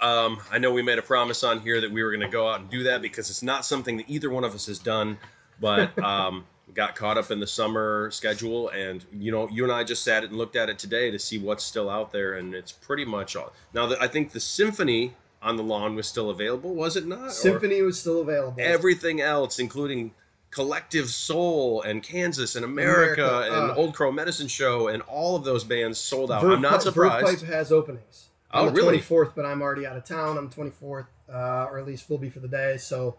um, 0.00 0.40
I 0.50 0.58
know 0.58 0.72
we 0.72 0.82
made 0.82 0.98
a 0.98 1.02
promise 1.02 1.42
on 1.44 1.60
here 1.60 1.80
that 1.80 1.90
we 1.90 2.02
were 2.02 2.10
going 2.10 2.20
to 2.20 2.28
go 2.28 2.48
out 2.48 2.60
and 2.60 2.70
do 2.70 2.82
that 2.84 3.02
because 3.02 3.30
it's 3.30 3.42
not 3.42 3.64
something 3.64 3.96
that 3.98 4.08
either 4.08 4.30
one 4.30 4.44
of 4.44 4.54
us 4.54 4.66
has 4.66 4.78
done, 4.78 5.18
but 5.60 5.98
um, 6.02 6.44
got 6.74 6.94
caught 6.94 7.18
up 7.18 7.30
in 7.30 7.40
the 7.40 7.46
summer 7.46 8.10
schedule. 8.10 8.68
And, 8.70 9.04
you 9.12 9.32
know, 9.32 9.48
you 9.48 9.64
and 9.64 9.72
I 9.72 9.84
just 9.84 10.04
sat 10.04 10.24
and 10.24 10.34
looked 10.34 10.56
at 10.56 10.68
it 10.68 10.78
today 10.78 11.10
to 11.10 11.18
see 11.18 11.38
what's 11.38 11.64
still 11.64 11.88
out 11.88 12.12
there. 12.12 12.34
And 12.34 12.54
it's 12.54 12.72
pretty 12.72 13.04
much 13.04 13.36
all. 13.36 13.52
Now, 13.74 13.92
I 14.00 14.06
think 14.06 14.32
the 14.32 14.40
symphony 14.40 15.14
on 15.42 15.56
the 15.56 15.62
lawn 15.62 15.94
was 15.94 16.06
still 16.06 16.28
available, 16.28 16.74
was 16.74 16.96
it 16.96 17.06
not? 17.06 17.28
Or- 17.28 17.30
Symphony 17.30 17.80
was 17.80 17.98
still 17.98 18.20
available. 18.20 18.56
everything 18.58 19.22
else, 19.22 19.58
including 19.58 20.12
Collective 20.50 21.08
Soul 21.08 21.82
and 21.82 22.02
Kansas 22.02 22.56
and 22.56 22.64
America, 22.64 23.24
America, 23.24 23.54
and 23.54 23.70
uh. 23.70 23.74
Old 23.74 23.94
Crow 23.94 24.10
Medicine 24.10 24.48
Show 24.48 24.88
and 24.88 25.02
all 25.02 25.36
of 25.36 25.44
those 25.44 25.64
bands 25.64 25.98
sold 25.98 26.30
out. 26.30 26.42
Verve 26.42 26.52
I'm 26.52 26.62
not 26.62 26.82
surprised. 26.82 27.26
Verve 27.26 27.40
Pipe 27.40 27.48
has 27.48 27.70
openings. 27.72 28.28
Oh, 28.52 28.66
on 28.66 28.74
the 28.74 28.80
really? 28.80 28.98
24th, 28.98 29.32
but 29.36 29.46
I'm 29.46 29.62
already 29.62 29.86
out 29.86 29.96
of 29.96 30.04
town. 30.04 30.36
I'm 30.36 30.50
24th, 30.50 31.06
uh, 31.32 31.66
or 31.70 31.78
at 31.78 31.86
least 31.86 32.10
will 32.10 32.18
be 32.18 32.30
for 32.30 32.40
the 32.40 32.48
day. 32.48 32.78
So 32.78 33.16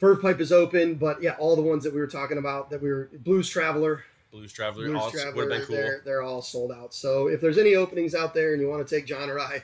Verve 0.00 0.22
Pipe 0.22 0.40
is 0.40 0.50
open, 0.50 0.94
but 0.94 1.22
yeah, 1.22 1.36
all 1.38 1.56
the 1.56 1.62
ones 1.62 1.84
that 1.84 1.92
we 1.92 2.00
were 2.00 2.06
talking 2.06 2.38
about 2.38 2.70
that 2.70 2.80
we 2.80 2.90
were 2.90 3.10
Blues 3.12 3.48
Traveler, 3.48 4.04
Blues 4.32 4.52
Traveler, 4.52 4.86
Blues 4.86 4.96
all, 4.96 5.06
would 5.06 5.14
Traveler, 5.14 5.42
have 5.42 5.50
been 5.50 5.66
cool. 5.66 5.76
they're, 5.76 6.02
they're 6.04 6.22
all 6.22 6.42
sold 6.42 6.72
out. 6.72 6.94
So 6.94 7.28
if 7.28 7.40
there's 7.40 7.58
any 7.58 7.74
openings 7.74 8.14
out 8.14 8.32
there 8.34 8.54
and 8.54 8.62
you 8.62 8.68
want 8.68 8.86
to 8.86 8.94
take 8.94 9.06
John 9.06 9.28
or 9.28 9.38
I, 9.38 9.62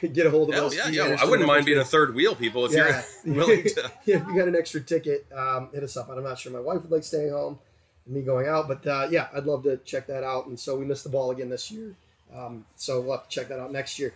get 0.12 0.26
a 0.26 0.30
hold 0.30 0.48
of 0.48 0.54
Hell 0.54 0.66
us. 0.66 0.76
yeah, 0.76 0.88
yeah. 0.88 1.16
I 1.20 1.24
wouldn't 1.24 1.46
mind 1.46 1.66
being 1.66 1.78
a 1.78 1.84
third 1.84 2.14
wheel, 2.14 2.34
people, 2.34 2.64
if 2.66 2.72
Yeah. 2.72 3.02
you're 3.24 3.34
willing 3.36 3.64
to. 3.64 3.92
if 4.06 4.26
you 4.26 4.36
got 4.36 4.48
an 4.48 4.56
extra 4.56 4.80
ticket, 4.80 5.26
um, 5.36 5.68
hit 5.72 5.82
us 5.82 5.96
up. 5.96 6.08
I'm 6.08 6.22
not 6.22 6.38
sure 6.38 6.52
my 6.52 6.60
wife 6.60 6.82
would 6.82 6.90
like 6.90 7.04
staying 7.04 7.30
home 7.30 7.58
and 8.06 8.14
me 8.14 8.22
going 8.22 8.46
out, 8.48 8.68
but 8.68 8.86
uh, 8.86 9.08
yeah, 9.10 9.28
I'd 9.34 9.44
love 9.44 9.62
to 9.64 9.76
check 9.78 10.06
that 10.08 10.24
out. 10.24 10.46
And 10.46 10.58
so 10.58 10.76
we 10.76 10.84
missed 10.84 11.04
the 11.04 11.10
ball 11.10 11.30
again 11.30 11.50
this 11.50 11.70
year. 11.70 11.94
Um, 12.34 12.64
so 12.76 13.00
we'll 13.00 13.12
have 13.18 13.28
to 13.28 13.30
check 13.30 13.48
that 13.48 13.58
out 13.60 13.72
next 13.72 13.98
year. 13.98 14.14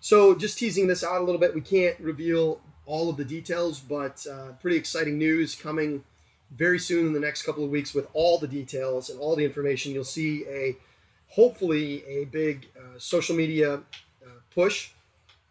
So 0.00 0.34
just 0.34 0.58
teasing 0.58 0.86
this 0.86 1.02
out 1.02 1.20
a 1.20 1.24
little 1.24 1.40
bit, 1.40 1.54
we 1.54 1.62
can't 1.62 1.98
reveal 1.98 2.60
all 2.84 3.08
of 3.08 3.16
the 3.16 3.24
details, 3.24 3.80
but 3.80 4.26
uh, 4.30 4.52
pretty 4.60 4.76
exciting 4.76 5.16
news 5.16 5.54
coming 5.54 6.04
very 6.54 6.78
soon 6.78 7.06
in 7.06 7.12
the 7.14 7.20
next 7.20 7.42
couple 7.42 7.64
of 7.64 7.70
weeks 7.70 7.94
with 7.94 8.06
all 8.12 8.38
the 8.38 8.46
details 8.46 9.08
and 9.08 9.18
all 9.18 9.34
the 9.34 9.44
information. 9.44 9.92
You'll 9.92 10.04
see 10.04 10.44
a 10.46 10.76
hopefully 11.28 12.04
a 12.06 12.26
big 12.26 12.68
uh, 12.78 12.98
social 12.98 13.34
media 13.34 13.76
uh, 13.76 14.28
push 14.54 14.90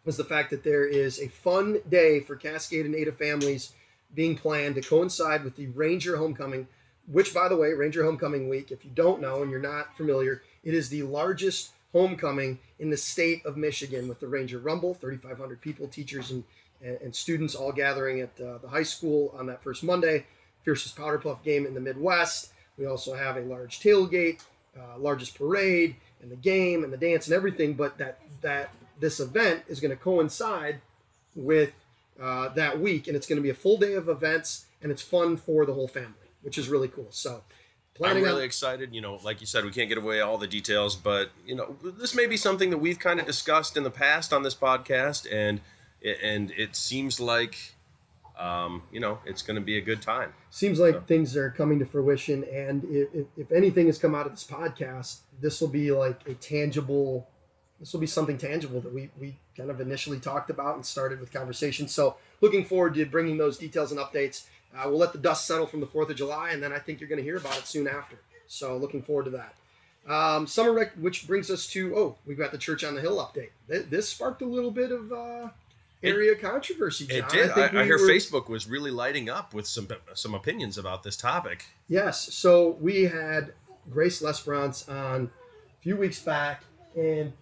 is 0.06 0.18
the 0.18 0.24
fact 0.24 0.50
that 0.50 0.63
there 0.63 0.86
is 0.86 1.20
a 1.20 1.30
fun 1.30 1.80
day 1.89 2.20
for 2.20 2.36
Cascade 2.36 2.86
and 2.86 2.96
Ada 2.96 3.13
families 3.13 3.72
being 4.13 4.36
planned 4.36 4.76
to 4.76 4.82
coincide 4.82 5.44
with 5.44 5.56
the 5.56 5.68
Ranger 5.68 6.18
Homecoming, 6.18 6.68
which, 7.08 7.34
by 7.34 7.48
the 7.48 7.56
way, 7.56 7.74
Ranger 7.74 8.04
Homecoming 8.04 8.50
Week, 8.50 8.72
if 8.72 8.84
you 8.84 8.92
don't 8.94 9.22
know 9.22 9.42
and 9.42 9.50
you're 9.50 9.60
not 9.60 9.96
familiar, 9.98 10.42
it 10.63 10.74
is 10.74 10.89
the 10.89 11.04
largest 11.04 11.72
homecoming 11.94 12.60
in 12.80 12.89
the 12.89 12.98
state 12.98 13.46
of 13.46 13.56
Michigan 13.56 14.08
with 14.08 14.20
the 14.20 14.28
Ranger 14.28 14.60
Rumble, 14.60 14.94
3,500 14.94 15.62
people, 15.62 15.88
teachers 15.88 16.32
and, 16.32 16.44
and 16.82 17.16
students 17.16 17.56
all 17.56 17.72
gathering 17.72 18.20
at 18.22 18.39
uh, 18.42 18.58
the 18.58 18.68
high 18.68 18.84
school 18.84 19.34
on 19.38 19.46
that 19.48 19.63
first 19.63 19.84
Monday. 19.84 20.26
Fiercest 20.63 20.96
Powder 20.96 21.18
Puff 21.18 21.44
game 21.44 21.66
in 21.66 21.74
the 21.74 21.82
Midwest. 21.82 22.52
We 22.78 22.86
also 22.86 23.13
have 23.13 23.38
a 23.38 23.42
large 23.42 23.80
tailgate, 23.80 24.42
uh, 24.78 24.98
largest 24.98 25.38
parade, 25.38 25.96
and 26.22 26.32
the 26.32 26.36
game 26.36 26.84
and 26.84 26.92
the 26.92 26.98
dance 26.98 27.28
and 27.28 27.36
everything. 27.36 27.74
But 27.74 27.98
that 27.98 28.20
that 28.42 28.74
this 28.99 29.19
event 29.19 29.63
is 29.67 29.79
going 29.79 29.91
to 29.91 30.01
coincide 30.01 30.82
with 31.36 31.71
uh, 32.21 32.49
that 32.49 32.79
week, 32.79 33.08
and 33.08 33.15
it's 33.15 33.27
going 33.27 33.38
to 33.38 33.43
be 33.43 33.49
a 33.49 33.56
full 33.56 33.77
day 33.77 33.93
of 33.93 34.08
events, 34.08 34.65
and 34.82 34.91
it's 34.91 35.01
fun 35.01 35.38
for 35.38 35.65
the 35.65 35.73
whole 35.73 35.88
family, 35.88 36.29
which 36.41 36.58
is 36.58 36.69
really 36.69 36.88
cool. 36.88 37.08
So. 37.10 37.43
planning. 37.95 38.17
I'm 38.17 38.23
really 38.23 38.41
on- 38.41 38.45
excited. 38.45 38.93
You 38.93 39.01
know, 39.01 39.19
like 39.23 39.41
you 39.41 39.47
said, 39.47 39.65
we 39.65 39.71
can't 39.71 39.89
get 39.89 39.97
away 39.97 40.21
all 40.21 40.38
the 40.38 40.47
details, 40.47 40.95
but 40.95 41.29
you 41.45 41.56
know, 41.56 41.75
this 41.84 42.15
may 42.15 42.27
be 42.27 42.38
something 42.38 42.69
that 42.69 42.77
we've 42.77 42.99
kind 42.99 43.19
of 43.19 43.25
discussed 43.25 43.77
in 43.77 43.84
the 43.84 43.91
past 43.91 44.32
on 44.34 44.43
this 44.43 44.56
podcast, 44.56 45.27
and 45.32 45.62
and 46.23 46.51
it 46.51 46.75
seems 46.75 47.19
like 47.19 47.73
um, 48.38 48.84
you 48.91 48.99
know, 48.99 49.19
it's 49.25 49.41
going 49.41 49.56
to 49.56 49.62
be 49.62 49.77
a 49.77 49.82
good 49.82 50.01
time. 50.01 50.34
Seems 50.49 50.79
like 50.79 50.95
so. 50.95 51.01
things 51.01 51.38
are 51.38 51.51
coming 51.51 51.79
to 51.79 51.86
fruition, 51.86 52.43
and 52.51 52.84
if, 52.86 53.25
if 53.38 53.51
anything 53.51 53.86
has 53.88 53.97
come 53.97 54.15
out 54.15 54.25
of 54.25 54.32
this 54.32 54.43
podcast, 54.43 55.19
this 55.39 55.62
will 55.62 55.67
be 55.67 55.91
like 55.91 56.27
a 56.27 56.34
tangible. 56.36 57.27
This 57.84 57.91
will 57.91 58.00
be 58.00 58.08
something 58.08 58.38
tangible 58.38 58.80
that 58.80 58.93
we 58.93 59.10
we 59.19 59.36
kind 59.58 59.69
of 59.69 59.82
initially 59.82 60.17
talked 60.17 60.50
about 60.50 60.76
and 60.76 60.86
started 60.86 61.19
with 61.19 61.34
conversation. 61.34 61.89
So 61.89 62.15
looking 62.39 62.63
forward 62.63 62.93
to 62.93 63.06
bringing 63.06 63.36
those 63.36 63.58
details 63.58 63.91
and 63.91 64.00
updates. 64.00 64.46
Uh, 64.74 64.84
we'll 64.86 65.00
let 65.00 65.12
the 65.12 65.19
dust 65.19 65.46
settle 65.46 65.65
from 65.65 65.82
the 65.82 65.86
Fourth 65.86 66.10
of 66.10 66.15
July, 66.15 66.52
and 66.52 66.63
then 66.63 66.72
I 66.72 66.80
think 66.80 67.02
you're 67.02 67.10
going 67.10 67.17
to 67.17 67.24
hear 67.26 67.36
about 67.36 67.58
it 67.58 67.67
soon 67.67 67.89
after. 67.89 68.15
So 68.48 68.78
looking 68.78 69.02
forward 69.02 69.26
to 69.26 69.32
that. 69.32 69.56
Um, 70.08 70.48
summer 70.48 70.72
rec, 70.72 70.93
which 70.93 71.28
brings 71.28 71.52
us 71.52 71.67
to 71.67 71.93
oh, 71.93 72.15
we've 72.26 72.38
got 72.38 72.54
the 72.54 72.58
Church 72.58 72.86
on 72.86 72.96
the 72.96 73.02
Hill 73.02 73.17
update. 73.17 73.50
This 73.89 74.08
sparked 74.08 74.41
a 74.41 74.46
little 74.46 74.72
bit 74.72 74.93
of 74.93 75.12
uh, 75.12 75.50
area 76.02 76.32
it, 76.32 76.41
controversy. 76.41 77.06
John. 77.06 77.17
It 77.17 77.30
did. 77.30 77.52
I, 77.52 77.63
I, 77.63 77.82
I 77.82 77.84
hear 77.84 78.00
were, 78.00 78.08
Facebook 78.08 78.48
was 78.48 78.65
really 78.65 78.91
lighting 78.91 79.30
up 79.30 79.54
with 79.54 79.67
some 79.67 79.89
some 80.13 80.34
opinions 80.34 80.78
about 80.78 81.04
this 81.04 81.17
topic. 81.17 81.65
Yes. 81.89 82.34
So 82.34 82.78
we 82.80 83.04
had 83.04 83.52
Grace 83.89 84.22
Lesperance 84.22 84.88
on 84.88 85.26
a 85.26 85.82
few 85.82 85.98
weeks 85.98 86.22
back, 86.22 86.63
and 86.96 87.34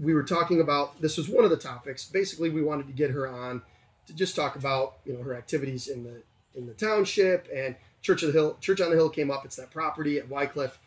we 0.00 0.14
were 0.14 0.22
talking 0.22 0.60
about 0.60 1.00
this 1.00 1.16
was 1.16 1.28
one 1.28 1.44
of 1.44 1.50
the 1.50 1.56
topics. 1.56 2.04
Basically, 2.04 2.50
we 2.50 2.62
wanted 2.62 2.86
to 2.86 2.92
get 2.92 3.10
her 3.10 3.28
on 3.28 3.62
to 4.06 4.14
just 4.14 4.36
talk 4.36 4.56
about 4.56 4.96
you 5.04 5.12
know 5.12 5.22
her 5.22 5.34
activities 5.34 5.88
in 5.88 6.04
the 6.04 6.22
in 6.54 6.66
the 6.66 6.74
township 6.74 7.48
and 7.54 7.76
Church 8.02 8.22
of 8.22 8.32
the 8.32 8.38
Hill. 8.38 8.56
Church 8.60 8.80
on 8.80 8.90
the 8.90 8.96
Hill 8.96 9.10
came 9.10 9.30
up. 9.30 9.44
It's 9.44 9.56
that 9.56 9.70
property 9.70 10.18
at 10.18 10.28
Wycliffe, 10.28 10.78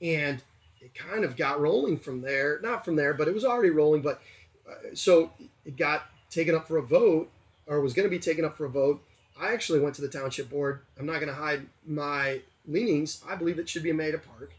and 0.00 0.42
it 0.80 0.94
kind 0.94 1.24
of 1.24 1.36
got 1.36 1.60
rolling 1.60 1.98
from 1.98 2.22
there. 2.22 2.60
Not 2.62 2.84
from 2.84 2.96
there, 2.96 3.14
but 3.14 3.28
it 3.28 3.34
was 3.34 3.44
already 3.44 3.70
rolling. 3.70 4.02
But 4.02 4.20
uh, 4.68 4.94
so 4.94 5.30
it 5.64 5.76
got 5.76 6.06
taken 6.30 6.54
up 6.54 6.68
for 6.68 6.78
a 6.78 6.82
vote, 6.82 7.30
or 7.66 7.80
was 7.80 7.92
going 7.92 8.06
to 8.06 8.10
be 8.10 8.18
taken 8.18 8.44
up 8.44 8.56
for 8.56 8.66
a 8.66 8.70
vote. 8.70 9.02
I 9.40 9.52
actually 9.52 9.80
went 9.80 9.94
to 9.96 10.02
the 10.02 10.08
township 10.08 10.50
board. 10.50 10.80
I'm 10.98 11.06
not 11.06 11.14
going 11.14 11.28
to 11.28 11.34
hide 11.34 11.66
my 11.86 12.42
leanings. 12.66 13.22
I 13.28 13.36
believe 13.36 13.58
it 13.58 13.68
should 13.68 13.82
be 13.82 13.92
made 13.92 14.14
a 14.14 14.18
park. 14.18 14.52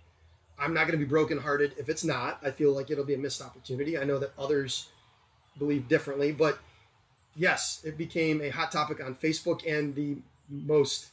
I'm 0.62 0.74
not 0.74 0.88
going 0.88 0.98
to 0.98 1.04
be 1.04 1.10
brokenhearted 1.10 1.74
if 1.78 1.90
it's 1.90 2.04
not. 2.04 2.40
I 2.44 2.52
feel 2.52 2.72
like 2.72 2.92
it'll 2.92 3.04
be 3.04 3.16
a 3.16 3.18
missed 3.18 3.42
opportunity. 3.42 3.98
I 3.98 4.04
know 4.04 4.20
that 4.20 4.32
others 4.38 4.90
believe 5.58 5.88
differently, 5.88 6.32
but 6.32 6.60
yes, 7.36 7.82
it 7.84 7.98
became 7.98 8.42
a 8.42 8.50
hot 8.50 8.72
topic 8.72 9.04
on 9.04 9.16
Facebook 9.16 9.68
and 9.68 9.96
the 9.96 10.18
most 10.50 11.08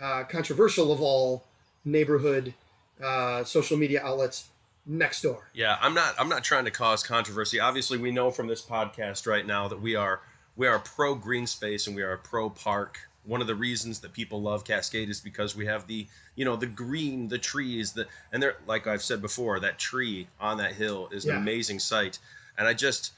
uh, 0.00 0.24
controversial 0.24 0.92
of 0.92 1.00
all 1.00 1.44
neighborhood 1.84 2.54
uh, 3.02 3.44
social 3.44 3.76
media 3.76 4.02
outlets 4.02 4.48
next 4.86 5.22
door. 5.22 5.48
Yeah, 5.52 5.76
I'm 5.80 5.94
not 5.94 6.14
I'm 6.18 6.28
not 6.28 6.44
trying 6.44 6.64
to 6.64 6.70
cause 6.70 7.02
controversy. 7.02 7.60
Obviously, 7.60 7.98
we 7.98 8.10
know 8.10 8.30
from 8.30 8.46
this 8.46 8.62
podcast 8.62 9.26
right 9.26 9.46
now 9.46 9.68
that 9.68 9.80
we 9.80 9.94
are 9.94 10.20
we 10.56 10.66
are 10.66 10.78
pro 10.78 11.14
green 11.14 11.46
space 11.46 11.86
and 11.86 11.94
we 11.94 12.02
are 12.02 12.16
pro 12.16 12.48
park. 12.48 12.98
One 13.26 13.40
of 13.40 13.46
the 13.46 13.54
reasons 13.54 14.00
that 14.00 14.12
people 14.12 14.40
love 14.40 14.64
Cascade 14.64 15.10
is 15.10 15.20
because 15.20 15.56
we 15.56 15.66
have 15.66 15.86
the 15.86 16.06
you 16.34 16.44
know 16.44 16.56
the 16.56 16.66
green, 16.66 17.28
the 17.28 17.38
trees, 17.38 17.92
the 17.92 18.06
and 18.32 18.42
they're 18.42 18.56
like 18.66 18.86
I've 18.86 19.02
said 19.02 19.20
before, 19.20 19.60
that 19.60 19.78
tree 19.78 20.28
on 20.40 20.58
that 20.58 20.72
hill 20.72 21.08
is 21.10 21.24
yeah. 21.24 21.32
an 21.32 21.38
amazing 21.38 21.78
sight. 21.78 22.18
And 22.58 22.66
I 22.66 22.72
just 22.72 23.12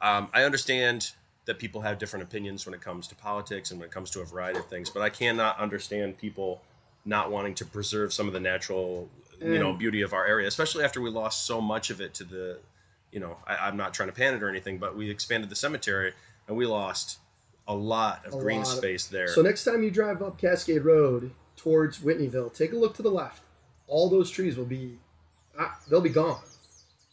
um, 0.00 0.28
I 0.34 0.42
understand 0.42 1.12
that 1.44 1.58
people 1.58 1.80
have 1.80 1.98
different 1.98 2.24
opinions 2.24 2.66
when 2.66 2.74
it 2.74 2.80
comes 2.80 3.08
to 3.08 3.14
politics 3.14 3.70
and 3.70 3.80
when 3.80 3.88
it 3.88 3.92
comes 3.92 4.10
to 4.10 4.20
a 4.20 4.24
variety 4.24 4.58
of 4.58 4.66
things, 4.66 4.90
but 4.90 5.02
I 5.02 5.10
cannot 5.10 5.58
understand 5.58 6.18
people 6.18 6.60
not 7.04 7.30
wanting 7.30 7.54
to 7.56 7.64
preserve 7.64 8.12
some 8.12 8.28
of 8.28 8.32
the 8.32 8.40
natural 8.40 9.08
you 9.40 9.58
know 9.58 9.72
beauty 9.72 10.02
of 10.02 10.12
our 10.12 10.26
area, 10.26 10.46
especially 10.46 10.84
after 10.84 11.00
we 11.00 11.10
lost 11.10 11.46
so 11.46 11.60
much 11.60 11.90
of 11.90 12.00
it 12.00 12.14
to 12.14 12.24
the, 12.24 12.58
you 13.10 13.20
know, 13.20 13.36
I, 13.46 13.68
am 13.68 13.76
not 13.76 13.94
trying 13.94 14.08
to 14.08 14.14
pan 14.14 14.34
it 14.34 14.42
or 14.42 14.48
anything, 14.48 14.78
but 14.78 14.96
we 14.96 15.10
expanded 15.10 15.50
the 15.50 15.56
cemetery 15.56 16.12
and 16.46 16.56
we 16.56 16.66
lost 16.66 17.18
a 17.68 17.74
lot 17.74 18.26
of 18.26 18.34
a 18.34 18.38
green 18.38 18.58
lot 18.58 18.66
space 18.66 19.06
there. 19.06 19.28
So 19.28 19.42
next 19.42 19.64
time 19.64 19.82
you 19.82 19.90
drive 19.90 20.22
up 20.22 20.38
Cascade 20.38 20.84
Road 20.84 21.32
towards 21.56 21.98
Whitneyville, 21.98 22.52
take 22.52 22.72
a 22.72 22.76
look 22.76 22.94
to 22.96 23.02
the 23.02 23.10
left. 23.10 23.42
All 23.86 24.08
those 24.08 24.30
trees 24.30 24.56
will 24.56 24.64
be, 24.64 24.98
ah, 25.58 25.78
they'll 25.88 26.00
be 26.00 26.10
gone. 26.10 26.42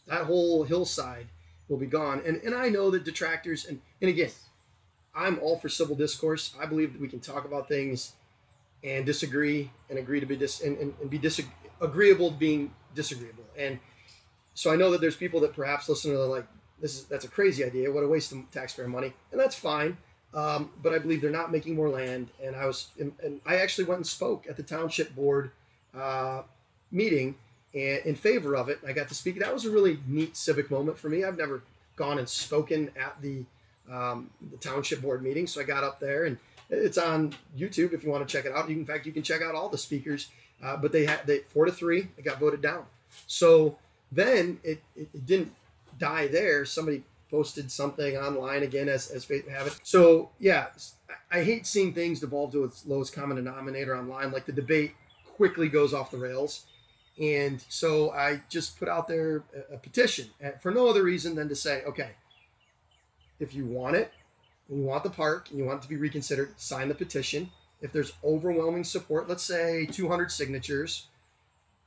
That 0.06 0.24
whole 0.24 0.64
hillside 0.64 1.26
will 1.68 1.76
be 1.76 1.86
gone. 1.86 2.22
And 2.26 2.36
and 2.42 2.54
I 2.54 2.68
know 2.68 2.90
that 2.90 3.04
detractors 3.04 3.64
and 3.64 3.80
and 4.00 4.10
again, 4.10 4.30
I'm 5.14 5.38
all 5.40 5.58
for 5.58 5.68
civil 5.68 5.96
discourse. 5.96 6.54
I 6.60 6.66
believe 6.66 6.92
that 6.92 7.00
we 7.00 7.08
can 7.08 7.20
talk 7.20 7.44
about 7.44 7.68
things 7.68 8.12
and 8.82 9.04
disagree 9.04 9.70
and 9.88 9.98
agree 9.98 10.20
to 10.20 10.26
be 10.26 10.36
dis 10.36 10.60
and, 10.62 10.76
and, 10.78 10.94
and 11.00 11.10
be 11.10 11.18
dis 11.18 11.40
agreeable 11.80 12.30
to 12.30 12.36
being 12.36 12.72
disagreeable. 12.94 13.44
And 13.56 13.78
so 14.54 14.72
I 14.72 14.76
know 14.76 14.90
that 14.90 15.00
there's 15.00 15.16
people 15.16 15.40
that 15.40 15.54
perhaps 15.54 15.88
listen 15.88 16.12
to 16.12 16.18
like, 16.24 16.46
this 16.80 16.94
is 16.94 17.04
that's 17.04 17.24
a 17.24 17.28
crazy 17.28 17.64
idea. 17.64 17.92
What 17.92 18.04
a 18.04 18.08
waste 18.08 18.32
of 18.32 18.50
taxpayer 18.50 18.88
money, 18.88 19.12
and 19.30 19.40
that's 19.40 19.54
fine. 19.54 19.98
Um, 20.32 20.70
but 20.82 20.92
I 20.94 20.98
believe 20.98 21.20
they're 21.20 21.30
not 21.30 21.50
making 21.50 21.74
more 21.74 21.88
land. 21.88 22.28
And 22.42 22.54
I 22.54 22.66
was, 22.66 22.88
and, 22.98 23.12
and 23.22 23.40
I 23.44 23.56
actually 23.56 23.84
went 23.84 23.98
and 23.98 24.06
spoke 24.06 24.46
at 24.48 24.56
the 24.56 24.62
township 24.62 25.14
board 25.14 25.50
uh, 25.96 26.42
meeting 26.92 27.34
and 27.74 28.04
in 28.04 28.14
favor 28.14 28.56
of 28.56 28.68
it. 28.68 28.78
I 28.86 28.92
got 28.92 29.08
to 29.08 29.14
speak. 29.14 29.38
That 29.40 29.52
was 29.52 29.64
a 29.64 29.70
really 29.70 29.98
neat 30.06 30.36
civic 30.36 30.70
moment 30.70 30.98
for 30.98 31.08
me. 31.08 31.24
I've 31.24 31.38
never 31.38 31.62
gone 31.96 32.18
and 32.18 32.28
spoken 32.28 32.90
at 33.00 33.20
the 33.20 33.44
um, 33.90 34.30
the 34.52 34.56
township 34.58 35.02
board 35.02 35.20
meeting, 35.20 35.48
so 35.48 35.60
I 35.60 35.64
got 35.64 35.82
up 35.82 35.98
there 35.98 36.24
and 36.24 36.38
it's 36.68 36.96
on 36.96 37.34
YouTube 37.58 37.92
if 37.92 38.04
you 38.04 38.10
want 38.10 38.26
to 38.26 38.32
check 38.32 38.44
it 38.44 38.52
out. 38.52 38.70
You, 38.70 38.76
in 38.76 38.86
fact, 38.86 39.04
you 39.04 39.10
can 39.10 39.24
check 39.24 39.42
out 39.42 39.56
all 39.56 39.68
the 39.68 39.78
speakers 39.78 40.28
uh, 40.62 40.76
but 40.76 40.92
they 40.92 41.06
had 41.06 41.26
they 41.26 41.38
four 41.48 41.64
to 41.64 41.72
three. 41.72 42.08
It 42.16 42.24
got 42.24 42.38
voted 42.38 42.60
down. 42.60 42.84
So 43.26 43.78
then 44.12 44.60
it, 44.62 44.82
it, 44.94 45.08
it, 45.14 45.26
didn't 45.26 45.52
die 45.98 46.26
there. 46.26 46.64
Somebody 46.64 47.02
posted 47.30 47.70
something 47.70 48.16
online 48.16 48.62
again 48.62 48.88
as 48.88 49.10
as 49.10 49.24
fate 49.24 49.48
have 49.48 49.66
it. 49.66 49.78
So 49.82 50.30
yeah, 50.38 50.66
I 51.30 51.42
hate 51.42 51.66
seeing 51.66 51.92
things 51.92 52.20
devolve 52.20 52.52
to 52.52 52.64
its 52.64 52.86
lowest 52.86 53.12
common 53.12 53.36
denominator 53.36 53.96
online. 53.96 54.32
Like 54.32 54.46
the 54.46 54.52
debate 54.52 54.94
quickly 55.24 55.68
goes 55.68 55.94
off 55.94 56.10
the 56.10 56.18
rails. 56.18 56.66
And 57.20 57.62
so 57.68 58.12
I 58.12 58.40
just 58.48 58.78
put 58.78 58.88
out 58.88 59.06
there 59.06 59.42
a, 59.70 59.76
petition 59.76 60.30
uh, 60.42 60.52
for 60.62 60.72
no 60.72 60.88
other 60.88 61.02
reason 61.02 61.34
than 61.34 61.50
to 61.50 61.56
say, 61.56 61.82
okay, 61.82 62.12
if 63.38 63.52
you 63.52 63.66
want 63.66 63.96
it, 63.96 64.10
and 64.70 64.78
you 64.78 64.84
want 64.86 65.02
the 65.02 65.10
park, 65.10 65.50
and 65.50 65.58
you 65.58 65.64
want 65.66 65.80
it 65.80 65.82
to 65.82 65.88
be 65.88 65.96
reconsidered, 65.96 66.58
sign 66.58 66.88
the 66.88 66.94
petition 66.94 67.50
if 67.80 67.92
there's 67.92 68.12
overwhelming 68.22 68.84
support, 68.84 69.28
let's 69.28 69.42
say 69.42 69.86
200 69.86 70.30
signatures, 70.30 71.06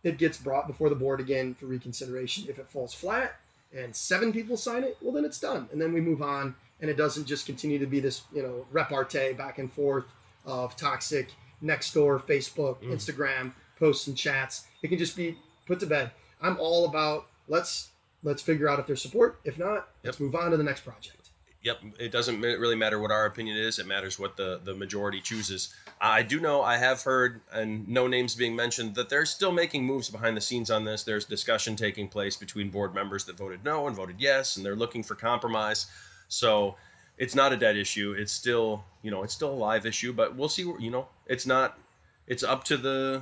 it 0.03 0.17
gets 0.17 0.37
brought 0.37 0.67
before 0.67 0.89
the 0.89 0.95
board 0.95 1.19
again 1.19 1.53
for 1.53 1.67
reconsideration. 1.67 2.45
If 2.49 2.59
it 2.59 2.69
falls 2.69 2.93
flat 2.93 3.35
and 3.75 3.95
seven 3.95 4.31
people 4.31 4.57
sign 4.57 4.83
it, 4.83 4.97
well, 5.01 5.11
then 5.11 5.25
it's 5.25 5.39
done. 5.39 5.67
And 5.71 5.81
then 5.81 5.93
we 5.93 6.01
move 6.01 6.21
on, 6.21 6.55
and 6.81 6.89
it 6.89 6.97
doesn't 6.97 7.25
just 7.25 7.45
continue 7.45 7.79
to 7.79 7.85
be 7.85 7.99
this, 7.99 8.23
you 8.33 8.43
know, 8.43 8.65
repartee 8.71 9.33
back 9.33 9.59
and 9.59 9.71
forth 9.71 10.05
of 10.45 10.75
toxic 10.75 11.29
next 11.61 11.93
door, 11.93 12.19
Facebook, 12.19 12.77
mm. 12.83 12.93
Instagram 12.93 13.53
posts 13.79 14.07
and 14.07 14.17
chats. 14.17 14.65
It 14.81 14.89
can 14.89 14.97
just 14.97 15.15
be 15.15 15.37
put 15.65 15.79
to 15.79 15.85
bed. 15.85 16.11
I'm 16.41 16.57
all 16.59 16.85
about 16.85 17.27
let's 17.47 17.89
let's 18.23 18.41
figure 18.41 18.69
out 18.69 18.79
if 18.79 18.87
there's 18.87 19.01
support. 19.01 19.39
If 19.43 19.57
not, 19.57 19.73
yep. 19.73 19.85
let's 20.03 20.19
move 20.19 20.35
on 20.35 20.51
to 20.51 20.57
the 20.57 20.63
next 20.63 20.81
project. 20.81 21.22
Yep, 21.63 21.79
it 21.97 22.11
doesn't 22.11 22.41
really 22.41 22.75
matter 22.75 22.99
what 22.99 23.09
our 23.09 23.25
opinion 23.25 23.55
is. 23.55 23.79
It 23.79 23.87
matters 23.87 24.19
what 24.19 24.35
the, 24.35 24.59
the 24.65 24.73
majority 24.73 25.21
chooses. 25.21 25.73
I 26.01 26.21
do 26.21 26.41
know, 26.41 26.61
I 26.61 26.75
have 26.75 27.01
heard, 27.03 27.39
and 27.53 27.87
no 27.87 28.05
names 28.05 28.35
being 28.35 28.53
mentioned, 28.53 28.95
that 28.95 29.07
they're 29.07 29.25
still 29.25 29.53
making 29.53 29.85
moves 29.85 30.09
behind 30.09 30.35
the 30.35 30.41
scenes 30.41 30.69
on 30.69 30.83
this. 30.83 31.03
There's 31.03 31.23
discussion 31.23 31.77
taking 31.77 32.09
place 32.09 32.35
between 32.35 32.69
board 32.69 32.93
members 32.93 33.23
that 33.25 33.37
voted 33.37 33.63
no 33.63 33.87
and 33.87 33.95
voted 33.95 34.17
yes, 34.19 34.57
and 34.57 34.65
they're 34.65 34.75
looking 34.75 35.03
for 35.03 35.15
compromise. 35.15 35.85
So 36.27 36.75
it's 37.17 37.33
not 37.33 37.53
a 37.53 37.57
dead 37.57 37.77
issue. 37.77 38.13
It's 38.17 38.33
still, 38.33 38.83
you 39.01 39.11
know, 39.11 39.23
it's 39.23 39.33
still 39.33 39.51
a 39.51 39.55
live 39.55 39.85
issue, 39.85 40.11
but 40.11 40.35
we'll 40.35 40.49
see. 40.49 40.63
You 40.63 40.91
know, 40.91 41.07
it's 41.27 41.45
not. 41.45 41.79
It's 42.27 42.43
up 42.43 42.65
to 42.65 42.77
the, 42.77 43.21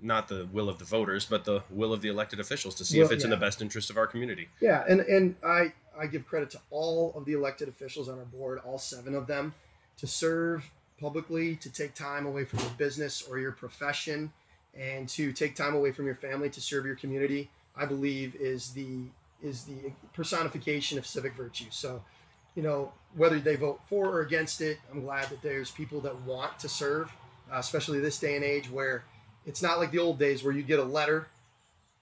not 0.00 0.28
the 0.28 0.48
will 0.52 0.68
of 0.70 0.78
the 0.78 0.84
voters, 0.84 1.26
but 1.26 1.44
the 1.44 1.62
will 1.70 1.92
of 1.92 2.00
the 2.00 2.08
elected 2.08 2.40
officials 2.40 2.74
to 2.76 2.84
see 2.84 2.98
well, 2.98 3.06
if 3.06 3.12
it's 3.12 3.22
yeah. 3.22 3.26
in 3.26 3.30
the 3.30 3.36
best 3.36 3.60
interest 3.60 3.90
of 3.90 3.98
our 3.98 4.06
community. 4.06 4.48
Yeah, 4.60 4.84
and 4.88 5.00
and 5.00 5.36
I 5.44 5.72
I 6.00 6.06
give 6.06 6.26
credit 6.26 6.50
to 6.50 6.60
all 6.70 7.12
of 7.14 7.24
the 7.24 7.34
elected 7.34 7.68
officials 7.68 8.08
on 8.08 8.18
our 8.18 8.24
board, 8.24 8.60
all 8.64 8.78
seven 8.78 9.14
of 9.14 9.26
them, 9.26 9.54
to 9.98 10.06
serve 10.06 10.70
publicly 10.98 11.56
to 11.56 11.70
take 11.70 11.94
time 11.94 12.26
away 12.26 12.44
from 12.44 12.58
your 12.60 12.70
business 12.70 13.22
or 13.22 13.38
your 13.38 13.52
profession 13.52 14.32
and 14.78 15.08
to 15.08 15.32
take 15.32 15.56
time 15.56 15.74
away 15.74 15.92
from 15.92 16.06
your 16.06 16.14
family 16.14 16.50
to 16.50 16.60
serve 16.60 16.86
your 16.86 16.94
community, 16.94 17.50
I 17.76 17.86
believe 17.86 18.36
is 18.36 18.72
the 18.72 19.04
is 19.42 19.64
the 19.64 19.92
personification 20.12 20.98
of 20.98 21.06
civic 21.06 21.34
virtue. 21.34 21.64
So, 21.70 22.02
you 22.54 22.62
know, 22.62 22.92
whether 23.16 23.40
they 23.40 23.56
vote 23.56 23.80
for 23.88 24.06
or 24.06 24.20
against 24.20 24.60
it, 24.60 24.78
I'm 24.92 25.00
glad 25.00 25.30
that 25.30 25.40
there's 25.40 25.70
people 25.70 26.00
that 26.02 26.20
want 26.22 26.58
to 26.58 26.68
serve, 26.68 27.10
uh, 27.50 27.56
especially 27.56 28.00
this 28.00 28.18
day 28.18 28.36
and 28.36 28.44
age 28.44 28.70
where 28.70 29.04
it's 29.46 29.62
not 29.62 29.78
like 29.78 29.92
the 29.92 29.98
old 29.98 30.18
days 30.18 30.44
where 30.44 30.52
you 30.52 30.62
get 30.62 30.78
a 30.78 30.84
letter, 30.84 31.28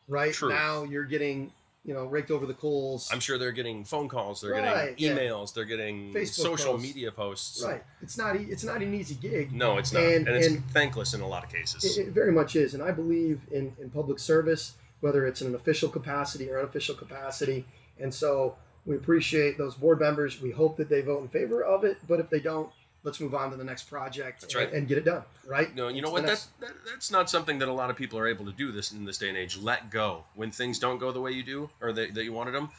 right? 0.09 0.33
True. 0.33 0.49
Now 0.49 0.83
you're 0.83 1.05
getting, 1.05 1.53
you 1.89 1.95
know, 1.95 2.05
raked 2.05 2.31
over 2.31 2.45
the 2.45 2.53
coals. 2.53 3.09
I'm 3.11 3.19
sure 3.19 3.39
they're 3.39 3.51
getting 3.51 3.83
phone 3.83 4.09
calls, 4.09 4.43
they're 4.43 4.51
Right, 4.53 4.95
getting 4.95 5.17
yeah. 5.17 5.23
emails, 5.31 5.55
they're 5.55 5.65
getting 5.65 6.13
Facebook 6.13 6.35
social 6.35 6.73
posts. 6.73 6.87
media 6.87 7.11
posts. 7.11 7.65
right. 7.65 7.83
It's 8.03 8.19
not. 8.19 8.37
e- 8.37 8.47
It's 8.51 8.63
not 8.63 8.83
an 8.83 8.93
easy 8.93 9.15
gig. 9.15 9.53
No, 9.55 9.79
it's 9.79 9.91
not, 9.95 10.03
And- 10.03 10.29
and, 10.29 10.37
it's 10.37 10.49
and- 10.49 10.63
thankless 10.71 11.15
in 11.15 11.23
a 11.23 11.27
lot 11.27 11.45
of 11.45 11.51
cases. 11.51 11.97
It, 11.97 12.09
it 12.09 12.13
very 12.13 12.31
much 12.31 12.57
is, 12.57 12.75
and 12.75 12.83
I 12.83 12.91
believe 12.91 13.41
in, 13.51 13.75
in 13.81 13.89
public 13.89 14.19
service, 14.19 14.75
whether 15.01 15.27
it's 15.27 15.41
in 15.41 15.47
an 15.49 15.55
official 15.55 15.89
capacity 15.89 16.51
or 16.51 16.59
unofficial 16.59 16.95
capacity. 16.95 17.65
And 17.99 18.13
so 18.13 18.57
we 18.85 18.95
appreciate 18.95 19.57
those 19.57 19.75
board 19.75 19.99
members. 19.99 20.43
We 20.43 20.51
hope 20.51 20.77
that 20.77 20.91
they 20.91 21.01
vote 21.01 21.23
in 21.23 21.29
favor 21.29 21.65
of 21.65 21.85
it, 21.85 21.97
but 22.07 22.21
if 22.21 22.29
they 22.29 22.41
don't, 22.41 22.69
let's 23.03 23.21
move 23.21 23.35
on 23.35 23.51
to 23.51 23.57
the 23.57 23.65
next 23.65 23.85
project 23.85 24.43
That's 24.43 24.55
and, 24.55 24.65
right. 24.65 24.73
and 24.73 24.89
get 24.89 24.99
it 24.99 25.05
done. 25.05 25.23
Right? 25.47 25.75
No, 25.75 25.89
you 25.89 26.03
know 26.03 26.11
what? 26.11 26.27
That's 26.27 26.49
that, 26.61 26.73
that's 26.87 27.11
not 27.11 27.31
something 27.31 27.59
that 27.59 27.69
a 27.69 27.73
lot 27.73 27.91
of 27.91 27.97
people 27.97 28.19
are 28.19 28.27
able 28.27 28.45
to 28.47 28.53
do 28.53 28.73
this 28.73 28.93
in 28.93 29.05
this 29.05 29.19
day 29.19 29.29
and 29.29 29.39
age. 29.39 29.57
Let 29.57 29.91
go 29.91 30.25
when 30.35 30.51
things 30.51 30.79
don't 30.79 30.99
go 30.99 31.13
the 31.13 31.21
way 31.21 31.33
you 31.33 31.43
do 31.43 31.71
or 31.81 31.93
that, 31.93 32.15
that 32.15 32.25
you 32.25 32.33
wanted 32.33 32.53
them. 32.53 32.71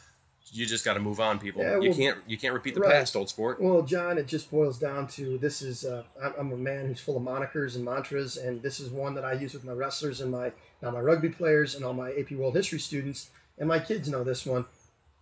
You 0.51 0.65
just 0.65 0.83
got 0.83 0.95
to 0.95 0.99
move 0.99 1.19
on, 1.19 1.37
people. 1.37 1.61
Yeah, 1.61 1.79
you 1.79 1.93
can't 1.93 2.17
you 2.25 2.37
can't 2.37 2.53
repeat 2.53 2.73
the 2.73 2.81
right. 2.81 2.91
past, 2.91 3.15
old 3.15 3.29
sport. 3.29 3.61
Well, 3.61 3.83
John, 3.83 4.17
it 4.17 4.25
just 4.25 4.49
boils 4.49 4.79
down 4.79 5.07
to 5.09 5.37
this 5.37 5.61
is 5.61 5.85
uh, 5.85 6.03
I'm, 6.23 6.33
I'm 6.39 6.51
a 6.53 6.57
man 6.57 6.87
who's 6.87 6.99
full 6.99 7.17
of 7.17 7.23
monikers 7.23 7.75
and 7.75 7.85
mantras, 7.85 8.37
and 8.37 8.61
this 8.61 8.79
is 8.79 8.89
one 8.89 9.13
that 9.13 9.23
I 9.23 9.33
use 9.33 9.53
with 9.53 9.63
my 9.63 9.73
wrestlers 9.73 10.21
and 10.21 10.31
my 10.31 10.51
now 10.81 10.89
my 10.89 11.01
rugby 11.01 11.29
players 11.29 11.75
and 11.75 11.85
all 11.85 11.93
my 11.93 12.11
AP 12.13 12.31
World 12.31 12.55
History 12.55 12.79
students, 12.79 13.29
and 13.59 13.67
my 13.67 13.77
kids 13.77 14.09
know 14.09 14.23
this 14.23 14.43
one. 14.45 14.65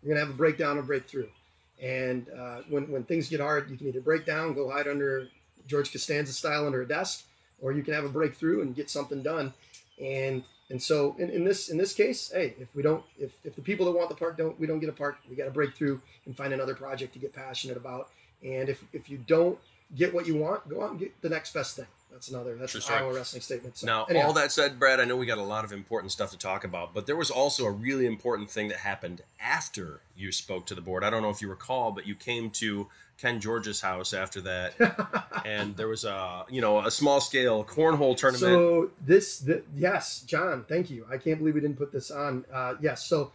You're 0.02 0.16
gonna 0.16 0.26
have 0.26 0.34
a 0.34 0.38
breakdown 0.38 0.78
or 0.78 0.84
breakthrough, 0.84 1.28
and 1.82 2.28
uh, 2.30 2.62
when 2.70 2.92
when 2.92 3.04
things 3.04 3.30
get 3.30 3.40
hard, 3.40 3.70
you 3.70 3.78
can 3.78 3.88
either 3.88 4.02
break 4.02 4.26
down, 4.26 4.54
go 4.54 4.70
hide 4.70 4.88
under 4.88 5.28
George 5.68 5.92
Costanza 5.92 6.34
style 6.34 6.66
under 6.66 6.82
a 6.82 6.88
desk, 6.88 7.26
or 7.62 7.72
you 7.72 7.84
can 7.84 7.94
have 7.94 8.06
a 8.06 8.10
breakthrough 8.10 8.62
and 8.62 8.76
get 8.76 8.90
something 8.90 9.22
done, 9.22 9.54
and 10.02 10.44
and 10.70 10.82
so 10.82 11.16
in, 11.18 11.30
in 11.30 11.44
this 11.44 11.70
in 11.70 11.78
this 11.78 11.94
case, 11.94 12.32
hey, 12.34 12.56
if 12.60 12.68
we 12.76 12.82
don't 12.82 13.04
if, 13.20 13.34
if 13.44 13.56
the 13.56 13.62
people 13.62 13.86
that 13.86 13.92
want 13.92 14.10
the 14.10 14.16
park 14.16 14.38
don't 14.38 14.60
we 14.60 14.68
don't 14.68 14.80
get 14.80 14.90
a 14.90 14.94
park, 14.94 15.18
we 15.30 15.36
got 15.36 15.46
to 15.46 15.52
break 15.52 15.76
through 15.76 16.02
and 16.26 16.36
find 16.36 16.54
another 16.54 16.76
project 16.76 17.14
to 17.14 17.20
get 17.20 17.34
passionate 17.34 17.78
about. 17.78 18.10
And 18.44 18.70
if 18.70 18.84
if 18.94 19.10
you 19.10 19.18
don't 19.18 19.58
get 19.96 20.14
what 20.14 20.28
you 20.28 20.36
want, 20.36 20.68
go 20.68 20.84
out 20.84 20.92
and 20.92 21.00
get 21.00 21.22
the 21.22 21.30
next 21.30 21.54
best 21.54 21.76
thing. 21.76 21.88
That's 22.12 22.30
another 22.30 22.56
that's 22.56 22.72
True 22.72 22.80
an 22.80 22.84
story. 22.84 23.00
Iowa 23.00 23.14
wrestling 23.14 23.42
statement. 23.42 23.78
So, 23.78 23.86
Now, 23.86 24.06
anyhow, 24.06 24.28
all 24.28 24.34
that 24.34 24.52
said, 24.52 24.80
Brad, 24.80 25.00
I 25.00 25.06
know 25.06 25.16
we 25.18 25.26
got 25.26 25.38
a 25.38 25.44
lot 25.44 25.66
of 25.66 25.72
important 25.72 26.12
stuff 26.12 26.32
to 26.32 26.38
talk 26.38 26.64
about, 26.64 26.94
but 26.94 27.06
there 27.06 27.16
was 27.16 27.30
also 27.30 27.66
a 27.66 27.72
really 27.72 28.06
important 28.06 28.50
thing 28.50 28.70
that 28.70 28.78
happened 28.78 29.22
after 29.40 30.02
you 30.16 30.32
spoke 30.32 30.66
to 30.68 30.76
the 30.76 30.82
board. 30.82 31.04
I 31.04 31.10
don't 31.10 31.22
know 31.22 31.30
if 31.30 31.42
you 31.42 31.50
recall, 31.50 31.92
but 31.92 32.08
you 32.08 32.16
came 32.16 32.50
to 32.52 32.88
Ken 33.18 33.40
George's 33.42 33.82
house 33.82 34.14
after 34.14 34.42
that, 34.42 34.74
and 35.46 35.76
there 35.76 35.88
was 35.88 36.06
a 36.06 36.46
you 36.50 36.62
know 36.62 36.80
a 36.80 36.92
small 36.92 37.20
scale 37.20 37.64
cornhole 37.64 38.16
tournament. 38.16 38.42
So 38.42 38.92
this, 39.06 39.40
the, 39.40 39.64
yes, 39.76 40.22
John, 40.22 40.66
thank 40.68 40.90
you. 40.90 41.06
I 41.12 41.18
can't 41.18 41.40
believe 41.40 41.56
we 41.56 41.62
didn't 41.62 41.78
put 41.78 41.92
this 41.92 42.10
on. 42.12 42.46
Uh, 42.54 42.76
yes, 42.80 43.06
so 43.06 43.32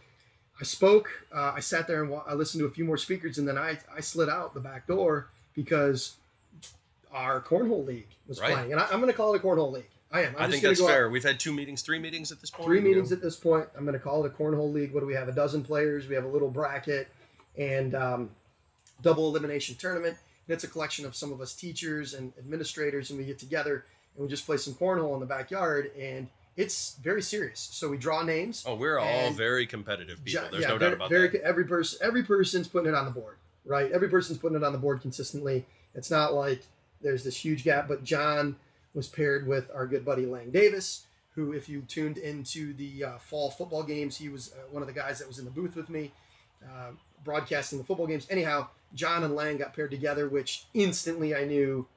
I 0.59 0.63
spoke. 0.63 1.09
Uh, 1.33 1.53
I 1.55 1.59
sat 1.59 1.87
there 1.87 2.01
and 2.01 2.09
wa- 2.11 2.23
I 2.27 2.33
listened 2.33 2.61
to 2.61 2.65
a 2.65 2.71
few 2.71 2.85
more 2.85 2.97
speakers, 2.97 3.37
and 3.37 3.47
then 3.47 3.57
I 3.57 3.77
I 3.95 3.99
slid 4.01 4.29
out 4.29 4.53
the 4.53 4.59
back 4.61 4.87
door 4.87 5.27
because 5.53 6.15
our 7.13 7.41
cornhole 7.41 7.85
league 7.85 8.07
was 8.27 8.39
Right. 8.41 8.53
playing, 8.53 8.71
and 8.71 8.81
I, 8.81 8.85
I'm 8.85 8.99
going 8.99 9.11
to 9.11 9.17
call 9.17 9.33
it 9.33 9.41
a 9.41 9.43
cornhole 9.43 9.71
league. 9.71 9.89
I 10.11 10.21
am. 10.21 10.35
I'm 10.37 10.47
I 10.47 10.51
think 10.51 10.63
that's 10.63 10.79
go 10.79 10.87
out- 10.87 10.91
fair. 10.91 11.09
We've 11.09 11.23
had 11.23 11.39
two 11.39 11.53
meetings, 11.53 11.81
three 11.81 11.99
meetings 11.99 12.31
at 12.31 12.39
this 12.39 12.51
point. 12.51 12.67
Three 12.67 12.77
you 12.77 12.83
know. 12.83 12.89
meetings 12.89 13.11
at 13.11 13.21
this 13.21 13.35
point. 13.35 13.67
I'm 13.75 13.83
going 13.83 13.93
to 13.93 13.99
call 13.99 14.23
it 14.23 14.27
a 14.27 14.35
cornhole 14.35 14.71
league. 14.71 14.93
What 14.93 14.99
do 14.99 15.05
we 15.05 15.13
have? 15.15 15.27
A 15.27 15.31
dozen 15.31 15.63
players. 15.63 16.07
We 16.07 16.15
have 16.15 16.23
a 16.23 16.27
little 16.27 16.49
bracket 16.49 17.07
and 17.57 17.95
um, 17.95 18.29
double 19.01 19.27
elimination 19.29 19.75
tournament. 19.75 20.17
And 20.47 20.53
it's 20.53 20.63
a 20.63 20.67
collection 20.67 21.05
of 21.05 21.15
some 21.15 21.31
of 21.31 21.41
us 21.41 21.55
teachers 21.55 22.13
and 22.13 22.33
administrators, 22.37 23.09
and 23.09 23.17
we 23.19 23.25
get 23.25 23.39
together 23.39 23.85
and 24.15 24.23
we 24.23 24.29
just 24.29 24.45
play 24.45 24.57
some 24.57 24.73
cornhole 24.73 25.13
in 25.15 25.19
the 25.19 25.25
backyard. 25.25 25.91
And 25.97 26.27
it's 26.55 26.95
very 27.01 27.21
serious. 27.21 27.69
So 27.71 27.89
we 27.89 27.97
draw 27.97 28.21
names. 28.23 28.63
Oh, 28.67 28.75
we're 28.75 28.99
all 28.99 29.31
very 29.31 29.65
competitive 29.65 30.23
people. 30.23 30.47
There's 30.51 30.63
yeah, 30.63 30.67
no 30.69 30.77
very, 30.77 30.91
doubt 30.91 30.97
about 30.97 31.09
very, 31.09 31.29
that. 31.29 31.41
Every 31.41 31.65
person, 31.65 31.99
every 32.03 32.21
person's 32.23 32.67
putting 32.67 32.89
it 32.89 32.95
on 32.95 33.05
the 33.05 33.11
board, 33.11 33.37
right? 33.65 33.91
Every 33.91 34.09
person's 34.09 34.37
putting 34.37 34.57
it 34.57 34.63
on 34.63 34.73
the 34.73 34.77
board 34.77 35.01
consistently. 35.01 35.65
It's 35.95 36.11
not 36.11 36.33
like 36.33 36.61
there's 37.03 37.23
this 37.23 37.37
huge 37.37 37.63
gap. 37.63 37.87
But 37.87 38.03
John 38.03 38.55
was 38.93 39.07
paired 39.07 39.47
with 39.47 39.69
our 39.73 39.85
good 39.85 40.05
buddy 40.05 40.25
Lang 40.25 40.51
Davis, 40.51 41.05
who, 41.35 41.51
if 41.51 41.67
you 41.67 41.81
tuned 41.81 42.17
into 42.17 42.73
the 42.73 43.03
uh, 43.03 43.17
fall 43.17 43.51
football 43.51 43.83
games, 43.83 44.17
he 44.17 44.29
was 44.29 44.53
uh, 44.53 44.61
one 44.71 44.81
of 44.81 44.87
the 44.87 44.93
guys 44.93 45.19
that 45.19 45.27
was 45.27 45.39
in 45.39 45.45
the 45.45 45.51
booth 45.51 45.75
with 45.75 45.89
me, 45.89 46.11
uh, 46.63 46.91
broadcasting 47.23 47.77
the 47.77 47.83
football 47.83 48.07
games. 48.07 48.27
Anyhow, 48.29 48.67
John 48.93 49.23
and 49.23 49.35
Lang 49.35 49.57
got 49.57 49.75
paired 49.75 49.91
together, 49.91 50.27
which 50.27 50.65
instantly 50.73 51.35
I 51.35 51.45
knew 51.45 51.87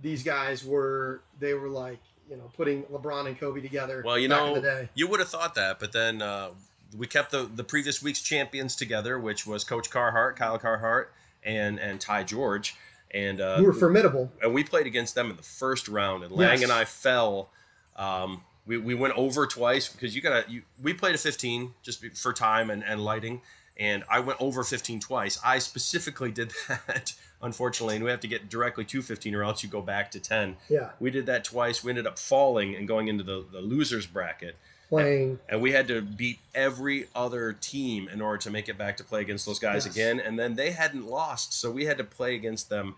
these 0.00 0.22
guys 0.22 0.64
were. 0.64 1.22
They 1.40 1.54
were 1.54 1.68
like, 1.68 2.00
you 2.30 2.36
know, 2.36 2.50
putting 2.56 2.82
LeBron 2.84 3.26
and 3.26 3.38
Kobe 3.38 3.60
together. 3.60 4.02
Well, 4.04 4.18
you 4.18 4.28
back 4.28 4.38
know, 4.38 4.48
in 4.48 4.54
the 4.54 4.60
day. 4.60 4.88
You 4.94 5.08
would 5.08 5.20
have 5.20 5.28
thought 5.28 5.54
that, 5.54 5.78
but 5.80 5.92
then 5.92 6.20
uh, 6.20 6.50
we 6.96 7.06
kept 7.06 7.30
the 7.30 7.48
the 7.54 7.64
previous 7.64 8.02
week's 8.02 8.20
champions 8.20 8.76
together, 8.76 9.18
which 9.18 9.46
was 9.46 9.64
Coach 9.64 9.90
Carhart, 9.90 10.36
Kyle 10.36 10.58
Carhart, 10.58 11.12
and 11.42 11.78
and 11.78 12.00
Ty 12.00 12.24
George, 12.24 12.76
and 13.12 13.40
uh, 13.40 13.56
who 13.56 13.64
were 13.64 13.72
formidable. 13.72 14.30
and 14.42 14.52
we 14.54 14.64
played 14.64 14.86
against 14.86 15.14
them 15.14 15.30
in 15.30 15.36
the 15.36 15.42
first 15.42 15.88
round, 15.88 16.24
and 16.24 16.32
Lang 16.32 16.52
Yes. 16.60 16.62
and 16.62 16.72
I 16.72 16.84
fell. 16.84 17.50
Um, 17.96 18.42
we, 18.66 18.76
we 18.76 18.94
went 18.94 19.14
over 19.16 19.46
twice 19.46 19.88
because 19.88 20.14
you 20.14 20.20
gotta 20.20 20.44
you, 20.48 20.62
we 20.82 20.92
played 20.92 21.14
a 21.14 21.18
15 21.18 21.72
just 21.82 22.04
for 22.16 22.32
time 22.34 22.68
and, 22.70 22.84
and 22.84 23.02
lighting 23.02 23.40
and 23.78 24.04
i 24.10 24.20
went 24.20 24.38
over 24.42 24.62
15 24.62 25.00
twice 25.00 25.38
i 25.42 25.58
specifically 25.58 26.30
did 26.30 26.52
that 26.68 27.14
unfortunately 27.40 27.94
and 27.96 28.04
we 28.04 28.10
have 28.10 28.20
to 28.20 28.28
get 28.28 28.50
directly 28.50 28.84
to 28.84 29.00
15 29.00 29.34
or 29.34 29.42
else 29.42 29.62
you 29.62 29.70
go 29.70 29.80
back 29.80 30.10
to 30.10 30.20
10 30.20 30.56
Yeah, 30.68 30.90
we 31.00 31.10
did 31.10 31.24
that 31.26 31.44
twice 31.44 31.82
we 31.82 31.90
ended 31.90 32.06
up 32.06 32.18
falling 32.18 32.74
and 32.76 32.86
going 32.86 33.08
into 33.08 33.24
the, 33.24 33.42
the 33.50 33.60
losers 33.62 34.06
bracket 34.06 34.54
playing. 34.88 35.38
and 35.48 35.60
we 35.60 35.72
had 35.72 35.86
to 35.88 36.00
beat 36.00 36.38
every 36.54 37.06
other 37.14 37.52
team 37.52 38.08
in 38.08 38.20
order 38.20 38.38
to 38.38 38.50
make 38.50 38.68
it 38.68 38.78
back 38.78 38.96
to 38.96 39.04
play 39.04 39.20
against 39.20 39.44
those 39.46 39.58
guys 39.58 39.84
Yes. 39.86 39.94
again 39.94 40.20
and 40.20 40.38
then 40.38 40.54
they 40.54 40.70
hadn't 40.70 41.06
lost 41.06 41.52
so 41.52 41.70
we 41.70 41.84
had 41.84 41.98
to 41.98 42.04
play 42.04 42.34
against 42.34 42.68
them 42.70 42.94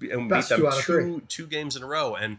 and 0.00 0.28
Best 0.28 0.48
beat 0.48 0.56
them 0.56 0.60
two 0.62 0.68
out 0.68 0.78
of 0.78 0.84
three. 0.84 1.04
two 1.04 1.22
two 1.28 1.46
games 1.46 1.76
in 1.76 1.82
a 1.82 1.86
row 1.86 2.14
and 2.14 2.38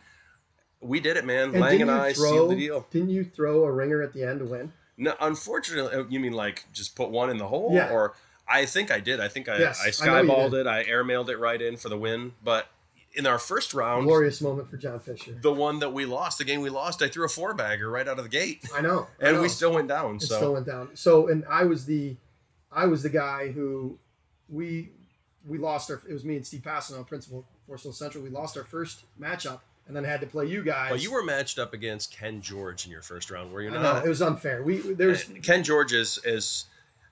we 0.81 0.99
did 0.99 1.15
it 1.17 1.25
man 1.25 1.49
And 1.51 1.59
lang 1.59 1.81
and 1.81 1.89
i 1.91 2.13
throw, 2.13 2.31
sealed 2.31 2.51
the 2.51 2.55
deal 2.55 2.85
Didn't 2.91 3.09
you 3.09 3.23
throw 3.23 3.63
a 3.63 3.71
ringer 3.71 4.01
at 4.01 4.13
the 4.13 4.23
end 4.23 4.39
to 4.39 4.45
win? 4.45 4.73
no 4.97 5.13
unfortunately 5.21 5.93
uh, 5.97 6.03
you 6.09 6.19
mean 6.19 6.33
like 6.33 6.65
just 6.73 6.95
put 6.95 7.09
one 7.09 7.29
in 7.29 7.37
the 7.37 7.47
hole 7.47 7.71
Yeah. 7.73 7.89
or 7.91 8.13
i 8.47 8.65
think 8.65 8.91
i 8.91 8.99
did 8.99 9.19
i 9.19 9.27
think 9.27 9.47
i, 9.49 9.57
Yes, 9.57 9.81
I 9.81 9.87
I 9.87 9.89
skyballed 9.91 10.51
did. 10.51 10.61
it 10.61 10.67
i 10.67 10.83
airmailed 10.83 11.29
it 11.29 11.37
right 11.37 11.61
in 11.61 11.77
for 11.77 11.89
the 11.89 11.97
win 11.97 12.33
but 12.43 12.67
in 13.15 13.25
our 13.25 13.39
first 13.39 13.73
round 13.73 14.05
Glorious 14.05 14.41
moment 14.41 14.69
for 14.69 14.77
John 14.77 14.99
Fisher. 14.99 15.37
the 15.41 15.53
one 15.53 15.79
that 15.79 15.91
we 15.93 16.05
lost 16.05 16.37
the 16.37 16.43
game 16.43 16.61
we 16.61 16.69
lost 16.69 17.01
i 17.01 17.07
threw 17.07 17.25
a 17.25 17.29
four 17.29 17.53
bagger 17.53 17.89
right 17.89 18.07
out 18.07 18.17
of 18.17 18.23
the 18.23 18.29
gate 18.29 18.67
I 18.75 18.81
know. 18.81 19.07
I 19.21 19.27
and 19.27 19.37
know. 19.37 19.41
we 19.41 19.49
still 19.49 19.73
went 19.73 19.87
down 19.87 20.17
it 20.17 20.21
so 20.23 20.35
still 20.35 20.53
went 20.53 20.65
down. 20.65 20.89
So, 20.95 21.27
and 21.27 21.45
I 21.49 21.63
was 21.63 21.85
the, 21.85 22.15
I 22.71 22.85
was 22.87 23.03
the 23.03 23.09
guy 23.09 23.51
who, 23.51 23.97
we, 24.49 24.89
we 25.47 25.57
lost 25.57 25.89
our. 25.89 26.01
It 26.07 26.13
was 26.13 26.25
me 26.25 26.35
and 26.35 26.45
Steve 26.45 26.61
Passano, 26.61 27.05
principal 27.07 27.45
for 27.67 27.77
Central. 27.77 28.23
We 28.23 28.29
lost 28.29 28.57
our 28.57 28.63
first 28.63 29.03
matchup, 29.19 29.59
and 29.87 29.95
then 29.95 30.03
had 30.03 30.21
to 30.21 30.27
play 30.27 30.45
you 30.47 30.63
guys. 30.63 30.89
But 30.91 31.01
you 31.01 31.11
were 31.11 31.23
matched 31.23 31.57
up 31.59 31.73
against 31.73 32.11
Ken 32.11 32.41
George 32.41 32.85
in 32.85 32.91
your 32.91 33.01
first 33.01 33.31
round, 33.31 33.51
were 33.51 33.61
you 33.61 33.71
not? 33.71 33.81
know, 33.81 34.05
it 34.05 34.09
was 34.09 34.21
unfair. 34.21 34.61
We 34.63 34.77
there's 34.77 35.23
Ken 35.43 35.63
George 35.63 35.93
is, 35.93 36.19
is 36.25 36.65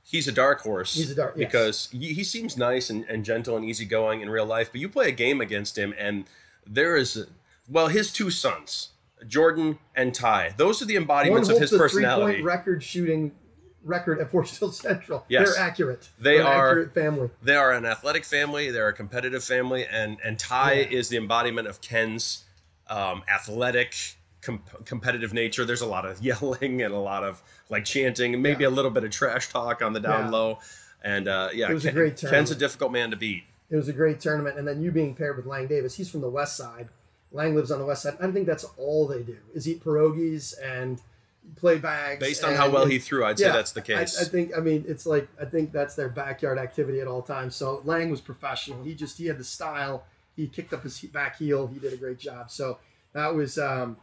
he's 0.04 0.28
a 0.28 0.32
dark 0.32 0.62
horse. 0.62 0.94
He's 0.96 1.12
a 1.12 1.16
dark- 1.16 1.34
yes. 1.36 1.48
because 1.48 1.90
he, 1.92 2.14
he 2.14 2.24
seems 2.24 2.58
nice 2.58 2.90
and, 2.90 3.06
and 3.06 3.24
gentle 3.26 3.56
and 3.56 3.66
easygoing 3.66 4.22
in 4.22 4.30
real 4.30 4.46
life. 4.46 4.72
But 4.72 4.82
you 4.82 4.90
play 4.90 5.10
a 5.10 5.12
game 5.14 5.42
against 5.42 5.78
him, 5.78 5.94
and 5.98 6.26
there 6.68 6.96
is 6.96 7.26
well, 7.70 7.88
his 7.88 8.12
two 8.12 8.30
sons, 8.30 8.90
Jordan 9.28 9.80
and 9.96 10.14
Ty. 10.14 10.54
Those 10.58 10.82
are 10.82 10.86
the 10.86 10.96
embodiments 10.96 11.50
of 11.50 11.60
his 11.60 11.72
the 11.72 11.88
Three-point 11.90 12.44
record 12.44 12.84
shooting 12.84 13.32
record 13.86 14.20
at 14.22 14.32
Forest 14.32 14.60
Hills 14.60 14.78
Central. 14.78 15.26
Yes. 15.28 15.56
They're 15.56 15.64
accurate. 15.66 16.10
They 16.20 16.38
They're 16.38 16.42
an 16.42 16.48
are- 16.48 16.70
accurate 16.70 16.94
family. 16.94 17.30
They 17.42 17.56
are 17.56 17.74
an 17.74 17.86
athletic 17.86 18.24
family. 18.26 18.72
They're 18.72 18.88
a 18.88 18.94
competitive 18.94 19.44
family, 19.44 19.86
and 19.88 20.18
and 20.24 20.38
Ty 20.40 20.74
Yeah. 20.74 20.98
is 21.00 21.10
the 21.10 21.18
embodiment 21.18 21.68
of 21.68 21.82
Ken's 21.82 22.44
um, 22.88 23.24
athletic, 23.34 23.96
com- 24.44 24.62
competitive 24.86 25.34
nature. 25.34 25.66
There's 25.66 25.82
a 25.82 25.86
lot 25.88 26.06
of 26.06 26.22
yelling 26.24 26.82
and 26.82 26.94
a 26.94 26.98
lot 27.00 27.24
of 27.24 27.42
like 27.70 27.86
chanting, 27.86 28.34
and 28.34 28.44
maybe 28.44 28.64
Yeah. 28.64 28.70
a 28.70 28.72
little 28.72 28.92
bit 28.92 29.04
of 29.04 29.12
trash 29.12 29.50
talk 29.50 29.82
on 29.82 29.94
the 29.94 30.00
down 30.00 30.26
Yeah. 30.26 30.30
low. 30.32 30.60
And 31.04 31.28
uh, 31.28 31.50
yeah, 31.54 31.70
It 31.70 31.74
was 31.74 31.86
a 31.86 31.90
Ken- 31.90 31.96
great 31.96 32.12
Ken's 32.12 32.24
a 32.24 32.28
tournament. 32.30 32.60
difficult 32.60 32.92
man 32.92 33.12
to 33.12 33.18
beat. 33.18 33.44
It 33.70 33.76
was 33.76 33.88
a 33.88 33.94
great 33.94 34.20
tournament, 34.20 34.58
and 34.58 34.68
then 34.68 34.82
you 34.82 34.92
being 34.92 35.16
paired 35.16 35.36
with 35.38 35.46
Lang 35.46 35.68
Davis. 35.68 35.96
He's 35.96 36.10
from 36.10 36.22
the 36.22 36.30
west 36.30 36.56
side. 36.56 36.90
Lang 37.32 37.56
lives 37.56 37.72
on 37.72 37.80
the 37.80 37.86
west 37.86 38.04
side. 38.04 38.16
I 38.22 38.30
think 38.32 38.46
that's 38.46 38.66
all 38.78 39.08
they 39.08 39.24
do 39.24 39.38
is 39.56 39.68
eat 39.68 39.84
pierogies 39.84 40.54
and 40.64 41.02
play 41.56 41.78
bags. 41.80 42.20
Based 42.20 42.44
on 42.44 42.54
how 42.54 42.70
well 42.70 42.84
and- 42.84 42.92
he 42.92 43.00
threw, 43.00 43.26
I'd 43.26 43.40
yeah, 43.40 43.48
say 43.48 43.54
that's 43.54 43.72
the 43.72 43.82
I, 43.82 43.84
case. 44.02 44.22
I 44.22 44.26
think. 44.26 44.56
I 44.56 44.60
mean, 44.60 44.86
it's 44.88 45.06
like 45.06 45.28
I 45.42 45.46
think 45.46 45.72
that's 45.72 45.96
their 45.96 46.10
backyard 46.10 46.58
activity 46.60 47.00
at 47.02 47.08
all 47.08 47.22
times. 47.24 47.56
So 47.56 47.82
Lang 47.86 48.10
was 48.12 48.22
professional. 48.22 48.84
He 48.84 48.94
just 48.94 49.18
he 49.18 49.26
had 49.26 49.38
the 49.40 49.44
style 49.44 50.04
he 50.36 50.48
kicked 50.48 50.74
up 50.74 50.84
his 50.84 51.00
back 51.02 51.38
heel. 51.38 51.68
He 51.68 51.80
did 51.80 51.94
a 51.94 51.98
great 51.98 52.20
job. 52.20 52.50
So 52.52 52.78
that 53.14 53.34
was 53.36 53.58
um, 53.58 53.98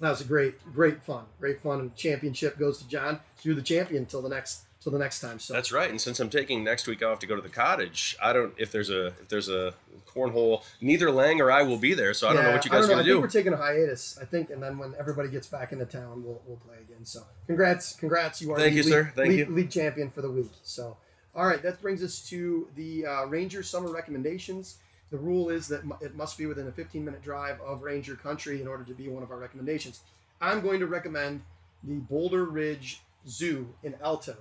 that 0.00 0.10
was 0.10 0.20
a 0.20 0.24
great 0.24 0.54
great 0.74 1.02
fun, 1.02 1.24
great 1.40 1.62
fun. 1.62 1.80
And 1.80 1.96
championship 1.96 2.58
goes 2.58 2.78
to 2.78 2.88
John. 2.88 3.20
So 3.36 3.48
you're 3.48 3.54
the 3.54 3.62
champion 3.62 4.02
until 4.02 4.22
the 4.22 4.28
next 4.28 4.62
till 4.80 4.92
the 4.92 4.98
next 4.98 5.20
time. 5.20 5.38
So 5.38 5.52
That's 5.52 5.72
right. 5.72 5.90
And 5.90 6.00
since 6.00 6.20
I'm 6.20 6.30
taking 6.30 6.62
next 6.62 6.86
week 6.86 7.02
off 7.02 7.18
to 7.20 7.26
go 7.26 7.34
to 7.34 7.42
the 7.42 7.48
cottage, 7.48 8.16
I 8.22 8.32
don't 8.32 8.54
if 8.56 8.70
there's 8.70 8.90
a 8.90 9.06
if 9.06 9.28
there's 9.28 9.48
a 9.48 9.74
cornhole. 10.06 10.62
Neither 10.80 11.10
Lang 11.10 11.40
or 11.40 11.50
I 11.50 11.62
will 11.62 11.76
be 11.76 11.94
there, 11.94 12.14
so 12.14 12.28
I 12.28 12.34
don't 12.34 12.44
know 12.44 12.52
what 12.52 12.64
you 12.64 12.70
guys 12.70 12.84
are 12.84 12.88
don't 12.88 12.90
gonna 12.90 13.02
I 13.02 13.04
think 13.04 13.16
do. 13.16 13.20
we're 13.20 13.28
taking 13.28 13.52
a 13.52 13.56
hiatus. 13.56 14.18
I 14.20 14.24
think, 14.24 14.50
and 14.50 14.62
then 14.62 14.78
when 14.78 14.94
everybody 14.98 15.28
gets 15.28 15.46
back 15.46 15.72
into 15.72 15.84
town, 15.84 16.22
we'll, 16.24 16.40
we'll 16.46 16.56
play 16.58 16.76
again. 16.76 17.04
So, 17.04 17.22
congrats, 17.46 17.94
congrats! 17.94 18.40
You 18.40 18.52
are 18.52 18.58
Thank 18.58 18.72
the 18.72 18.76
you, 18.76 18.82
league, 18.84 18.92
sir. 18.92 19.12
Thank 19.14 19.28
league, 19.28 19.38
you. 19.48 19.54
league 19.54 19.70
champion 19.70 20.10
for 20.10 20.22
the 20.22 20.30
week. 20.30 20.52
So, 20.62 20.96
all 21.34 21.46
right, 21.46 21.62
that 21.62 21.80
brings 21.82 22.02
us 22.02 22.20
to 22.28 22.68
the 22.76 23.06
uh, 23.06 23.24
Ranger 23.26 23.62
summer 23.62 23.90
recommendations. 23.92 24.76
The 25.10 25.18
rule 25.18 25.50
is 25.50 25.68
that 25.68 25.82
it 26.00 26.16
must 26.16 26.36
be 26.36 26.46
within 26.46 26.66
a 26.66 26.72
15 26.72 27.04
minute 27.04 27.22
drive 27.22 27.60
of 27.60 27.82
Ranger 27.82 28.16
country 28.16 28.60
in 28.60 28.66
order 28.66 28.84
to 28.84 28.94
be 28.94 29.08
one 29.08 29.22
of 29.22 29.30
our 29.30 29.38
recommendations. 29.38 30.00
I'm 30.40 30.60
going 30.60 30.80
to 30.80 30.86
recommend 30.86 31.42
the 31.82 31.94
Boulder 31.94 32.44
Ridge 32.44 33.00
Zoo 33.26 33.74
in 33.82 33.94
Alto. 34.02 34.36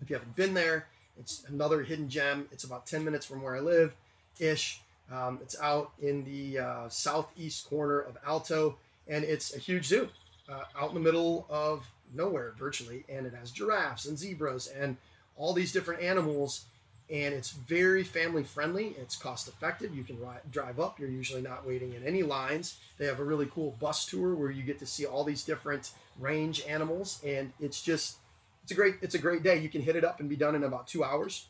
If 0.00 0.10
you 0.10 0.16
haven't 0.16 0.36
been 0.36 0.54
there, 0.54 0.86
it's 1.18 1.44
another 1.48 1.82
hidden 1.82 2.08
gem. 2.08 2.48
It's 2.50 2.64
about 2.64 2.86
10 2.86 3.04
minutes 3.04 3.26
from 3.26 3.42
where 3.42 3.56
I 3.56 3.60
live 3.60 3.94
ish. 4.40 4.80
Um, 5.12 5.38
it's 5.42 5.58
out 5.60 5.92
in 6.00 6.24
the 6.24 6.58
uh, 6.58 6.88
southeast 6.88 7.68
corner 7.68 8.00
of 8.00 8.16
Alto, 8.26 8.78
and 9.06 9.22
it's 9.24 9.54
a 9.54 9.58
huge 9.58 9.84
zoo 9.86 10.08
uh, 10.48 10.64
out 10.78 10.88
in 10.88 10.94
the 10.94 11.00
middle 11.00 11.46
of 11.48 11.86
nowhere 12.14 12.54
virtually. 12.58 13.04
And 13.08 13.26
it 13.26 13.34
has 13.34 13.50
giraffes 13.50 14.06
and 14.06 14.18
zebras 14.18 14.66
and 14.66 14.96
all 15.36 15.52
these 15.52 15.72
different 15.72 16.02
animals. 16.02 16.64
And 17.10 17.34
it's 17.34 17.50
very 17.50 18.02
family 18.02 18.44
friendly. 18.44 18.94
It's 18.98 19.14
cost 19.16 19.46
effective. 19.46 19.94
You 19.94 20.04
can 20.04 20.18
ri- 20.18 20.40
drive 20.50 20.80
up. 20.80 20.98
You're 20.98 21.10
usually 21.10 21.42
not 21.42 21.66
waiting 21.66 21.92
in 21.92 22.02
any 22.02 22.22
lines. 22.22 22.78
They 22.96 23.06
have 23.06 23.20
a 23.20 23.24
really 23.24 23.46
cool 23.46 23.76
bus 23.78 24.06
tour 24.06 24.34
where 24.34 24.50
you 24.50 24.62
get 24.62 24.78
to 24.78 24.86
see 24.86 25.04
all 25.04 25.22
these 25.22 25.44
different 25.44 25.90
range 26.18 26.64
animals, 26.66 27.20
and 27.26 27.52
it's 27.60 27.82
just 27.82 28.16
it's 28.62 28.72
a 28.72 28.74
great 28.74 28.94
it's 29.02 29.14
a 29.14 29.18
great 29.18 29.42
day. 29.42 29.58
You 29.58 29.68
can 29.68 29.82
hit 29.82 29.96
it 29.96 30.04
up 30.04 30.20
and 30.20 30.28
be 30.28 30.36
done 30.36 30.54
in 30.54 30.64
about 30.64 30.86
two 30.86 31.04
hours. 31.04 31.46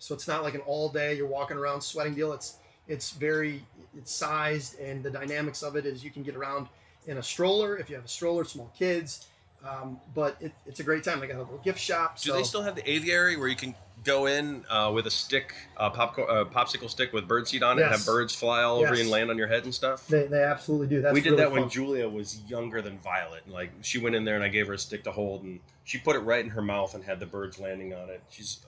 So 0.00 0.14
it's 0.14 0.26
not 0.26 0.42
like 0.42 0.54
an 0.54 0.60
all 0.62 0.88
day 0.88 1.16
you're 1.16 1.26
walking 1.26 1.56
around 1.56 1.80
sweating 1.80 2.14
deal. 2.14 2.32
It's 2.32 2.56
it's 2.88 3.12
very 3.12 3.64
it's 3.96 4.12
sized 4.12 4.78
and 4.80 5.02
the 5.02 5.10
dynamics 5.10 5.62
of 5.62 5.76
it 5.76 5.86
is 5.86 6.02
you 6.02 6.10
can 6.10 6.24
get 6.24 6.34
around 6.34 6.66
in 7.06 7.18
a 7.18 7.22
stroller 7.22 7.76
if 7.76 7.88
you 7.88 7.96
have 7.96 8.04
a 8.04 8.08
stroller, 8.08 8.44
small 8.44 8.72
kids. 8.76 9.28
Um, 9.66 9.98
but 10.14 10.36
it, 10.40 10.52
it's 10.66 10.80
a 10.80 10.82
great 10.82 11.04
time. 11.04 11.20
They 11.20 11.26
got 11.26 11.36
a 11.36 11.38
little 11.38 11.58
gift 11.58 11.78
shop. 11.78 12.16
Do 12.20 12.30
so 12.30 12.36
they 12.36 12.42
still 12.42 12.62
have 12.62 12.74
the 12.74 12.90
aviary 12.90 13.36
where 13.36 13.48
you 13.48 13.56
can 13.56 13.74
go 14.04 14.26
in 14.26 14.64
uh, 14.70 14.90
with 14.94 15.06
a 15.06 15.10
stick, 15.10 15.54
uh, 15.76 15.90
popcorn, 15.90 16.28
uh, 16.30 16.44
popsicle 16.44 16.88
stick 16.88 17.12
with 17.12 17.26
birdseed 17.26 17.62
on 17.62 17.78
it, 17.78 17.82
and 17.82 17.90
have 17.90 18.04
birds 18.06 18.34
fly 18.34 18.62
all 18.62 18.78
over 18.78 18.94
you 18.94 19.00
and 19.02 19.10
land 19.10 19.30
on 19.30 19.38
your 19.38 19.46
head 19.48 19.64
and 19.64 19.74
stuff? 19.74 20.06
They, 20.06 20.26
they 20.26 20.42
absolutely 20.42 20.86
do. 20.88 21.00
That's 21.02 21.14
we 21.14 21.20
did 21.20 21.30
really 21.30 21.42
that 21.42 21.52
when. 21.52 21.68
Julia 21.68 22.08
was 22.08 22.40
younger 22.46 22.80
than 22.82 22.98
Violet. 22.98 23.48
Like 23.48 23.70
she 23.82 23.98
went 23.98 24.14
in 24.14 24.24
there 24.24 24.34
and 24.36 24.44
I 24.44 24.48
gave 24.48 24.66
her 24.68 24.74
a 24.74 24.78
stick 24.78 25.02
to 25.04 25.12
hold, 25.12 25.42
and 25.42 25.60
she 25.84 25.98
put 25.98 26.16
it 26.16 26.20
right 26.20 26.44
in 26.44 26.50
her 26.50 26.62
mouth 26.62 26.94
and 26.94 27.02
had 27.04 27.18
the 27.20 27.26
birds 27.26 27.58
landing 27.58 27.94
on 27.94 28.08
it. 28.10 28.22
She's 28.30 28.60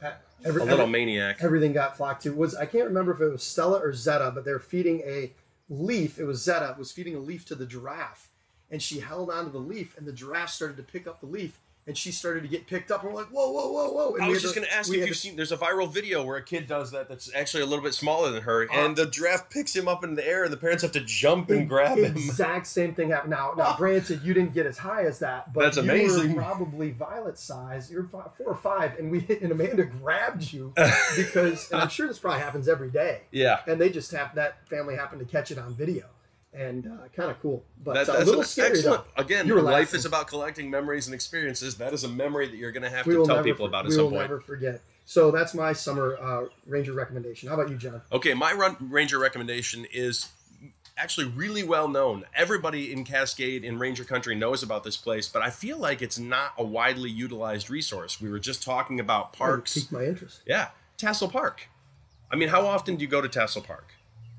Every- 0.45 0.63
a 0.63 0.65
little 0.65 0.81
every- 0.81 0.93
maniac. 0.93 1.39
everything 1.41 1.73
got 1.73 1.97
flocked 1.97 2.23
to 2.23 2.31
was 2.35 2.55
I 2.55 2.67
can't 2.67 2.85
remember 2.87 3.13
if 3.13 3.21
it 3.21 3.29
was 3.31 3.43
Stella 3.43 3.79
or 3.79 3.93
Zeta, 3.93 4.33
but 4.35 4.45
they're 4.45 4.59
feeding 4.59 5.01
a 5.07 5.33
leaf. 5.69 6.19
It 6.19 6.25
was 6.25 6.43
Zeta 6.43 6.75
was 6.79 6.93
feeding 6.93 7.15
a 7.15 7.19
leaf 7.21 7.45
to 7.47 7.55
the 7.55 7.67
giraffe, 7.67 8.31
and 8.71 8.83
she 8.83 9.01
held 9.01 9.31
onto 9.31 9.51
the 9.53 9.59
leaf, 9.59 9.97
and 9.99 10.07
the 10.07 10.13
giraffe 10.13 10.51
started 10.51 10.77
to 10.79 10.83
pick 10.83 11.07
up 11.07 11.21
the 11.21 11.27
leaf, 11.27 11.61
and 11.87 11.97
she 11.97 12.11
started 12.11 12.43
to 12.43 12.49
get 12.49 12.67
picked 12.67 12.91
up, 12.91 13.05
and 13.05 13.13
we're 13.13 13.21
like, 13.21 13.31
whoa, 13.31 13.51
whoa, 13.51 13.71
whoa, 13.71 13.91
whoa! 13.91 14.15
And 14.15 14.25
I 14.25 14.29
was 14.29 14.43
just 14.43 14.55
going 14.55 14.67
to 14.67 14.75
ask 14.75 14.91
if 14.91 14.97
you've 14.97 15.09
to- 15.09 15.15
seen. 15.15 15.37
There's 15.37 15.53
a 15.53 15.57
viral 15.57 15.93
video 15.93 16.25
where 16.25 16.37
a 16.37 16.43
kid 16.43 16.67
does 16.67 16.91
that. 16.91 17.09
That's 17.09 17.33
actually 17.35 17.63
a 17.63 17.67
little 17.67 17.85
bit 17.85 17.95
smaller 17.95 18.31
than 18.33 18.43
her, 18.43 18.63
and 18.63 18.99
uh, 18.99 19.05
the 19.05 19.11
giraffe 19.11 19.49
picks 19.51 19.75
him 19.77 19.87
up 19.87 20.03
in 20.03 20.15
the 20.17 20.27
air, 20.27 20.45
and 20.45 20.53
the 20.53 20.57
parents 20.57 20.83
have 20.83 20.93
to 20.93 21.01
jump 21.01 21.51
and 21.51 21.69
grab 21.69 21.99
him. 21.99 22.17
Exact 22.17 22.67
same 22.67 22.95
thing 22.95 23.11
happened. 23.11 23.31
Now, 23.31 23.55
now, 23.57 23.75
granted, 23.79 24.23
you 24.23 24.35
didn't 24.35 24.53
get 24.55 24.67
as 24.67 24.79
high 24.79 25.05
as 25.05 25.21
that, 25.21 25.53
but 25.53 25.61
That's 25.63 25.77
you 25.77 25.85
amazing. 25.85 26.35
were 26.35 26.43
probably 26.43 26.91
Violet 26.91 27.39
size. 27.39 27.91
You're 27.91 28.05
fi- 28.05 28.31
four 28.37 28.49
or 28.49 28.57
five, 28.57 28.99
and 28.99 29.11
we 29.11 29.25
and 29.43 29.53
Amanda 29.53 29.85
grabbed 29.85 30.53
you 30.53 30.73
because, 31.17 31.71
and 31.71 31.81
I'm 31.83 31.89
sure 31.89 32.07
this 32.09 32.19
probably 32.19 32.41
happens 32.41 32.69
every 32.69 32.91
day. 32.91 33.23
Yeah, 33.31 33.61
and 33.67 33.81
they 33.81 33.91
just 33.91 34.11
have 34.11 34.35
that 34.35 34.69
family 34.69 34.97
happened 34.97 35.21
to 35.21 35.27
catch 35.27 35.51
it 35.51 35.59
on 35.59 35.75
video, 35.75 36.07
and 36.57 36.87
uh, 36.87 37.09
kind 37.15 37.31
of 37.31 37.41
cool, 37.43 37.63
but 37.85 37.95
that, 37.95 38.09
uh, 38.09 38.19
a 38.19 38.25
little 38.25 38.43
scary 38.43 38.71
excellent. 38.79 39.03
though. 39.17 39.23
Again, 39.23 39.47
life 39.49 39.65
laughing. 39.65 39.99
is 39.99 40.05
about 40.07 40.27
collecting 40.27 40.71
memories 40.71 41.07
and 41.07 41.15
experiences. 41.15 41.77
That 41.77 41.93
is 41.93 42.03
a 42.05 42.09
memory 42.09 42.49
that 42.49 42.57
you're 42.57 42.73
going 42.73 42.83
to 42.83 42.91
have 42.91 43.07
We 43.07 43.15
to 43.15 43.27
tell 43.27 43.43
people 43.45 43.67
for- 43.67 43.69
about 43.71 43.87
at 43.87 43.93
some 43.93 44.05
point. 44.05 44.13
we 44.13 44.17
will 44.19 44.23
never 44.23 44.41
forget. 44.41 44.81
So 45.05 45.31
that's 45.31 45.55
my 45.55 45.73
summer 45.73 46.17
uh, 46.21 46.47
ranger 46.67 46.93
recommendation. 46.93 47.49
How 47.49 47.55
about 47.55 47.69
you, 47.71 47.77
John? 47.77 48.01
Okay, 48.11 48.35
my 48.35 48.53
run 48.55 48.77
ranger 48.81 49.19
recommendation 49.19 49.87
is 49.93 50.29
actually 50.99 51.27
really 51.29 51.63
well 51.63 51.89
known. 51.89 52.25
Everybody 52.35 52.91
in 52.93 53.05
Cascade 53.05 53.63
in 53.65 53.79
Ranger 53.79 54.03
Country 54.03 54.35
knows 54.35 54.63
about 54.63 54.83
this 54.83 54.97
place, 54.97 55.29
but 55.29 55.43
I 55.43 55.51
feel 55.51 55.77
like 55.79 56.01
it's 56.01 56.19
not 56.19 56.53
a 56.59 56.65
widely 56.65 57.11
utilized 57.11 57.69
resource. 57.71 58.21
We 58.21 58.31
were 58.31 58.39
just 58.39 58.63
talking 58.63 58.99
about 58.99 59.33
parks. 59.35 59.75
Piqued 59.75 59.93
my 59.93 60.05
interest. 60.07 60.41
Yeah, 60.47 60.69
Tassel 60.97 61.29
Park. 61.29 61.69
I 62.33 62.37
mean, 62.37 62.49
how 62.49 62.67
often 62.67 62.97
do 62.97 63.03
you 63.03 63.09
go 63.09 63.21
to 63.21 63.29
Tassel 63.29 63.63
Park? 63.63 63.89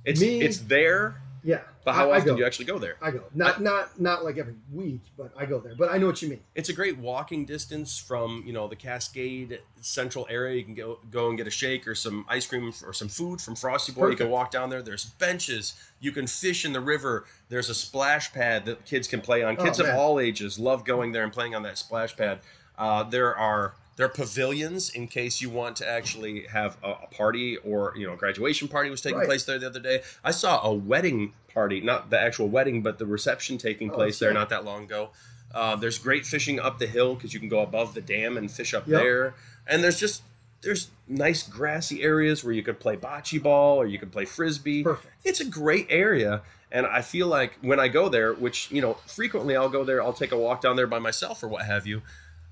It's 0.04 0.20
Me- 0.20 0.42
it's 0.42 0.58
there, 0.58 1.22
Yeah, 1.44 1.62
but 1.88 1.96
how 1.96 2.12
I, 2.12 2.16
I 2.16 2.18
often 2.18 2.26
go. 2.26 2.36
do 2.36 2.42
you 2.42 2.46
actually 2.46 2.66
go 2.66 2.80
there? 2.80 2.98
I 3.02 3.12
go. 3.12 3.24
Not 3.34 3.62
not 3.62 3.98
not 3.98 4.26
like 4.26 4.38
every 4.38 4.56
week, 4.74 5.00
but 5.18 5.32
I 5.38 5.46
go 5.46 5.58
there. 5.58 5.74
But 5.74 5.90
I 5.90 5.98
know 5.98 6.08
what 6.08 6.22
you 6.22 6.28
mean. 6.28 6.42
It's 6.54 6.68
a 6.68 6.74
great 6.74 6.98
walking 6.98 7.46
distance 7.46 7.98
from 7.98 8.44
you 8.46 8.52
know 8.52 8.68
the 8.68 8.76
Cascade 8.76 9.62
Central 9.80 10.28
area. 10.30 10.58
You 10.58 10.66
can 10.66 10.74
go 10.74 11.00
go 11.10 11.30
and 11.30 11.38
get 11.38 11.48
a 11.48 11.50
shake 11.50 11.88
or 11.88 11.96
some 11.96 12.26
ice 12.28 12.46
cream 12.46 12.74
or 12.84 12.92
some 12.92 13.08
food 13.08 13.40
from 13.40 13.56
Frosty 13.56 13.94
Boy. 13.94 14.10
You 14.10 14.18
can 14.18 14.30
walk 14.30 14.52
down 14.52 14.70
there. 14.70 14.82
There's 14.82 15.06
benches. 15.06 15.76
You 16.02 16.12
can 16.12 16.28
fish 16.28 16.66
in 16.66 16.74
the 16.74 16.82
river. 16.82 17.24
There's 17.48 17.70
a 17.70 17.74
splash 17.74 18.34
pad 18.34 18.66
that 18.66 18.84
kids 18.84 19.08
can 19.08 19.22
play 19.22 19.44
on. 19.44 19.56
Oh, 19.58 19.64
Kids 19.64 19.80
of 19.80 19.88
all 19.88 20.20
ages 20.20 20.60
love 20.60 20.84
going 20.84 21.14
there 21.14 21.24
and 21.24 21.32
playing 21.32 21.56
on 21.56 21.64
that 21.64 21.78
splash 21.78 22.18
pad. 22.18 22.40
Uh, 22.78 23.04
there 23.04 23.34
are 23.34 23.76
there 23.98 24.06
are 24.06 24.10
pavilions 24.10 24.90
in 24.92 25.08
case 25.08 25.42
you 25.42 25.50
want 25.50 25.76
to 25.76 25.90
actually 25.90 26.44
have 26.48 26.78
a, 26.84 26.92
a 26.92 27.08
party 27.12 27.58
or 27.58 27.94
you 27.98 28.08
know 28.08 28.14
a 28.14 28.18
graduation 28.18 28.68
party 28.70 28.90
was 28.90 29.02
taking 29.02 29.18
Right. 29.20 29.28
place 29.28 29.44
there 29.44 29.60
the 29.60 29.68
other 29.68 29.80
day. 29.82 30.02
I 30.24 30.32
saw 30.32 30.62
a 30.66 30.74
wedding 30.74 31.34
party, 31.54 31.82
not 31.82 32.10
the 32.10 32.20
actual 32.20 32.48
wedding, 32.48 32.82
but 32.84 33.00
the 33.00 33.06
reception 33.06 33.58
taking 33.58 33.92
Oh, 33.92 33.96
place 33.96 34.20
there 34.20 34.32
not 34.34 34.50
that 34.50 34.64
long 34.64 34.84
ago. 34.86 35.10
Uh, 35.54 35.76
there's 35.76 35.98
great 35.98 36.26
fishing 36.26 36.60
up 36.60 36.78
the 36.78 36.88
hill 36.88 37.16
because 37.16 37.34
you 37.34 37.40
can 37.40 37.50
go 37.50 37.62
above 37.62 37.94
the 37.94 38.02
dam 38.02 38.38
and 38.38 38.50
fish 38.52 38.74
up 38.74 38.88
Yep. 38.88 39.02
there. 39.02 39.34
And 39.66 39.84
there's 39.84 40.00
just 40.00 40.22
there's 40.62 40.90
nice 41.08 41.44
grassy 41.44 42.02
areas 42.04 42.44
where 42.44 42.54
you 42.54 42.64
could 42.64 42.80
play 42.80 42.98
bocce 42.98 43.42
ball 43.42 43.78
or 43.78 43.86
you 43.86 44.00
could 44.00 44.12
play 44.12 44.26
frisbee. 44.26 44.84
Perfect. 44.84 45.14
It's 45.24 45.40
a 45.40 45.46
great 45.46 45.86
area, 45.90 46.42
and 46.72 46.86
I 46.86 47.02
feel 47.02 47.28
like 47.28 47.58
when 47.62 47.80
I 47.80 47.88
go 47.88 48.10
there, 48.10 48.34
which 48.34 48.70
you 48.72 48.82
know 48.82 48.96
frequently 49.08 49.56
I'll 49.56 49.70
go 49.70 49.84
there, 49.84 50.02
I'll 50.04 50.14
take 50.14 50.32
a 50.32 50.38
walk 50.38 50.62
down 50.62 50.76
there 50.76 50.88
by 50.88 51.00
myself 51.00 51.42
or 51.44 51.48
what 51.48 51.66
have 51.66 51.88
you. 51.88 52.02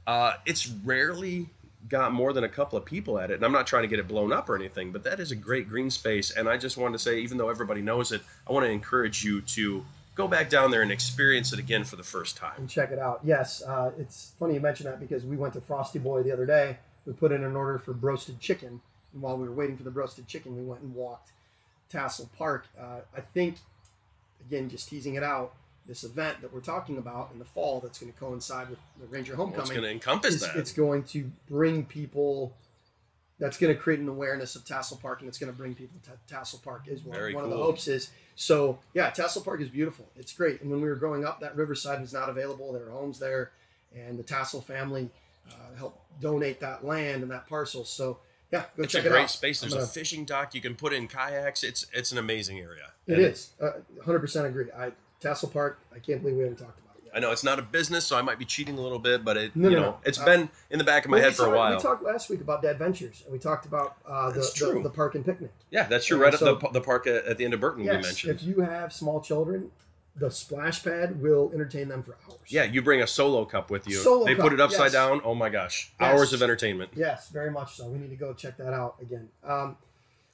Uh, 0.08 0.34
it's 0.46 0.68
rarely 0.68 1.50
got 1.90 2.12
more 2.12 2.34
than 2.34 2.44
a 2.44 2.50
couple 2.50 2.78
of 2.78 2.86
people 2.86 3.20
at 3.20 3.32
it, 3.32 3.36
and 3.36 3.44
I'm 3.46 3.52
not 3.52 3.68
trying 3.68 3.84
to 3.84 3.88
get 3.88 4.00
it 4.00 4.08
blown 4.08 4.32
up 4.32 4.50
or 4.50 4.56
anything, 4.56 4.92
but 4.92 5.04
that 5.04 5.20
is 5.20 5.32
a 5.32 5.36
great 5.36 5.70
green 5.70 5.90
space. 5.90 6.32
And 6.32 6.50
I 6.50 6.58
just 6.58 6.78
wanted 6.78 6.94
to 6.94 7.00
say, 7.00 7.20
even 7.20 7.38
though 7.38 7.50
everybody 7.50 7.82
knows 7.82 8.12
it, 8.12 8.22
I 8.48 8.54
want 8.54 8.66
to 8.66 8.72
encourage 8.72 9.24
you 9.24 9.42
to 9.42 9.86
go 10.16 10.28
back 10.28 10.50
down 10.50 10.72
there 10.72 10.82
and 10.82 10.92
experience 10.92 11.54
it 11.54 11.60
again 11.60 11.84
for 11.84 11.96
the 11.96 12.04
first 12.04 12.38
time. 12.38 12.54
and 12.58 12.70
check 12.70 12.92
it 12.92 13.00
out. 13.00 13.20
Yes, 13.24 13.62
uh, 13.64 13.92
it's 14.00 14.32
funny 14.40 14.56
you 14.56 14.62
mention 14.62 14.86
that 14.86 15.00
because 15.00 15.26
we 15.26 15.36
went 15.36 15.54
to 15.54 15.62
Frosty 15.62 16.00
Boy 16.00 16.24
the 16.24 16.32
other 16.32 16.46
day. 16.46 16.78
We 17.06 17.14
put 17.14 17.32
in 17.32 17.44
an 17.44 17.56
order 17.56 17.78
for 17.78 17.94
broasted 17.94 18.40
chicken, 18.40 18.82
and 19.14 19.22
while 19.22 19.38
we 19.38 19.48
were 19.48 19.54
waiting 19.54 19.78
for 19.78 19.84
the 19.84 19.92
broasted 19.92 20.28
chicken, 20.28 20.56
we 20.58 20.64
went 20.64 20.82
and 20.82 20.96
walked 20.96 21.32
Tassel 21.90 22.30
Park. 22.38 22.68
Uh, 22.80 23.02
I 23.16 23.22
think, 23.22 23.58
again, 24.48 24.70
just 24.70 24.90
teasing 24.90 25.16
it 25.16 25.24
out, 25.24 25.54
this 25.88 26.04
event 26.04 26.42
that 26.42 26.52
we're 26.54 26.62
talking 26.62 26.98
about 26.98 27.30
in 27.32 27.40
the 27.40 27.46
fall 27.46 27.80
that's 27.80 28.00
going 28.00 28.12
to 28.12 28.20
coincide 28.20 28.70
with 28.70 28.80
the 29.00 29.06
Ranger 29.08 29.36
Well, 29.36 29.48
it's 29.48 29.56
Homecoming. 29.58 29.76
going 29.82 29.84
to 29.88 29.92
encompass 29.92 30.42
that. 30.42 30.56
it's 30.56 30.74
going 30.74 31.04
to 31.06 31.32
bring 31.50 31.86
people. 31.86 32.54
That's 33.38 33.58
going 33.58 33.76
to 33.76 33.80
create 33.80 34.00
an 34.00 34.08
awareness 34.08 34.56
of 34.56 34.64
Tassel 34.66 34.98
Park, 34.98 35.20
and 35.20 35.28
it's 35.28 35.38
going 35.38 35.52
to 35.52 35.58
bring 35.58 35.76
people 35.76 36.00
to 36.04 36.12
Tassel 36.34 36.60
Park. 36.64 36.84
Is 36.88 37.04
one, 37.04 37.18
Very 37.18 37.36
one 37.36 37.44
of 37.44 37.50
the 37.50 37.58
hopes 37.58 37.88
is. 37.88 38.10
So 38.36 38.80
yeah, 38.94 39.10
Tassel 39.10 39.44
Park 39.44 39.60
is 39.62 39.68
beautiful. 39.70 40.06
It's 40.16 40.32
great. 40.34 40.62
And 40.62 40.72
when 40.72 40.82
we 40.82 40.88
were 40.88 40.96
growing 40.96 41.26
up, 41.26 41.42
that 41.42 41.56
Riverside 41.56 42.00
was 42.02 42.14
not 42.14 42.30
available. 42.30 42.72
There 42.74 42.86
were 42.86 42.92
homes 42.92 43.20
there, 43.20 43.52
and 43.94 44.18
the 44.18 44.24
Tassel 44.24 44.62
family 44.62 45.10
uh, 45.52 45.78
helped 45.78 46.00
donate 46.22 46.62
that 46.62 46.86
land 46.86 47.24
and 47.24 47.32
that 47.32 47.46
parcel. 47.48 47.84
So 47.84 48.20
yeah, 48.54 48.64
go 48.78 48.84
it's 48.84 48.94
check 48.94 49.04
a 49.04 49.08
it 49.08 49.10
great 49.12 49.24
out. 49.24 49.30
space. 49.32 49.60
There's 49.60 49.74
I'm 49.74 49.82
a 49.84 49.86
fishing 49.86 50.24
dock. 50.24 50.56
You 50.56 50.62
can 50.62 50.76
put 50.76 50.94
in 50.94 51.08
kayaks. 51.10 51.64
It's 51.64 51.86
it's 51.94 52.12
an 52.14 52.18
amazing 52.18 52.60
area. 52.60 52.92
It 53.06 53.14
And 53.18 53.22
is. 53.22 53.50
Uh, 53.62 53.72
100% 54.06 54.46
agree. 54.46 54.66
I 54.76 54.92
Tassel 55.22 55.50
Park. 55.52 55.80
I 55.94 56.00
can't 56.00 56.22
believe 56.22 56.38
we 56.38 56.44
haven't 56.44 56.58
talked 56.58 56.80
about 56.80 56.96
it 56.98 57.04
yet. 57.06 57.12
I 57.16 57.20
know 57.20 57.32
it's 57.32 57.44
not 57.44 57.60
a 57.60 57.62
business, 57.62 58.06
so 58.06 58.18
I 58.18 58.22
might 58.22 58.38
be 58.40 58.46
cheating 58.46 58.78
a 58.78 58.82
little 58.82 59.00
bit, 59.00 59.24
but 59.26 59.38
it 59.38 59.56
No, 59.56 59.70
you 59.70 59.76
no, 59.76 59.82
know 59.82 59.90
no. 59.92 59.98
it's 60.06 60.20
Uh, 60.20 60.26
been 60.26 60.50
in 60.70 60.78
the 60.78 60.84
back 60.86 61.06
of 61.06 61.12
my 61.12 61.18
Well, 61.18 61.24
head 61.24 61.36
for 61.36 61.46
a 61.54 61.56
while. 61.56 61.76
We 61.76 61.82
talked 61.82 62.04
last 62.04 62.30
week 62.30 62.42
about 62.42 62.62
Dad 62.62 62.78
Ventures, 62.78 63.22
and 63.24 63.34
we 63.34 63.40
talked 63.40 63.66
about 63.66 63.98
uh, 64.06 64.30
the, 64.32 64.40
the, 64.74 64.82
the 64.84 64.90
park 64.90 65.16
and 65.16 65.26
picnic. 65.26 65.52
yeah, 65.72 65.84
that's 65.88 66.06
true. 66.06 66.22
Right 66.22 66.34
at 66.34 66.40
the, 66.40 66.56
the 66.74 66.82
park 66.82 67.08
at, 67.08 67.26
at 67.26 67.38
the 67.38 67.46
end 67.46 67.54
of 67.54 67.60
Burton 67.60 67.84
we 67.86 67.90
mentioned. 67.92 68.36
if 68.36 68.44
you 68.44 68.62
have 68.62 68.92
small 68.94 69.22
children, 69.22 69.72
the 70.18 70.32
splash 70.32 70.82
pad 70.84 71.22
will 71.22 71.52
entertain 71.54 71.90
them 71.90 72.02
for 72.02 72.16
hours. 72.26 72.40
Yeah, 72.48 72.64
you 72.64 72.82
bring 72.82 73.02
a 73.02 73.08
solo 73.08 73.44
cup 73.44 73.70
with 73.70 73.86
you. 73.88 73.96
Solo 73.98 74.26
they 74.26 74.36
cup, 74.36 74.44
put 74.44 74.54
it 74.54 74.62
upside 74.62 74.86
yes. 74.86 74.94
down. 74.94 75.20
Oh 75.26 75.36
my 75.36 75.50
gosh, 75.50 75.92
Yes. 76.00 76.14
hours 76.14 76.32
of 76.34 76.42
entertainment. 76.42 76.92
Yes, 76.96 77.28
very 77.30 77.52
much 77.52 77.76
so. 77.76 77.88
We 77.90 77.98
need 78.00 78.12
to 78.12 78.16
go 78.16 78.34
check 78.34 78.56
that 78.58 78.74
out 78.74 78.96
again. 79.02 79.28
Um, 79.44 79.76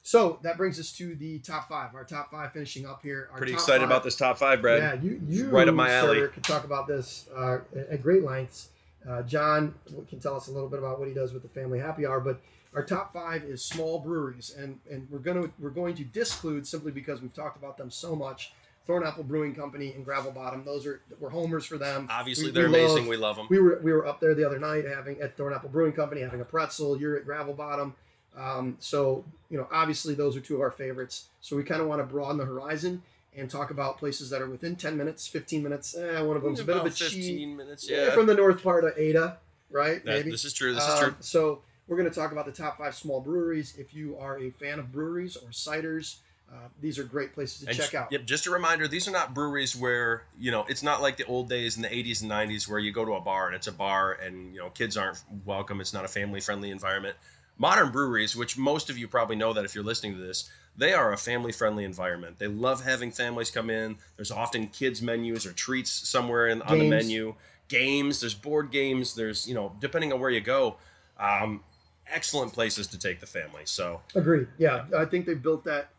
So 0.04 0.38
that 0.42 0.56
brings 0.56 0.80
us 0.80 0.92
to 0.94 1.14
the 1.14 1.38
top 1.38 1.68
five. 1.68 1.94
Our 1.94 2.04
top 2.04 2.30
five 2.32 2.52
finishing 2.52 2.86
up 2.86 3.02
here. 3.02 3.28
Our 3.32 3.38
Pretty 3.38 3.52
excited 3.52 3.80
five- 3.80 3.88
about 3.88 4.02
this 4.02 4.16
top 4.16 4.36
five, 4.38 4.60
Brad. 4.60 4.78
Yeah, 4.82 4.94
you, 5.10 5.20
you 5.28 5.48
Right 5.48 5.68
up 5.68 5.74
my 5.74 5.88
sir, 5.88 5.94
alley. 5.98 6.28
Could 6.28 6.42
talk 6.44 6.64
about 6.64 6.86
this 6.88 7.28
uh, 7.36 7.58
at 7.90 8.02
great 8.02 8.24
lengths. 8.24 8.68
Uh, 9.08 9.22
John 9.22 9.74
can 10.08 10.18
tell 10.20 10.36
us 10.36 10.48
a 10.48 10.52
little 10.52 10.68
bit 10.68 10.78
about 10.78 10.98
what 10.98 11.08
he 11.08 11.14
does 11.14 11.32
with 11.32 11.42
the 11.42 11.48
Family 11.48 11.78
Happy 11.78 12.04
Hour, 12.06 12.20
but 12.20 12.40
our 12.74 12.82
top 12.84 13.12
five 13.12 13.42
is 13.44 13.64
small 13.64 13.98
breweries, 14.00 14.54
and 14.56 14.78
and 14.90 15.06
we're 15.10 15.18
gonna 15.18 15.50
we're 15.58 15.70
going 15.70 15.94
to 15.96 16.04
disclude 16.04 16.66
simply 16.66 16.90
because 16.92 17.20
we've 17.20 17.34
talked 17.34 17.56
about 17.56 17.76
them 17.76 17.90
so 17.90 18.14
much. 18.16 18.52
Thornapple 18.88 19.26
Brewing 19.28 19.54
Company 19.54 19.92
and 19.94 20.04
Gravel 20.04 20.32
Bottom; 20.32 20.64
those 20.64 20.86
are 20.86 21.00
we're 21.20 21.30
homers 21.30 21.64
for 21.66 21.78
them. 21.78 22.08
Obviously, 22.10 22.46
We- 22.46 22.50
they're 22.52 22.68
we 22.70 22.78
amazing. 22.80 22.96
love- 22.98 23.06
we 23.08 23.16
love 23.16 23.36
them. 23.36 23.46
we 23.50 23.58
were 23.60 23.78
we 23.82 23.92
were 23.92 24.06
up 24.06 24.20
there 24.20 24.34
the 24.34 24.44
other 24.44 24.58
night 24.58 24.84
having 24.84 25.20
at 25.20 25.36
Thornapple 25.36 25.70
Brewing 25.70 25.92
Company 25.92 26.20
having 26.22 26.40
a 26.40 26.44
pretzel. 26.44 26.96
You're 26.96 27.16
at 27.16 27.24
Gravel 27.24 27.54
Bottom, 27.54 27.94
um, 28.36 28.76
so 28.80 29.24
you 29.50 29.58
know 29.58 29.66
obviously 29.72 30.14
those 30.14 30.36
are 30.36 30.40
two 30.40 30.54
of 30.56 30.60
our 30.60 30.70
favorites. 30.70 31.26
So 31.40 31.56
we 31.56 31.64
kind 31.64 31.80
of 31.80 31.88
want 31.88 32.00
to 32.00 32.04
broaden 32.06 32.36
the 32.38 32.44
horizon 32.44 33.02
and 33.36 33.50
talk 33.50 33.70
about 33.70 33.98
places 33.98 34.28
that 34.30 34.42
are 34.42 34.48
within 34.48 34.76
10 34.76 34.96
minutes, 34.96 35.26
15 35.26 35.62
minutes. 35.62 35.96
Eh, 35.96 36.20
one 36.20 36.36
of 36.36 36.42
them's 36.42 36.60
a 36.60 36.64
bit 36.64 36.76
of 36.76 36.82
a 36.82 36.86
About 36.86 36.94
cheat. 36.96 37.48
minutes. 37.48 37.88
Yeah, 37.88 38.04
Yeah. 38.06 38.10
from 38.14 38.26
the 38.26 38.34
north 38.34 38.62
part 38.62 38.84
of 38.84 38.92
Ada, 38.98 39.38
right? 39.70 40.04
That- 40.04 40.16
Maybe. 40.18 40.30
this 40.30 40.44
is 40.44 40.52
true. 40.52 40.74
This 40.74 40.84
is 40.84 40.90
Um, 40.90 40.98
true. 41.04 41.14
So 41.20 41.62
we're 41.88 41.96
going 41.96 42.08
to 42.10 42.14
talk 42.14 42.30
about 42.32 42.44
the 42.44 42.52
top 42.52 42.76
five 42.78 42.94
small 42.94 43.20
breweries. 43.22 43.74
If 43.78 43.94
you 43.94 44.18
are 44.18 44.38
a 44.38 44.50
fan 44.50 44.78
of 44.78 44.92
breweries 44.92 45.36
or 45.36 45.48
ciders, 45.48 46.16
uh, 46.52 46.68
these 46.82 46.98
are 46.98 47.04
great 47.04 47.32
places 47.32 47.62
to 47.62 47.68
And 47.70 47.76
check 47.78 47.94
out. 47.94 48.12
Yep, 48.12 48.26
just 48.26 48.46
a 48.46 48.50
reminder, 48.50 48.86
these 48.86 49.08
are 49.08 49.12
not 49.12 49.32
breweries 49.32 49.74
where, 49.74 50.24
you 50.38 50.50
know, 50.50 50.66
it's 50.68 50.82
not 50.82 51.00
like 51.00 51.16
the 51.16 51.24
old 51.24 51.48
days 51.48 51.76
in 51.76 51.82
the 51.82 51.88
80s 51.88 52.20
and 52.20 52.30
90s 52.30 52.68
where 52.68 52.78
you 52.78 52.92
go 52.92 53.06
to 53.06 53.12
a 53.14 53.20
bar 53.22 53.46
and 53.46 53.56
it's 53.56 53.66
a 53.66 53.72
bar 53.72 54.12
and, 54.12 54.52
you 54.54 54.60
know, 54.60 54.68
kids 54.68 54.98
aren't 54.98 55.22
welcome. 55.46 55.80
It's 55.80 55.94
not 55.94 56.04
a 56.04 56.08
family 56.08 56.40
friendly 56.42 56.70
environment. 56.70 57.16
Modern 57.62 57.92
breweries, 57.92 58.34
which 58.34 58.58
most 58.58 58.90
of 58.90 58.98
you 58.98 59.06
probably 59.06 59.36
know 59.36 59.52
that 59.52 59.64
if 59.64 59.72
you're 59.72 59.84
listening 59.84 60.16
to 60.16 60.20
this, 60.20 60.50
they 60.76 60.94
are 60.94 61.12
a 61.12 61.16
family 61.16 61.52
friendly 61.52 61.84
environment. 61.84 62.36
They 62.36 62.48
love 62.48 62.82
having 62.82 63.12
families 63.12 63.52
come 63.52 63.70
in. 63.70 63.98
There's 64.16 64.32
often 64.32 64.66
kids' 64.66 65.00
menus 65.00 65.46
or 65.46 65.52
treats 65.52 66.08
somewhere 66.08 66.48
in, 66.48 66.60
on 66.62 66.80
the 66.80 66.90
menu. 66.90 67.36
Games, 67.68 68.18
there's 68.18 68.34
board 68.34 68.72
games, 68.72 69.14
there's, 69.14 69.46
you 69.46 69.54
know, 69.54 69.76
depending 69.78 70.12
on 70.12 70.18
where 70.18 70.28
you 70.28 70.40
go, 70.40 70.74
um, 71.20 71.62
excellent 72.08 72.52
places 72.52 72.88
to 72.88 72.98
take 72.98 73.20
the 73.20 73.26
family. 73.26 73.62
So, 73.64 74.00
Agreed. 74.16 74.48
Yeah, 74.58 74.86
I 74.98 75.04
think 75.04 75.24
they 75.24 75.34
built 75.34 75.62
that. 75.62 75.90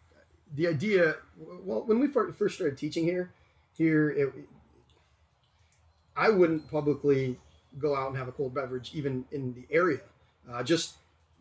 The 0.56 0.68
idea, 0.68 1.16
well, 1.38 1.84
when 1.86 2.02
we 2.02 2.10
first 2.10 2.56
started 2.56 2.78
teaching 2.78 3.06
here, 3.06 3.32
here, 3.78 4.10
it, 4.10 4.34
I 6.18 6.30
wouldn't 6.30 6.70
publicly 6.70 7.40
go 7.80 7.96
out 7.96 8.10
and 8.10 8.18
have 8.18 8.28
a 8.28 8.34
cold 8.34 8.54
beverage 8.54 8.92
even 8.94 9.24
in 9.32 9.54
the 9.54 9.74
area. 9.74 10.02
Uh, 10.52 10.62
just 10.62 10.96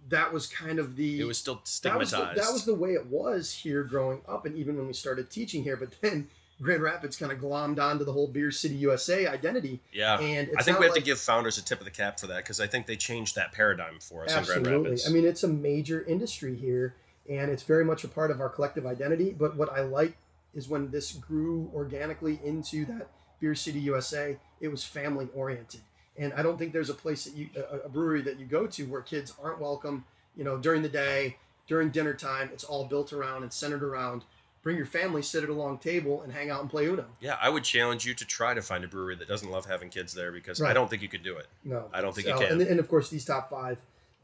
that 0.09 0.33
was 0.33 0.47
kind 0.47 0.79
of 0.79 0.97
the 0.97 1.21
it 1.21 1.25
was 1.25 1.39
still 1.39 1.55
that 1.55 1.99
was, 1.99 2.11
stigmatized. 2.11 2.37
the, 2.37 2.41
that 2.41 2.53
was 2.53 2.65
the 2.65 2.75
way 2.75 2.91
it 2.91 3.07
was 3.07 3.53
here 3.53 3.85
growing 3.85 4.21
up, 4.29 4.47
and 4.47 4.57
even 4.57 4.77
when 4.77 4.87
we 4.87 4.93
started 4.93 5.31
teaching 5.31 5.63
here. 5.63 5.77
But 5.77 5.95
then 6.01 6.29
Grand 6.61 6.83
Rapids 6.83 7.17
kind 7.17 7.33
of 7.33 7.39
glommed 7.39 7.81
onto 7.81 8.05
the 8.05 8.13
whole 8.13 8.29
Beer 8.29 8.51
City 8.51 8.75
USA 8.77 9.27
identity, 9.27 9.81
yeah. 9.93 10.19
and 10.19 10.49
it's 10.49 10.57
I 10.59 10.63
think 10.63 10.79
we 10.79 10.87
have 10.87 10.95
like, 10.95 11.03
to 11.03 11.07
give 11.07 11.19
founders 11.19 11.59
a 11.59 11.65
tip 11.65 11.79
of 11.79 11.85
the 11.85 11.91
cap 11.91 12.21
for 12.21 12.27
that 12.29 12.39
because 12.39 12.61
I 12.61 12.67
think 12.67 12.87
they 12.87 12.97
changed 12.97 13.35
that 13.37 13.53
paradigm 13.53 13.99
for 14.01 14.25
us 14.25 14.37
in 14.37 14.45
Grand 14.45 14.67
Rapids. 14.67 15.09
I 15.09 15.13
mean, 15.13 15.25
it's 15.25 15.43
a 15.43 15.49
major 15.49 16.03
industry 16.05 16.57
here, 16.57 16.95
and 17.29 17.51
it's 17.51 17.63
very 17.63 17.85
much 17.85 18.05
a 18.05 18.09
part 18.09 18.31
of 18.31 18.41
our 18.41 18.49
collective 18.49 18.87
identity. 18.87 19.35
But 19.37 19.57
what 19.57 19.73
I 19.73 19.81
like 19.81 20.17
is 20.55 20.69
when 20.69 20.91
this 20.91 21.13
grew 21.13 21.71
organically 21.75 22.41
into 22.45 22.85
that 22.87 23.09
Beer 23.41 23.55
City 23.55 23.81
USA, 23.81 24.39
it 24.61 24.69
was 24.69 24.85
family 24.85 25.29
oriented. 25.35 25.81
And 26.19 26.33
I 26.35 26.43
don't 26.43 26.59
think 26.59 26.73
there's 26.73 26.91
a 26.91 26.95
place 26.95 27.25
that 27.25 27.35
you, 27.35 27.49
a, 27.57 27.87
a 27.87 27.89
brewery 27.89 28.23
that 28.23 28.39
you 28.39 28.47
go 28.47 28.67
to 28.67 28.85
where 28.85 29.01
kids 29.01 29.33
aren't 29.43 29.61
welcome, 29.61 30.05
you 30.37 30.45
know, 30.45 30.59
during 30.59 30.83
the 30.83 30.89
day, 30.89 31.37
during 31.67 31.91
dinner 31.91 32.15
time. 32.15 32.51
It's 32.53 32.65
all 32.65 32.85
built 32.85 33.13
around 33.13 33.43
and 33.43 33.53
centered 33.53 33.83
around 33.83 34.25
bring 34.63 34.77
your 34.77 34.87
family, 34.87 35.23
sit 35.23 35.43
at 35.43 35.49
a 35.51 35.53
long 35.53 35.77
table, 35.77 36.23
and 36.23 36.33
hang 36.33 36.49
out 36.49 36.61
and 36.61 36.71
play 36.71 36.87
Uno. 36.87 37.05
yeah, 37.21 37.37
I 37.43 37.49
would 37.49 37.65
challenge 37.65 38.07
you 38.07 38.15
to 38.15 38.25
try 38.25 38.55
to 38.55 38.63
find 38.63 38.85
a 38.85 38.89
brewery 38.89 39.17
that 39.17 39.29
doesn't 39.29 39.51
love 39.51 39.67
having 39.67 39.89
kids 39.89 40.15
there 40.15 40.31
because 40.33 40.63
I 40.63 40.73
don't 40.73 40.89
think 40.89 41.03
you 41.03 41.09
could 41.09 41.25
do 41.25 41.37
it. 41.37 41.47
No, 41.65 41.89
I 41.93 42.01
don't 42.01 42.15
think 42.15 42.29
you 42.29 42.35
So, 42.35 42.41
can. 42.41 42.53
And, 42.53 42.63
and 42.63 42.81
of 42.81 42.89
course, 42.89 43.11
these 43.11 43.25
top 43.25 43.51
five 43.51 43.79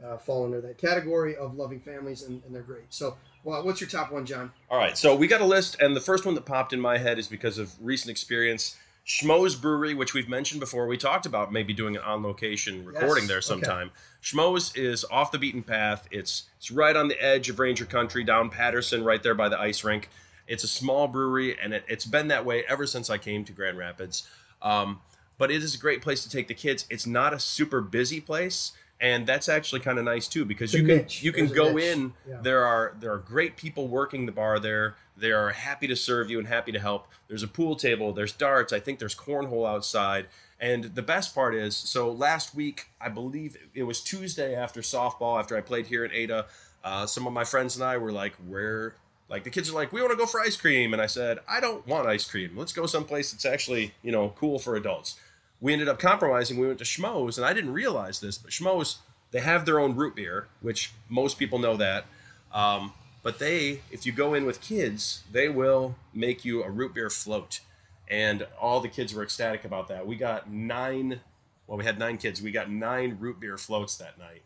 uh, 0.04 0.16
fall 0.16 0.44
under 0.44 0.60
that 0.60 0.78
category 0.78 1.34
of 1.36 1.56
loving 1.56 1.80
families, 1.80 2.22
and, 2.22 2.40
and 2.46 2.54
they're 2.54 2.62
great. 2.62 2.84
So, 2.90 3.16
well, 3.42 3.64
what's 3.64 3.80
your 3.80 3.90
top 3.90 4.12
one, 4.12 4.24
John? 4.26 4.52
All 4.70 4.78
right, 4.78 4.96
so 4.96 5.14
we 5.16 5.26
got 5.26 5.40
a 5.40 5.44
list, 5.46 5.76
and 5.80 5.96
the 5.96 6.00
first 6.00 6.24
one 6.24 6.34
that 6.36 6.46
popped 6.46 6.72
in 6.72 6.80
my 6.80 6.98
head 6.98 7.18
is 7.18 7.26
because 7.26 7.58
of 7.58 7.74
recent 7.80 8.10
experience. 8.10 8.76
Schmohz 9.08 9.58
Brewery, 9.58 9.94
which 9.94 10.12
we've 10.12 10.28
mentioned 10.28 10.60
before, 10.60 10.86
we 10.86 10.98
talked 10.98 11.24
about 11.24 11.50
maybe 11.50 11.72
doing 11.72 11.96
an 11.96 12.02
on 12.02 12.22
location 12.22 12.84
recording 12.84 13.24
Yes, 13.24 13.28
there 13.28 13.38
okay. 13.38 13.46
sometime. 13.46 13.90
Schmohz 14.22 14.76
is 14.76 15.02
off 15.10 15.32
the 15.32 15.38
beaten 15.38 15.62
path. 15.62 16.06
It's 16.10 16.44
it's 16.58 16.70
right 16.70 16.94
on 16.94 17.08
the 17.08 17.20
edge 17.22 17.48
of 17.48 17.58
Ranger 17.58 17.86
Country, 17.86 18.22
down 18.22 18.50
Patterson, 18.50 19.02
right 19.02 19.22
there 19.22 19.34
by 19.34 19.48
the 19.48 19.58
ice 19.58 19.82
rink. 19.82 20.10
It's 20.46 20.62
a 20.62 20.68
small 20.68 21.08
brewery, 21.08 21.58
and 21.58 21.72
it, 21.72 21.84
it's 21.88 22.04
been 22.04 22.28
that 22.28 22.44
way 22.44 22.64
ever 22.68 22.86
since 22.86 23.08
I 23.08 23.16
came 23.16 23.44
to 23.46 23.52
Grand 23.52 23.78
Rapids. 23.78 24.28
Um, 24.60 25.00
but 25.38 25.50
it 25.50 25.62
is 25.62 25.74
a 25.74 25.78
great 25.78 26.02
place 26.02 26.22
to 26.24 26.30
take 26.30 26.48
the 26.48 26.54
kids. 26.54 26.84
It's 26.90 27.06
not 27.06 27.32
a 27.32 27.40
super 27.40 27.80
busy 27.80 28.20
place, 28.20 28.72
and 29.00 29.26
that's 29.26 29.48
actually 29.48 29.80
kind 29.80 29.98
of 29.98 30.04
nice 30.04 30.26
too 30.28 30.44
because 30.44 30.74
It's 30.74 30.80
you 30.80 30.86
can 30.86 30.96
niche. 30.98 31.22
you 31.22 31.32
can 31.32 31.46
There's 31.46 31.56
go 31.56 31.76
in. 31.78 32.14
Yeah. 32.28 32.40
There 32.42 32.64
are 32.64 32.94
there 32.98 33.12
are 33.12 33.18
great 33.18 33.56
people 33.56 33.88
working 33.88 34.26
the 34.26 34.32
bar 34.32 34.58
there. 34.58 34.96
They 35.16 35.32
are 35.32 35.50
happy 35.50 35.86
to 35.88 35.96
serve 35.96 36.30
you 36.30 36.38
and 36.38 36.46
happy 36.46 36.72
to 36.72 36.78
help. 36.78 37.08
There's 37.28 37.42
a 37.42 37.48
pool 37.48 37.76
table. 37.76 38.12
There's 38.12 38.32
darts. 38.32 38.72
I 38.72 38.80
think 38.80 38.98
there's 38.98 39.14
cornhole 39.14 39.68
outside. 39.68 40.26
And 40.60 40.84
the 40.84 41.02
best 41.02 41.34
part 41.34 41.54
is, 41.54 41.76
so 41.76 42.10
last 42.10 42.54
week, 42.54 42.88
I 43.00 43.08
believe 43.08 43.56
it 43.74 43.84
was 43.84 44.00
Tuesday 44.00 44.54
after 44.56 44.80
softball, 44.80 45.38
after 45.38 45.56
I 45.56 45.60
played 45.60 45.86
here 45.86 46.04
at 46.04 46.12
Ada, 46.12 46.46
uh, 46.82 47.06
some 47.06 47.26
of 47.26 47.32
my 47.32 47.44
friends 47.44 47.76
and 47.76 47.84
I 47.84 47.96
were 47.96 48.10
like, 48.10 48.34
where, 48.48 48.94
like 49.28 49.44
the 49.44 49.50
kids 49.50 49.70
are 49.70 49.74
like, 49.74 49.92
we 49.92 50.00
want 50.00 50.12
to 50.12 50.16
go 50.16 50.26
for 50.26 50.40
ice 50.40 50.56
cream. 50.56 50.92
And 50.92 51.02
I 51.02 51.06
said, 51.06 51.38
I 51.48 51.60
don't 51.60 51.86
want 51.86 52.08
ice 52.08 52.28
cream. 52.28 52.56
Let's 52.56 52.72
go 52.72 52.86
someplace 52.86 53.30
that's 53.30 53.44
actually, 53.44 53.94
you 54.02 54.10
know, 54.10 54.32
cool 54.36 54.58
for 54.58 54.74
adults. 54.74 55.18
We 55.60 55.72
ended 55.72 55.88
up 55.88 55.98
compromising. 55.98 56.58
We 56.58 56.66
went 56.66 56.78
to 56.78 56.84
Schmohz, 56.84 57.36
and 57.36 57.44
I 57.44 57.52
didn't 57.52 57.72
realize 57.72 58.20
this, 58.20 58.38
but 58.38 58.50
Schmohz, 58.50 58.98
they 59.30 59.40
have 59.40 59.66
their 59.66 59.78
own 59.78 59.96
root 59.96 60.14
beer, 60.14 60.48
which 60.60 60.92
most 61.08 61.38
people 61.38 61.58
know 61.58 61.76
that. 61.76 62.06
Um, 62.52 62.92
but 63.22 63.38
they, 63.38 63.80
if 63.90 64.06
you 64.06 64.12
go 64.12 64.34
in 64.34 64.46
with 64.46 64.60
kids, 64.60 65.24
they 65.30 65.48
will 65.48 65.96
make 66.14 66.44
you 66.44 66.62
a 66.62 66.70
root 66.70 66.94
beer 66.94 67.10
float. 67.10 67.60
And 68.08 68.46
all 68.58 68.80
the 68.80 68.88
kids 68.88 69.12
were 69.12 69.22
ecstatic 69.22 69.64
about 69.64 69.88
that. 69.88 70.06
We 70.06 70.16
got 70.16 70.50
nine, 70.50 71.20
well, 71.66 71.76
we 71.76 71.84
had 71.84 71.98
nine 71.98 72.16
kids. 72.16 72.40
We 72.40 72.52
got 72.52 72.70
nine 72.70 73.18
root 73.20 73.40
beer 73.40 73.58
floats 73.58 73.96
that 73.96 74.18
night. 74.18 74.42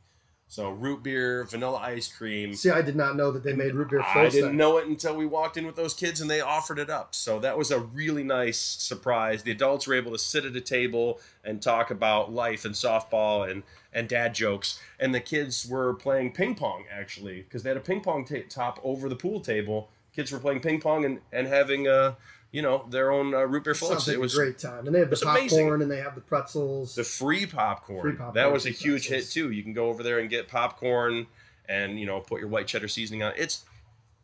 So 0.52 0.68
root 0.68 1.02
beer, 1.02 1.44
vanilla 1.44 1.78
ice 1.78 2.12
cream. 2.12 2.52
See, 2.52 2.68
I 2.68 2.82
did 2.82 2.94
not 2.94 3.16
know 3.16 3.30
that 3.30 3.42
they 3.42 3.54
made 3.54 3.74
root 3.74 3.88
beer 3.88 4.02
I 4.02 4.28
didn't 4.28 4.48
then. 4.48 4.56
know 4.58 4.76
it 4.76 4.86
until 4.86 5.16
we 5.16 5.24
walked 5.24 5.56
in 5.56 5.64
with 5.64 5.76
those 5.76 5.94
kids 5.94 6.20
and 6.20 6.30
they 6.30 6.42
offered 6.42 6.78
it 6.78 6.90
up. 6.90 7.14
So 7.14 7.38
that 7.38 7.56
was 7.56 7.70
a 7.70 7.78
really 7.78 8.22
nice 8.22 8.58
surprise. 8.58 9.44
The 9.44 9.50
adults 9.50 9.86
were 9.86 9.94
able 9.94 10.12
to 10.12 10.18
sit 10.18 10.44
at 10.44 10.54
a 10.54 10.60
table 10.60 11.20
and 11.42 11.62
talk 11.62 11.90
about 11.90 12.34
life 12.34 12.66
and 12.66 12.74
softball 12.74 13.50
and, 13.50 13.62
and 13.94 14.10
dad 14.10 14.34
jokes. 14.34 14.78
And 15.00 15.14
the 15.14 15.20
kids 15.20 15.66
were 15.66 15.94
playing 15.94 16.32
ping 16.32 16.54
pong 16.54 16.84
actually 16.92 17.40
because 17.40 17.62
they 17.62 17.70
had 17.70 17.78
a 17.78 17.80
ping 17.80 18.02
pong 18.02 18.26
ta- 18.26 18.46
top 18.50 18.78
over 18.84 19.08
the 19.08 19.16
pool 19.16 19.40
table. 19.40 19.88
Kids 20.14 20.30
were 20.30 20.38
playing 20.38 20.60
ping 20.60 20.82
pong 20.82 21.06
and, 21.06 21.20
and 21.32 21.46
having 21.46 21.88
uh, 21.88 22.12
you 22.52 22.62
know 22.62 22.86
their 22.90 23.10
own 23.10 23.34
uh, 23.34 23.38
root 23.40 23.64
beer 23.64 23.74
floats. 23.74 24.06
Like 24.06 24.14
it 24.14 24.20
was 24.20 24.34
a 24.34 24.36
great 24.36 24.58
time, 24.58 24.86
and 24.86 24.94
they 24.94 25.00
have 25.00 25.10
the 25.10 25.16
popcorn 25.16 25.38
amazing. 25.40 25.82
and 25.82 25.90
they 25.90 25.98
have 26.00 26.14
the 26.14 26.20
pretzels. 26.20 26.94
the 26.94 27.02
free 27.04 27.46
popcorn. 27.46 28.02
Free 28.02 28.12
popcorn 28.12 28.34
That 28.34 28.52
was 28.52 28.66
a 28.66 28.70
huge 28.70 29.08
hit 29.08 29.28
too. 29.30 29.50
You 29.50 29.62
can 29.64 29.72
go 29.72 29.88
over 29.88 30.02
there 30.04 30.18
and 30.20 30.30
get 30.30 30.46
popcorn 30.48 31.26
and 31.68 31.98
you 31.98 32.06
know 32.06 32.20
put 32.20 32.38
your 32.40 32.48
white 32.48 32.66
cheddar 32.68 32.88
seasoning 32.88 33.22
on. 33.22 33.32
it. 33.32 33.38
It's 33.40 33.64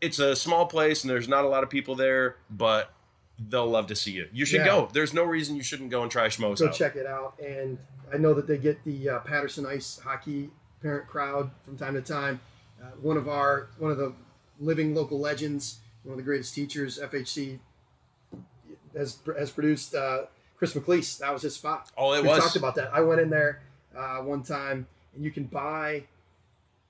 it's 0.01 0.19
a 0.21 0.37
small 0.37 0.67
place 0.67 1.03
and 1.03 1.11
there's 1.11 1.27
not 1.29 1.45
a 1.45 1.49
lot 1.49 1.65
of 1.65 1.71
people 1.71 1.97
there, 1.97 2.37
but 2.51 2.93
they'll 3.39 3.67
love 3.67 3.87
to 3.89 3.97
see 3.97 4.13
you. 4.13 4.29
You 4.33 4.45
should 4.45 4.61
Yeah. 4.61 4.67
go. 4.67 4.89
There's 4.93 5.13
no 5.15 5.25
reason 5.25 5.57
you 5.57 5.63
shouldn't 5.63 5.91
go 5.91 6.03
and 6.03 6.11
try 6.11 6.29
Schmohz 6.29 6.59
Go 6.61 6.67
out. 6.69 6.75
check 6.75 6.97
it 6.97 7.07
out, 7.07 7.35
and 7.41 7.79
I 8.13 8.17
know 8.19 8.35
that 8.35 8.47
they 8.47 8.59
get 8.59 8.85
the 8.85 9.09
uh, 9.09 9.19
Patterson 9.21 9.65
Ice 9.67 9.99
Hockey 10.03 10.51
parent 10.83 11.09
crowd 11.09 11.51
from 11.65 11.77
time 11.77 11.95
to 11.95 12.01
time. 12.03 12.41
Uh, 12.81 12.87
one 13.01 13.17
of 13.17 13.29
our 13.29 13.69
one 13.79 13.91
of 13.91 13.97
the 13.97 14.13
living 14.61 14.95
local 14.95 15.19
legends, 15.19 15.79
one 16.05 16.13
of 16.13 16.17
the 16.19 16.23
greatest 16.25 16.55
teachers, 16.55 16.99
FHC 16.99 17.59
has 18.99 19.19
has 19.39 19.51
produced 19.51 19.95
uh, 19.95 20.25
Chris 20.59 20.75
McLeese. 20.75 21.19
That 21.19 21.33
was 21.33 21.43
his 21.43 21.55
spot. 21.55 21.91
Oh, 21.97 22.13
it 22.13 22.23
we 22.23 22.29
was. 22.29 22.39
talked 22.43 22.57
about 22.57 22.75
that. 22.75 22.93
I 22.93 23.01
went 23.01 23.21
in 23.21 23.31
there 23.31 23.63
uh, 23.97 24.19
one 24.19 24.43
time, 24.43 24.87
and 25.15 25.25
you 25.25 25.31
can 25.31 25.45
buy 25.45 26.05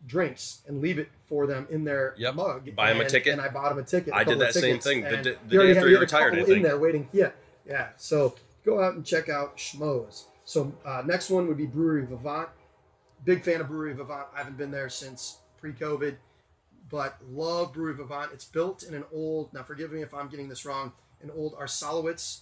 drinks 0.06 0.62
and 0.66 0.80
leave 0.80 0.98
it 0.98 1.09
for 1.28 1.46
them 1.46 1.66
in 1.70 1.84
their 1.84 2.14
Yep. 2.16 2.34
mug. 2.34 2.64
them 2.76 3.00
a 3.00 3.09
ticket. 3.09 3.32
And 3.32 3.42
I 3.42 3.48
bought 3.48 3.70
them 3.70 3.78
a 3.78 3.82
ticket. 3.82 4.12
a 4.12 4.16
I 4.16 4.24
did 4.24 4.38
that 4.40 4.54
same 4.54 4.78
thing 4.78 5.02
the 5.02 5.16
d- 5.16 5.34
the 5.48 5.59
day 5.59 5.70
after 5.70 5.88
you 5.88 5.88
you 5.88 5.94
had 5.94 5.96
a 5.96 6.00
retired, 6.00 6.34
I 6.34 6.38
couple 6.38 6.54
in 6.54 6.62
there 6.62 6.78
waiting. 6.78 7.09
Yeah, 7.12 7.30
yeah. 7.66 7.88
So 7.96 8.34
go 8.64 8.82
out 8.82 8.94
and 8.94 9.04
check 9.04 9.28
out 9.28 9.56
Schmohz. 9.56 10.24
So 10.44 10.72
uh, 10.84 11.02
next 11.04 11.30
one 11.30 11.46
would 11.48 11.59
be 11.59 11.66
Brewery 11.66 12.06
Vivant. 12.06 12.48
Big 13.24 13.44
fan 13.44 13.61
of 13.61 13.68
Brewery 13.68 13.92
Vivant. 13.92 14.26
I 14.34 14.38
haven't 14.38 14.56
been 14.56 14.70
there 14.70 14.88
since 14.88 15.38
pre-COVID, 15.61 16.16
but 16.88 17.16
love 17.30 17.72
Brewery 17.74 17.94
Vivant. 17.96 18.30
It's 18.32 18.44
built 18.44 18.82
in 18.84 18.94
an 18.94 19.04
old. 19.12 19.52
Now 19.52 19.62
forgive 19.64 19.92
me 19.92 20.00
if 20.02 20.14
I'm 20.14 20.28
getting 20.28 20.48
this 20.48 20.64
wrong. 20.64 20.92
An 21.22 21.30
old 21.36 21.54
Arsalowitz 21.58 22.40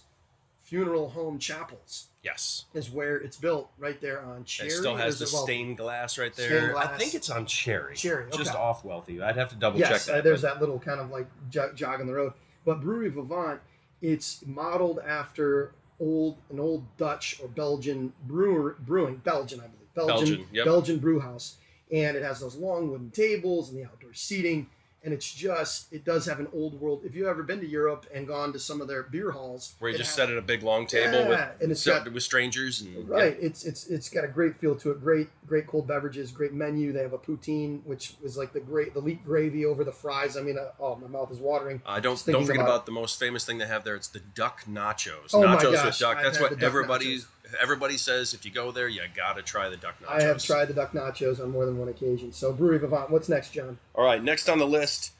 Funeral 0.63 1.09
Home 1.11 1.39
Chapels 1.39 2.07
Yes. 2.23 2.65
is 2.73 2.89
where 2.89 3.15
it's 3.17 3.37
built, 3.37 3.69
right 3.77 3.99
there 4.01 4.21
on 4.21 4.43
Cherry. 4.43 4.69
It 4.69 4.73
still 4.73 4.95
has 4.97 5.17
the 5.19 5.29
Wealthy? 5.31 5.53
stained 5.53 5.77
glass 5.77 6.17
right 6.17 6.33
Stained 6.33 6.51
there. 6.51 6.77
I 6.77 6.87
think 6.97 7.13
it's 7.15 7.29
on 7.29 7.45
Cherry. 7.45 7.95
Cherry, 7.95 8.29
Just 8.31 8.53
off 8.53 8.83
Wealthy. 8.83 9.21
I'd 9.21 9.37
have 9.37 9.49
to 9.49 9.55
double 9.55 9.79
yes, 9.79 9.89
check 10.05 10.13
that. 10.13 10.19
uh, 10.19 10.21
there's 10.21 10.41
but- 10.41 10.55
that 10.55 10.59
little 10.59 10.77
kind 10.79 10.99
of 10.99 11.09
like 11.09 11.27
jog, 11.49 11.75
jog 11.75 12.01
on 12.01 12.07
the 12.07 12.13
road. 12.13 12.33
But 12.65 12.81
Brewery 12.81 13.09
Vivant, 13.09 13.61
it's 14.01 14.45
modeled 14.45 14.99
after 14.99 15.71
old 15.99 16.37
an 16.51 16.59
old 16.59 16.83
Dutch 16.97 17.39
or 17.41 17.47
Belgian 17.47 18.13
brewer 18.27 18.75
brewing 18.79 19.15
Belgian, 19.23 19.59
I 19.61 19.67
believe 19.67 19.93
Belgian 19.95 20.15
Belgian, 20.37 20.47
yep. 20.51 20.65
Belgian 20.65 20.99
brew 20.99 21.19
house, 21.21 21.55
and 21.91 22.15
it 22.17 22.21
has 22.23 22.39
those 22.41 22.55
long 22.55 22.91
wooden 22.91 23.09
tables 23.09 23.69
and 23.69 23.79
the 23.79 23.85
outdoor 23.85 24.13
seating. 24.13 24.69
And 25.03 25.13
it's 25.13 25.31
just, 25.33 25.93
it 25.93 26.03
does 26.03 26.25
have 26.25 26.39
an 26.39 26.47
old 26.53 26.81
world. 26.81 27.01
If 27.05 27.15
you've 27.15 27.27
ever 27.27 27.43
been 27.43 27.59
to 27.61 27.67
Europe 27.67 28.07
and 28.13 28.27
gone 28.27 28.51
to 28.51 28.59
some 28.59 28.81
of 28.81 28.87
their 28.89 29.03
beer 29.03 29.31
halls, 29.31 29.75
Where 29.79 29.91
you 29.91 29.97
just 29.97 30.09
ha- 30.17 30.25
sit 30.25 30.31
at 30.31 30.37
a 30.37 30.41
big 30.41 30.63
long 30.63 30.85
table 30.87 31.19
Yeah, 31.19 31.29
with 31.29 31.61
and 31.61 31.71
it's 31.71 31.81
so- 31.81 31.99
got- 32.03 32.11
with 32.11 32.23
strangers 32.23 32.81
and 32.81 33.07
Right. 33.07 33.37
It's 33.39 33.63
it's 33.63 33.87
it's 33.87 34.09
got 34.09 34.25
a 34.25 34.27
great 34.27 34.57
feel 34.57 34.75
to 34.77 34.91
it. 34.91 34.99
Great 35.01 35.29
great 35.45 35.67
cold 35.67 35.87
beverages. 35.87 36.31
Great 36.31 36.51
menu. 36.51 36.91
They 36.91 37.03
have 37.03 37.13
a 37.13 37.17
poutine, 37.19 37.83
which 37.85 38.15
is 38.23 38.35
like 38.37 38.51
the 38.53 38.59
great 38.59 38.93
the 38.95 38.99
leek 38.99 39.23
gravy 39.23 39.65
over 39.65 39.83
the 39.85 39.91
fries. 39.93 40.35
I 40.35 40.41
mean, 40.41 40.57
uh, 40.57 40.71
oh, 40.79 40.95
my 40.95 41.07
mouth 41.07 41.31
is 41.31 41.37
watering. 41.39 41.81
I 41.85 41.99
don't 42.01 42.21
don't 42.25 42.43
forget 42.45 42.55
about- 42.61 42.67
about, 42.67 42.85
the 42.87 42.91
most 42.91 43.17
famous 43.19 43.45
thing 43.45 43.59
they 43.59 43.67
have 43.67 43.83
there. 43.85 43.95
It's 43.95 44.09
the 44.09 44.19
duck 44.19 44.63
nachos. 44.67 45.29
Oh 45.33 45.41
my 45.43 45.55
nachos 45.55 45.73
gosh, 45.73 45.85
with 45.85 45.99
duck. 45.99 46.17
That's 46.21 46.39
what 46.39 46.49
the 46.49 46.55
duck 46.57 46.65
everybody 46.65 47.17
nachos. 47.19 47.25
Everybody 47.61 47.97
says. 47.97 48.33
If 48.33 48.45
you 48.45 48.51
go 48.51 48.71
there, 48.71 48.87
you 48.87 49.01
gotta 49.15 49.41
try 49.41 49.69
the 49.69 49.77
duck 49.77 49.95
nachos. 50.01 50.09
I 50.09 50.21
have 50.23 50.43
tried 50.43 50.65
the 50.65 50.73
duck 50.73 50.91
nachos 50.91 51.41
on 51.41 51.49
more 51.51 51.65
than 51.65 51.77
one 51.77 51.89
occasion. 51.89 52.31
So 52.31 52.53
Brewery 52.53 52.79
Vivant. 52.79 53.09
What's 53.09 53.29
next, 53.29 53.51
John? 53.51 53.77
All 53.95 54.03
right, 54.03 54.23
next 54.23 54.49
on 54.49 54.59
the 54.59 54.67
list. 54.67 55.13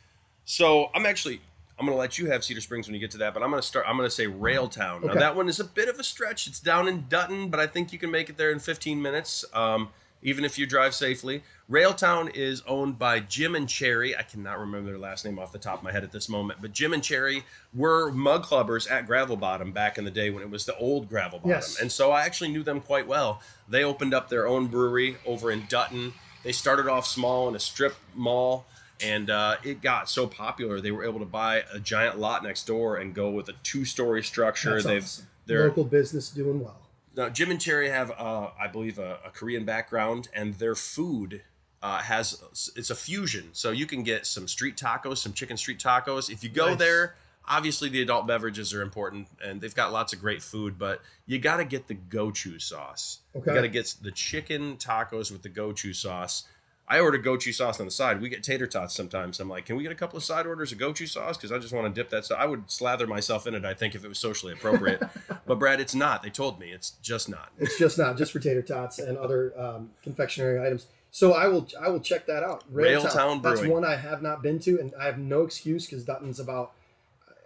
So 0.46 0.90
I'm 0.96 1.06
actually 1.06 1.42
I'm 1.80 1.86
gonna 1.86 1.98
let 1.98 2.18
you 2.18 2.30
have 2.32 2.44
Cedar 2.44 2.62
Springs 2.62 2.88
when 2.88 2.96
you 2.96 3.00
get 3.00 3.12
to 3.12 3.18
that, 3.20 3.34
but 3.34 3.44
I'm 3.44 3.50
gonna 3.50 3.62
start. 3.62 3.86
I'm 3.88 3.98
gonna 3.98 4.10
say 4.10 4.26
Railtown. 4.26 5.04
Now 5.04 5.14
that 5.14 5.36
one 5.36 5.48
is 5.48 5.60
a 5.60 5.64
bit 5.64 5.90
of 5.90 6.00
a 6.00 6.04
stretch. 6.04 6.48
It's 6.48 6.60
down 6.60 6.88
in 6.88 7.06
Dutton, 7.08 7.50
but 7.50 7.60
I 7.60 7.68
think 7.68 7.94
you 7.94 8.00
can 8.00 8.10
make 8.10 8.30
it 8.30 8.38
there 8.38 8.52
in 8.52 8.60
15 8.60 9.00
minutes, 9.02 9.46
um, 9.54 9.90
even 10.22 10.44
if 10.46 10.58
you 10.58 10.66
drive 10.66 10.94
safely. 10.96 11.44
Railtown 11.70 12.34
is 12.36 12.62
owned 12.66 12.98
by 12.98 13.20
Jim 13.20 13.54
and 13.56 13.68
Cherry. 13.68 14.16
I 14.16 14.24
cannot 14.24 14.60
remember 14.60 14.90
their 14.90 14.98
last 14.98 15.26
name 15.26 15.38
off 15.38 15.52
the 15.52 15.60
top 15.60 15.80
of 15.80 15.84
my 15.84 15.92
head 15.92 16.04
at 16.04 16.12
this 16.12 16.30
moment, 16.30 16.62
but 16.62 16.72
Jim 16.72 16.94
and 16.94 17.04
Cherry 17.04 17.44
were 17.74 18.12
mug 18.12 18.46
clubbers 18.46 18.90
at 18.90 19.06
Gravel 19.06 19.36
Bottom 19.36 19.72
back 19.72 19.98
in 19.98 20.06
the 20.06 20.12
day 20.12 20.30
when 20.30 20.42
it 20.44 20.50
was 20.50 20.66
the 20.66 20.76
old 20.78 21.10
Gravel 21.10 21.40
Bottom, 21.40 21.52
Yes. 21.52 21.80
and 21.82 21.92
so 21.92 22.12
I 22.12 22.22
actually 22.24 22.50
knew 22.50 22.64
them 22.64 22.80
quite 22.80 23.06
well. 23.08 23.42
They 23.68 23.84
opened 23.84 24.14
up 24.14 24.30
their 24.30 24.48
own 24.48 24.68
brewery 24.68 25.18
over 25.26 25.52
in 25.52 25.66
Dutton. 25.68 26.14
They 26.44 26.52
started 26.54 26.88
off 26.88 27.06
small 27.06 27.50
in 27.50 27.56
a 27.56 27.60
strip 27.60 27.96
mall 28.16 28.66
and 29.04 29.30
uh, 29.30 29.58
it 29.64 29.82
got 29.82 30.10
so 30.10 30.26
popular 30.26 30.82
they 30.82 30.90
were 30.92 31.04
able 31.04 31.20
to 31.20 31.26
buy 31.26 31.64
a 31.72 31.80
giant 31.80 32.18
lot 32.18 32.44
next 32.44 32.66
door 32.66 32.96
and 32.98 33.14
go 33.14 33.30
with 33.30 33.48
a 33.50 33.54
two-story 33.62 34.24
structure. 34.24 34.72
That's 34.76 34.86
They've 34.86 35.04
awesome. 35.04 35.28
they're 35.46 35.68
local 35.68 35.84
business 35.84 36.30
doing 36.30 36.60
well. 36.64 36.80
Now 37.18 37.30
Jim 37.30 37.52
and 37.52 37.60
Cherry 37.60 37.90
have 37.90 38.12
uh, 38.12 38.50
I 38.60 38.68
believe 38.68 39.00
a, 39.00 39.20
a 39.26 39.32
Korean 39.32 39.66
background 39.66 40.30
and 40.34 40.54
their 40.56 40.76
food 40.76 41.42
uh, 41.82 42.00
has 42.00 42.42
it's 42.76 42.90
a 42.90 42.96
fusion. 42.96 43.50
So 43.54 43.72
you 43.72 43.86
can 43.86 44.04
get 44.04 44.26
some 44.26 44.48
street 44.48 44.78
tacos, 44.78 45.18
some 45.18 45.34
chicken 45.34 45.58
street 45.58 45.80
tacos. 45.80 46.30
If 46.30 46.44
you 46.44 46.50
go 46.50 46.70
Nice. 46.70 46.80
there, 46.80 47.16
obviously 47.48 47.90
the 47.90 48.02
adult 48.02 48.28
beverages 48.28 48.74
are 48.74 48.82
important 48.82 49.28
and 49.44 49.62
they've 49.62 49.76
got 49.76 49.92
lots 49.92 50.14
of 50.14 50.20
great 50.20 50.42
food, 50.42 50.78
but 50.78 51.02
you 51.26 51.40
got 51.40 51.58
to 51.58 51.66
get 51.66 51.88
the 51.88 51.96
gochu 51.96 52.62
sauce. 52.62 53.20
Okay. 53.36 53.52
You 53.52 53.56
got 53.56 53.62
to 53.62 53.70
get 53.70 53.96
the 54.02 54.12
chicken 54.12 54.78
tacos 54.78 55.32
with 55.32 55.42
the 55.44 55.50
gochu 55.50 55.96
sauce. 55.96 56.46
I 56.90 57.02
order 57.02 57.20
gochu 57.20 57.54
sauce 57.54 57.80
on 57.82 57.86
the 57.86 57.92
side. 57.92 58.22
We 58.22 58.30
get 58.30 58.44
tater 58.44 58.66
tots 58.66 58.96
sometimes. 58.96 59.40
I'm 59.42 59.50
like, 59.50 59.66
can 59.66 59.76
we 59.76 59.84
get 59.84 59.92
a 59.92 59.96
couple 59.96 60.16
of 60.16 60.24
side 60.24 60.46
orders 60.46 60.72
of 60.72 60.78
gochu 60.78 61.08
sauce? 61.08 61.36
Because 61.36 61.52
I 61.52 61.60
just 61.60 61.74
want 61.74 61.94
to 61.94 62.02
dip 62.02 62.10
that. 62.12 62.26
So 62.26 62.36
I 62.36 62.46
would 62.46 62.72
slather 62.72 63.06
myself 63.06 63.46
in 63.46 63.56
it. 63.56 63.66
I 63.66 63.74
think 63.74 63.94
if 63.94 64.06
it 64.06 64.08
was 64.08 64.20
socially 64.20 64.54
appropriate, 64.54 65.04
but 65.46 65.60
Brad, 65.60 65.82
it's 65.82 65.96
not. 65.96 66.24
They 66.24 66.30
told 66.30 66.60
me 66.60 66.72
it's 66.72 66.92
just 67.02 67.28
not. 67.28 67.52
It's 67.60 67.78
just 67.78 67.98
not 67.98 68.18
just 68.18 68.32
for 68.32 68.40
tater 68.40 68.62
tots 68.62 69.00
and 69.00 69.18
other 69.18 69.54
um, 69.60 69.90
confectionery 70.02 70.66
items. 70.66 70.88
So 71.12 71.34
I 71.34 71.48
will 71.48 71.68
I 71.82 71.90
will 71.90 72.00
check 72.00 72.26
that 72.28 72.44
out. 72.44 72.64
Railtown 72.74 73.42
That's 73.42 73.60
Brewing. 73.60 73.74
one 73.74 73.86
I 73.86 73.96
have 73.96 74.22
not 74.22 74.42
been 74.42 74.60
to, 74.60 74.80
and 74.80 74.94
I 75.00 75.06
have 75.06 75.18
no 75.18 75.42
excuse 75.42 75.86
because 75.86 76.06
Dutton's 76.06 76.40
about. 76.40 76.72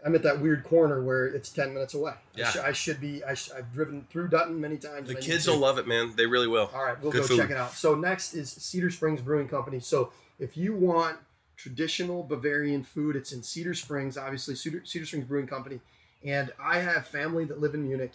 I'm 0.05 0.15
at 0.15 0.23
that 0.23 0.39
weird 0.41 0.63
corner 0.63 1.03
where 1.03 1.27
it's 1.27 1.49
ten 1.49 1.73
minutes 1.73 1.93
away. 1.93 2.13
Yeah. 2.35 2.47
I, 2.47 2.49
sh- 2.49 2.57
I 2.57 2.71
should 2.71 2.99
be. 3.01 3.23
I 3.23 3.33
sh- 3.35 3.51
I've 3.55 3.71
driven 3.71 4.05
through 4.09 4.29
Dutton 4.29 4.59
many 4.59 4.77
times. 4.77 5.07
The 5.07 5.15
kids 5.15 5.47
will 5.47 5.57
love 5.57 5.77
it, 5.77 5.87
man. 5.87 6.13
They 6.15 6.25
really 6.25 6.47
will. 6.47 6.71
All 6.73 6.83
right, 6.83 6.99
we'll 7.01 7.11
Good 7.11 7.21
go 7.21 7.27
food. 7.27 7.37
check 7.39 7.49
it 7.51 7.57
out. 7.57 7.73
So 7.73 7.93
next 7.95 8.33
is 8.33 8.49
Cedar 8.51 8.89
Springs 8.89 9.21
Brewing 9.21 9.47
Company. 9.47 9.79
So 9.79 10.11
if 10.39 10.57
you 10.57 10.75
want 10.75 11.17
traditional 11.55 12.23
Bavarian 12.23 12.83
food, 12.83 13.15
it's 13.15 13.31
in 13.31 13.43
Cedar 13.43 13.75
Springs, 13.75 14.17
obviously 14.17 14.55
Cedar, 14.55 14.81
Cedar 14.83 15.05
Springs 15.05 15.25
Brewing 15.25 15.47
Company. 15.47 15.79
And 16.23 16.51
I 16.59 16.79
have 16.79 17.05
family 17.07 17.45
that 17.45 17.59
live 17.59 17.73
in 17.75 17.87
Munich. 17.87 18.11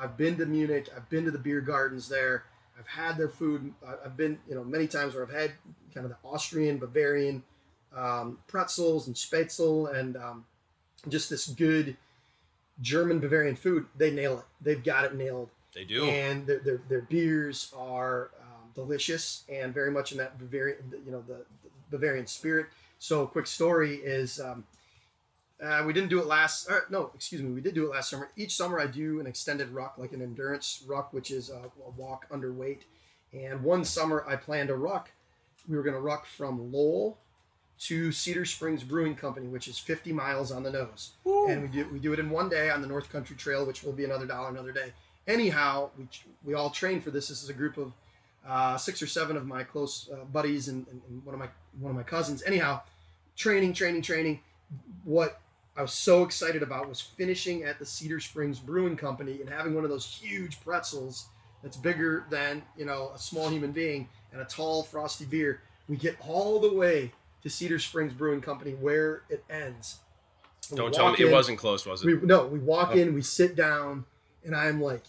I've 0.00 0.16
been 0.16 0.36
to 0.38 0.46
Munich. 0.46 0.88
I've 0.96 1.08
been 1.08 1.24
to 1.24 1.30
the 1.30 1.38
beer 1.38 1.60
gardens 1.60 2.08
there. 2.08 2.44
I've 2.78 2.86
had 2.86 3.16
their 3.16 3.28
food. 3.28 3.72
I've 4.04 4.16
been, 4.16 4.38
you 4.48 4.54
know, 4.54 4.62
many 4.64 4.86
times 4.86 5.14
where 5.14 5.24
I've 5.24 5.32
had 5.32 5.52
kind 5.94 6.04
of 6.04 6.10
the 6.10 6.16
Austrian, 6.24 6.78
Bavarian 6.78 7.42
um, 7.96 8.38
pretzels 8.46 9.06
and 9.08 9.16
spätzle 9.16 9.92
and 9.92 10.16
um, 10.16 10.44
just 11.08 11.30
this 11.30 11.46
good 11.46 11.96
German 12.80 13.18
Bavarian 13.18 13.56
food. 13.56 13.86
They 13.96 14.10
nail 14.10 14.38
it. 14.38 14.44
They've 14.60 14.82
got 14.82 15.04
it 15.04 15.14
nailed 15.14 15.50
They 15.74 15.84
do. 15.84 16.04
and 16.04 16.46
their, 16.46 16.58
their, 16.60 16.80
their 16.88 17.02
beers 17.02 17.72
are 17.76 18.30
um, 18.40 18.70
delicious 18.74 19.44
and 19.48 19.72
very 19.74 19.90
much 19.90 20.12
in 20.12 20.18
that 20.18 20.38
Bavarian, 20.38 20.78
you 21.04 21.12
know, 21.12 21.22
the, 21.26 21.44
the 21.62 21.70
Bavarian 21.90 22.26
spirit. 22.26 22.66
So, 22.98 23.26
quick 23.26 23.46
story 23.46 23.96
is 23.96 24.40
um, 24.40 24.64
uh, 25.62 25.82
we 25.86 25.92
didn't 25.92 26.08
do 26.08 26.20
it 26.20 26.26
last. 26.26 26.68
Or, 26.68 26.84
no, 26.90 27.10
excuse 27.14 27.42
me, 27.42 27.52
we 27.52 27.60
did 27.60 27.74
do 27.74 27.86
it 27.86 27.90
last 27.90 28.10
summer. 28.10 28.30
Each 28.36 28.56
summer, 28.56 28.80
I 28.80 28.86
do 28.86 29.20
an 29.20 29.26
extended 29.26 29.70
ruck, 29.70 29.94
like 29.98 30.12
an 30.12 30.22
endurance 30.22 30.82
ruck, 30.86 31.12
which 31.12 31.30
is 31.30 31.50
a, 31.50 31.70
a 31.86 31.90
walk 31.96 32.28
underweight. 32.30 32.80
And 33.32 33.62
one 33.62 33.84
summer, 33.84 34.24
I 34.26 34.36
planned 34.36 34.70
a 34.70 34.74
ruck. 34.74 35.10
We 35.68 35.76
were 35.76 35.82
going 35.82 35.94
to 35.94 36.00
ruck 36.00 36.26
from 36.26 36.72
Lowell 36.72 37.18
to 37.80 38.12
Cedar 38.12 38.44
Springs 38.44 38.82
Brewing 38.82 39.14
Company, 39.14 39.46
which 39.46 39.68
is 39.68 39.78
50 39.78 40.12
miles 40.12 40.50
on 40.50 40.62
the 40.62 40.70
nose 40.70 41.12
and 41.48 41.62
we 41.62 41.68
do 41.68 41.88
we 41.92 41.98
do 41.98 42.12
it 42.12 42.18
in 42.18 42.30
one 42.30 42.48
day 42.48 42.70
on 42.70 42.80
the 42.80 42.86
North 42.86 43.10
Country 43.10 43.36
Trail, 43.36 43.66
which 43.66 43.82
will 43.82 43.92
be 43.92 44.04
another 44.04 44.26
dollar 44.26 44.48
another 44.48 44.72
day. 44.72 44.92
Anyhow, 45.26 45.90
we 45.98 46.06
we 46.44 46.54
all 46.54 46.70
train 46.70 47.00
for 47.00 47.10
this. 47.10 47.28
This 47.28 47.42
is 47.42 47.48
a 47.48 47.54
group 47.54 47.76
of 47.76 47.92
uh, 48.46 48.76
six 48.76 49.02
or 49.02 49.06
seven 49.06 49.36
of 49.36 49.46
my 49.46 49.62
close 49.62 50.08
uh, 50.12 50.24
buddies 50.24 50.68
and, 50.68 50.86
and, 50.90 51.00
and 51.08 51.24
one 51.24 51.34
of 51.34 51.40
my 51.40 51.48
one 51.80 51.90
of 51.90 51.96
my 51.96 52.02
cousins. 52.02 52.42
Anyhow, 52.42 52.82
training, 53.36 53.72
training, 53.72 54.02
training. 54.02 54.40
What 55.04 55.40
I 55.76 55.82
was 55.82 55.92
so 55.92 56.22
excited 56.24 56.62
about 56.62 56.88
was 56.88 57.00
finishing 57.00 57.64
at 57.64 57.78
the 57.78 57.86
Cedar 57.86 58.20
Springs 58.20 58.58
Brewing 58.58 58.96
Company 58.96 59.40
and 59.40 59.48
having 59.48 59.74
one 59.74 59.84
of 59.84 59.90
those 59.90 60.06
huge 60.06 60.60
pretzels 60.60 61.28
that's 61.62 61.76
bigger 61.76 62.26
than 62.30 62.62
you 62.76 62.84
know 62.84 63.12
a 63.14 63.18
small 63.18 63.48
human 63.48 63.72
being 63.72 64.08
and 64.32 64.40
a 64.40 64.44
tall 64.44 64.82
frosty 64.82 65.24
beer. 65.24 65.62
We 65.88 65.96
get 65.96 66.16
all 66.26 66.60
the 66.60 66.72
way 66.72 67.12
to 67.42 67.50
Cedar 67.50 67.78
Springs 67.78 68.12
Brewing 68.12 68.40
Company 68.40 68.72
where 68.72 69.22
it 69.28 69.44
ends. 69.50 69.98
We 70.70 70.76
Don't 70.76 70.92
tell 70.92 71.06
me 71.06 71.10
walk 71.12 71.20
it 71.20 71.30
wasn't 71.32 71.58
close, 71.58 71.86
was 71.86 72.02
it? 72.02 72.06
we 72.06 72.14
no, 72.26 72.46
we 72.46 72.58
walk 72.58 72.90
Oh. 72.92 72.98
in, 72.98 73.14
we 73.14 73.22
sit 73.22 73.56
down, 73.56 74.04
and 74.44 74.54
I'm 74.54 74.80
like, 74.82 75.02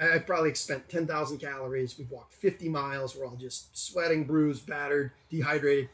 I, 0.00 0.12
I've 0.14 0.26
probably 0.26 0.54
spent 0.54 0.88
ten 0.88 1.06
thousand 1.06 1.38
calories. 1.38 1.98
We've 1.98 2.10
walked 2.10 2.32
fifty 2.34 2.68
miles. 2.68 3.14
We're 3.14 3.26
all 3.26 3.36
just 3.36 3.76
sweating, 3.76 4.24
bruised, 4.24 4.66
battered, 4.66 5.10
dehydrated. 5.30 5.90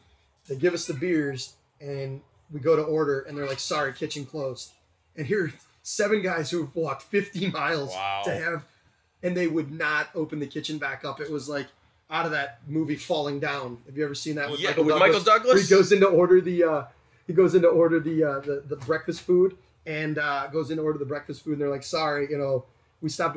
They 0.47 0.57
give 0.57 0.75
us 0.75 0.87
the 0.87 0.95
beers, 0.95 1.55
and 1.81 2.21
we 2.53 2.61
go 2.61 2.77
to 2.77 2.83
order, 2.83 3.21
and 3.23 3.37
they're 3.37 3.49
like, 3.49 3.59
"Sorry, 3.59 3.93
kitchen 3.93 4.27
closed." 4.27 4.73
And 5.17 5.27
here, 5.27 5.47
are 5.47 5.53
seven 5.83 6.23
guys 6.23 6.51
who 6.51 6.61
have 6.65 6.75
walked 6.77 7.03
fifty 7.03 7.51
miles 7.51 7.91
Wow. 7.91 8.23
to 8.27 8.31
have, 8.33 8.65
and 9.25 9.37
they 9.37 9.49
would 9.49 9.73
not 9.73 10.09
open 10.15 10.39
the 10.39 10.47
kitchen 10.47 10.79
back 10.79 11.05
up. 11.05 11.21
It 11.21 11.31
was 11.33 11.49
like 11.49 11.67
out 12.11 12.27
of 12.27 12.33
that 12.33 12.61
movie 12.67 12.97
Falling 12.97 13.41
Down. 13.41 13.79
Have 13.87 13.97
you 13.97 14.05
ever 14.05 14.15
seen 14.15 14.37
that 14.37 14.51
with 14.51 14.61
Yeah, 14.61 14.71
Michael 14.71 14.85
with 14.85 14.95
Douglas? 14.95 15.09
Michael 15.09 15.25
Douglas? 15.25 15.55
Where 15.55 15.63
he 15.63 15.69
goes 15.69 15.93
in 15.93 16.01
to 16.01 16.07
order 16.07 16.41
the 16.41 16.65
uh, 16.65 16.85
he 17.27 17.33
goes 17.33 17.55
in 17.55 17.63
to 17.63 17.69
order 17.69 18.01
the 18.01 18.25
uh, 18.25 18.41
the, 18.41 18.63
the 18.67 18.77
breakfast 18.77 19.23
food 19.23 19.57
and 19.87 20.19
uh, 20.19 20.47
goes 20.49 20.71
in 20.71 20.77
to 20.77 20.83
order 20.83 20.99
the 20.99 21.05
breakfast 21.05 21.45
food 21.45 21.53
and 21.55 21.61
they're 21.61 21.71
like 21.71 21.83
sorry 21.83 22.29
you 22.31 22.39
know 22.39 22.65
we 23.01 23.09
stopped 23.09 23.37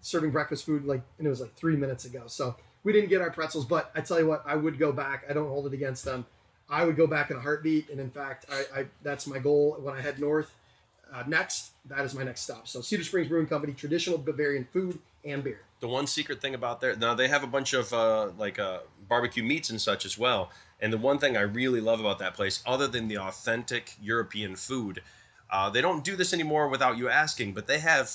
serving 0.00 0.30
breakfast 0.30 0.64
food 0.64 0.84
like 0.84 1.02
and 1.18 1.26
it 1.26 1.30
was 1.30 1.40
like 1.40 1.54
three 1.54 1.76
minutes 1.76 2.04
ago 2.04 2.22
so 2.26 2.54
we 2.84 2.92
didn't 2.92 3.08
get 3.08 3.20
our 3.20 3.30
pretzels 3.30 3.64
but 3.64 3.90
i 3.94 4.00
tell 4.00 4.18
you 4.18 4.26
what 4.26 4.42
i 4.46 4.54
would 4.54 4.78
go 4.78 4.92
back 4.92 5.24
i 5.28 5.32
don't 5.32 5.48
hold 5.48 5.66
it 5.66 5.72
against 5.72 6.04
them 6.04 6.24
i 6.70 6.84
would 6.84 6.96
go 6.96 7.06
back 7.06 7.30
in 7.30 7.36
a 7.36 7.40
heartbeat 7.40 7.90
and 7.90 7.98
in 7.98 8.10
fact 8.10 8.46
i, 8.50 8.80
I 8.80 8.86
that's 9.02 9.26
my 9.26 9.38
goal 9.40 9.76
when 9.80 9.94
i 9.94 10.00
head 10.00 10.20
north 10.20 10.54
uh, 11.12 11.24
next 11.26 11.72
that 11.86 12.04
is 12.04 12.14
my 12.14 12.22
next 12.22 12.42
stop. 12.42 12.68
So 12.68 12.80
cedar 12.80 13.04
springs 13.04 13.28
brewing 13.28 13.46
company 13.46 13.72
traditional 13.72 14.18
bavarian 14.18 14.66
food 14.72 14.98
and 15.24 15.42
beer. 15.42 15.60
The 15.80 15.88
one 15.88 16.06
secret 16.06 16.40
thing 16.40 16.54
about 16.54 16.80
there 16.80 16.96
now 16.96 17.14
they 17.14 17.28
have 17.28 17.42
a 17.42 17.46
bunch 17.46 17.72
of 17.72 17.92
uh, 17.92 18.30
like 18.38 18.58
uh, 18.58 18.80
barbecue 19.08 19.42
meats 19.42 19.70
and 19.70 19.80
such 19.80 20.04
as 20.04 20.18
well. 20.18 20.50
And 20.80 20.92
the 20.92 20.98
one 20.98 21.18
thing 21.18 21.36
i 21.36 21.40
really 21.40 21.80
love 21.80 21.98
about 21.98 22.20
that 22.20 22.34
place 22.34 22.62
other 22.64 22.86
than 22.86 23.08
the 23.08 23.18
authentic 23.18 23.96
european 24.00 24.54
food 24.54 25.02
uh, 25.50 25.68
they 25.70 25.80
don't 25.80 26.04
do 26.04 26.14
this 26.14 26.32
anymore 26.32 26.68
without 26.68 26.96
you 26.96 27.08
asking 27.08 27.52
but 27.52 27.66
they 27.66 27.80
have 27.80 28.10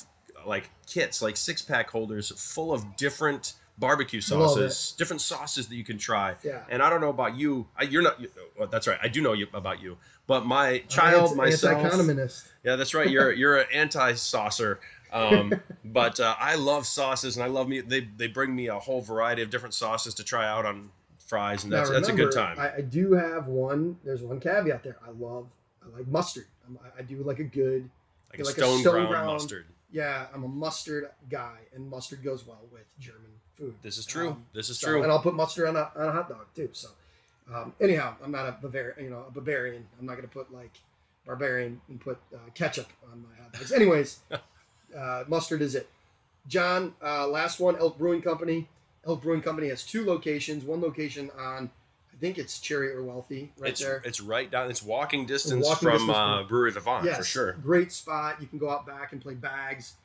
like 0.46 0.70
kits 0.88 1.22
like 1.22 1.36
six 1.36 1.62
pack 1.62 1.90
holders 1.90 2.32
full 2.38 2.74
of 2.74 2.96
different 2.96 3.56
barbecue 3.80 4.22
sauces 4.22 4.94
different 4.98 5.20
sauces 5.20 5.68
that 5.68 5.76
you 5.76 5.84
can 5.84 5.98
try 5.98 6.36
yeah 6.44 6.62
and 6.70 6.82
i 6.82 6.90
don't 6.92 7.02
know 7.02 7.10
about 7.10 7.36
you 7.36 7.66
I, 7.76 7.84
you're 7.84 8.04
not 8.04 8.22
you, 8.22 8.30
well, 8.58 8.68
that's 8.68 8.88
right 8.88 9.00
i 9.02 9.08
do 9.08 9.20
know 9.20 9.34
you, 9.34 9.48
about 9.54 9.82
you 9.82 9.98
but 10.28 10.46
my 10.46 10.80
child 10.90 11.32
Anti- 11.32 11.36
myself 11.36 11.78
anti-condiment 11.78 12.32
yeah, 12.64 12.76
that's 12.78 12.94
right. 12.94 13.10
You're 13.10 13.32
you're 13.32 13.58
an 13.58 13.68
anti-saucer. 13.74 14.80
Um, 15.12 15.54
but 15.86 16.20
uh, 16.20 16.36
I 16.40 16.56
love 16.56 16.86
sauces, 16.86 17.36
and 17.36 17.44
I 17.44 17.48
love 17.48 17.68
me. 17.68 17.82
They 17.82 18.08
they 18.18 18.28
bring 18.28 18.56
me 18.56 18.68
a 18.68 18.80
whole 18.80 19.02
variety 19.02 19.42
of 19.42 19.50
different 19.50 19.74
sauces 19.76 20.14
to 20.16 20.24
try 20.24 20.48
out 20.48 20.66
on 20.66 20.90
fries, 21.20 21.64
and 21.64 21.74
that's 21.74 21.90
Now, 21.90 21.96
that's 21.96 22.10
a 22.10 22.14
good 22.14 22.32
time. 22.32 22.58
I, 22.58 22.76
I 22.78 22.82
do 22.82 23.14
have 23.14 23.48
one. 23.48 23.98
There's 24.04 24.24
one 24.24 24.40
caveat 24.40 24.84
there. 24.84 24.98
I 25.06 25.12
love. 25.12 25.48
I 25.84 25.98
like 25.98 26.08
mustard. 26.08 26.46
I'm, 26.66 26.80
I- 26.84 27.00
I 27.00 27.02
do 27.04 27.18
like 27.24 27.40
a 27.40 27.44
good. 27.44 27.90
like 28.32 28.40
a 28.40 28.44
like 28.44 28.58
a 28.58 28.62
stone, 28.62 28.80
stone 28.80 28.94
ground, 28.94 29.10
ground- 29.10 29.28
mustard. 29.28 29.66
Yeah, 29.92 30.26
I'm 30.34 30.44
a 30.44 30.48
mustard 30.48 31.10
guy, 31.30 31.58
and 31.76 31.88
mustard 31.88 32.24
goes 32.24 32.48
well 32.48 32.62
with 32.72 32.86
German 32.98 33.30
food. 33.56 33.76
This 33.82 33.98
is 33.98 34.06
true. 34.06 34.30
Um, 34.32 34.46
this 34.54 34.70
is 34.70 34.80
So- 34.80 34.88
true. 34.88 35.04
And 35.04 35.12
I'll 35.12 35.22
put 35.22 35.34
mustard 35.36 35.68
on 35.68 35.76
a, 35.76 35.92
on 35.96 36.08
a 36.08 36.12
hot 36.12 36.30
dog 36.30 36.46
too. 36.56 36.70
So, 36.74 36.90
um, 37.54 37.74
anyhow, 37.82 38.16
I'm 38.24 38.32
not 38.32 38.48
a 38.48 38.58
Bavarian, 38.62 39.04
you 39.04 39.10
know, 39.10 39.26
a 39.28 39.32
Bavarian. 39.32 39.86
I'm 40.00 40.06
not 40.06 40.14
going 40.14 40.28
to 40.28 40.34
put 40.34 40.54
like 40.54 40.80
barbarian 41.26 41.80
and 41.90 42.00
put 42.02 42.18
uh, 42.34 42.38
ketchup 42.54 42.88
on 43.12 43.22
my 43.24 43.42
hot 43.44 43.54
dogs. 43.54 43.72
Anyways, 43.72 44.20
uh, 44.98 45.24
mustard 45.28 45.62
is 45.62 45.76
it. 45.76 45.90
John, 46.48 46.94
uh, 47.02 47.28
last 47.28 47.60
one, 47.60 47.78
Elk 47.78 47.98
Brewing 47.98 48.22
Company. 48.22 48.68
Elk 49.08 49.22
Brewing 49.22 49.42
Company 49.42 49.70
has 49.70 49.84
two 49.84 50.06
locations. 50.06 50.64
One 50.64 50.82
location 50.82 51.30
on, 51.38 51.70
I 52.14 52.18
think 52.20 52.38
it's 52.38 52.60
Cherry 52.60 52.94
or 52.94 53.04
Wealthy, 53.04 53.52
right 53.58 53.72
it's 53.72 53.82
there. 53.82 54.02
it's 54.06 54.20
right 54.22 54.50
down. 54.50 54.70
It's 54.70 54.84
walking 54.84 55.26
distance 55.26 55.66
Walking 55.66 55.90
from 55.90 55.98
distance 56.00 56.18
uh, 56.18 56.44
Brewery 56.48 56.72
Vivant 56.72 57.06
yes, 57.06 57.18
for 57.18 57.24
sure. 57.24 57.54
Great 57.54 57.92
spot. 57.92 58.38
You 58.42 58.48
can 58.48 58.60
go 58.60 58.70
out 58.70 58.86
back 58.86 59.12
and 59.14 59.22
play 59.22 59.36
bags. 59.36 59.96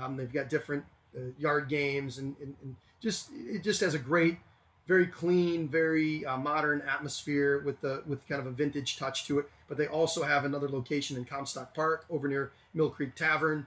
Um, 0.00 0.16
they've 0.16 0.32
got 0.32 0.48
different 0.48 0.84
uh, 1.16 1.20
yard 1.38 1.68
games 1.68 2.18
and, 2.18 2.36
and, 2.40 2.54
and 2.62 2.76
just 3.00 3.30
it 3.32 3.62
just 3.62 3.80
has 3.80 3.94
a 3.94 3.98
great, 3.98 4.38
very 4.86 5.06
clean, 5.06 5.68
very 5.68 6.24
uh, 6.24 6.36
modern 6.36 6.82
atmosphere 6.82 7.60
with 7.60 7.80
the 7.80 8.02
with 8.06 8.26
kind 8.28 8.40
of 8.40 8.46
a 8.46 8.50
vintage 8.50 8.96
touch 8.96 9.26
to 9.26 9.38
it. 9.38 9.50
But 9.68 9.76
they 9.76 9.86
also 9.86 10.22
have 10.22 10.44
another 10.44 10.68
location 10.68 11.16
in 11.16 11.24
Comstock 11.24 11.74
Park 11.74 12.04
over 12.10 12.28
near 12.28 12.52
Mill 12.74 12.90
Creek 12.90 13.14
Tavern. 13.14 13.66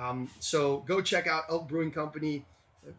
Um, 0.00 0.30
so 0.38 0.78
go 0.86 1.02
check 1.02 1.26
out 1.26 1.44
Elk 1.50 1.68
Brewing 1.68 1.90
Company. 1.90 2.44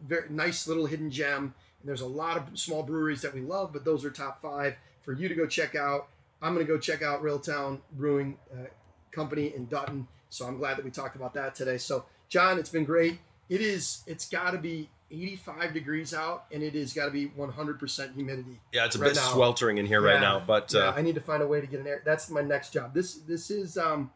Very 0.06 0.28
nice 0.30 0.66
little 0.68 0.86
hidden 0.86 1.10
gem. 1.10 1.54
And 1.80 1.88
there's 1.88 2.00
a 2.00 2.06
lot 2.06 2.36
of 2.36 2.58
small 2.58 2.82
breweries 2.82 3.20
that 3.22 3.34
we 3.34 3.40
love, 3.40 3.72
but 3.72 3.84
those 3.84 4.04
are 4.04 4.10
top 4.10 4.40
five 4.40 4.76
for 5.02 5.12
you 5.12 5.28
to 5.28 5.34
go 5.34 5.46
check 5.46 5.74
out. 5.74 6.08
I'm 6.40 6.54
going 6.54 6.64
to 6.66 6.72
go 6.72 6.78
check 6.78 7.02
out 7.02 7.22
Railtown 7.22 7.80
Brewing 7.92 8.38
uh, 8.52 8.66
Company 9.10 9.52
in 9.54 9.66
Dutton. 9.66 10.06
So 10.30 10.46
I'm 10.46 10.56
glad 10.58 10.78
that 10.78 10.84
we 10.84 10.90
talked 10.90 11.16
about 11.16 11.34
that 11.34 11.54
today. 11.54 11.78
So 11.78 12.04
John, 12.28 12.58
it's 12.58 12.70
been 12.70 12.84
great. 12.84 13.18
It 13.48 13.60
is. 13.60 14.02
It's 14.06 14.28
got 14.28 14.52
to 14.52 14.58
be 14.58 14.88
85 15.10 15.72
degrees 15.74 16.14
out, 16.14 16.44
and 16.52 16.62
it 16.62 16.74
has 16.74 16.92
got 16.92 17.06
to 17.06 17.10
be 17.10 17.28
100% 17.28 18.14
humidity. 18.14 18.60
Yeah, 18.72 18.86
it's 18.86 18.96
a 18.96 18.98
right 18.98 19.08
bit 19.08 19.16
now. 19.16 19.32
sweltering 19.32 19.78
in 19.78 19.86
here 19.86 20.00
right 20.00 20.20
now, 20.20 20.40
but 20.44 20.72
Yeah, 20.72 20.80
uh, 20.88 20.92
I 20.96 21.02
need 21.02 21.14
to 21.14 21.20
find 21.20 21.42
a 21.42 21.46
way 21.46 21.60
to 21.60 21.66
get 21.66 21.80
an 21.80 21.86
air. 21.86 22.02
That's 22.04 22.30
my 22.30 22.40
next 22.42 22.72
job. 22.72 22.94
This 22.94 23.14
this 23.14 23.50
is 23.50 23.76
um, 23.78 24.10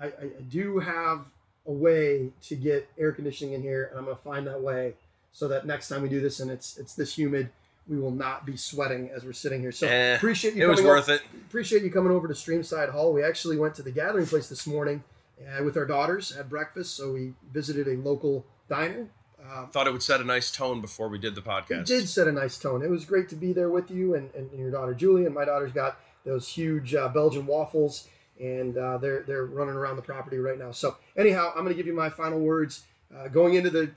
I, 0.00 0.06
I 0.06 0.26
do 0.48 0.78
have 0.80 1.26
a 1.66 1.72
way 1.72 2.30
to 2.42 2.56
get 2.56 2.88
air 2.98 3.12
conditioning 3.12 3.54
in 3.54 3.62
here, 3.62 3.86
and 3.90 3.98
I'm 3.98 4.04
gonna 4.04 4.16
find 4.16 4.46
that 4.46 4.60
way 4.60 4.94
so 5.32 5.48
that 5.48 5.66
next 5.66 5.88
time 5.88 6.02
we 6.02 6.08
do 6.08 6.20
this 6.20 6.40
and 6.40 6.50
it's 6.50 6.76
it's 6.76 6.94
this 6.94 7.16
humid, 7.16 7.48
we 7.88 7.98
will 7.98 8.10
not 8.10 8.44
be 8.44 8.56
sweating 8.56 9.10
as 9.14 9.24
we're 9.24 9.32
sitting 9.32 9.60
here. 9.60 9.72
So 9.72 9.86
Eh, 9.86 10.16
appreciate 10.16 10.54
you. 10.54 10.64
it 10.64 10.68
was 10.68 10.80
coming 10.80 10.90
worth 10.90 11.08
it. 11.08 11.22
appreciate 11.46 11.82
you 11.82 11.90
coming 11.90 12.12
over 12.12 12.28
to 12.28 12.34
Streamside 12.34 12.90
Hall. 12.90 13.12
We 13.12 13.22
actually 13.22 13.56
went 13.56 13.74
to 13.76 13.82
the 13.82 13.90
gathering 13.92 14.26
place 14.26 14.48
this 14.48 14.66
morning 14.66 15.02
uh, 15.40 15.62
with 15.64 15.76
our 15.76 15.86
daughters, 15.86 16.34
had 16.36 16.50
breakfast. 16.50 16.94
So 16.96 17.12
we 17.12 17.34
visited 17.52 17.88
a 17.88 17.96
local 18.00 18.44
diner. 18.68 19.08
Uh, 19.46 19.66
Thought 19.66 19.86
it 19.86 19.92
would 19.92 20.02
set 20.02 20.20
a 20.20 20.24
nice 20.24 20.50
tone 20.50 20.80
before 20.80 21.08
we 21.08 21.18
did 21.18 21.34
the 21.34 21.42
podcast. 21.42 21.80
it 21.82 21.86
did 21.86 22.08
set 22.08 22.26
a 22.28 22.32
nice 22.32 22.56
tone. 22.56 22.82
It 22.82 22.90
was 22.90 23.04
great 23.04 23.28
to 23.28 23.36
be 23.36 23.52
there 23.52 23.68
with 23.68 23.90
you 23.90 24.14
and, 24.14 24.30
and 24.34 24.50
your 24.58 24.70
daughter 24.70 24.94
Julie. 24.94 25.26
And 25.26 25.34
my 25.34 25.44
daughter's 25.44 25.72
got 25.72 25.98
those 26.24 26.48
huge 26.48 26.94
uh, 26.94 27.08
Belgian 27.08 27.46
waffles, 27.46 28.08
and 28.40 28.78
uh, 28.78 28.96
they're 28.98 29.22
they're 29.22 29.44
running 29.44 29.74
around 29.74 29.96
the 29.96 30.02
property 30.02 30.38
right 30.38 30.58
now. 30.58 30.72
So 30.72 30.96
anyhow, 31.16 31.50
I'm 31.54 31.64
going 31.64 31.68
to 31.68 31.74
give 31.74 31.86
you 31.86 31.94
my 31.94 32.08
final 32.08 32.40
words 32.40 32.84
uh, 33.14 33.28
going 33.28 33.54
into 33.54 33.70
the 33.70 33.90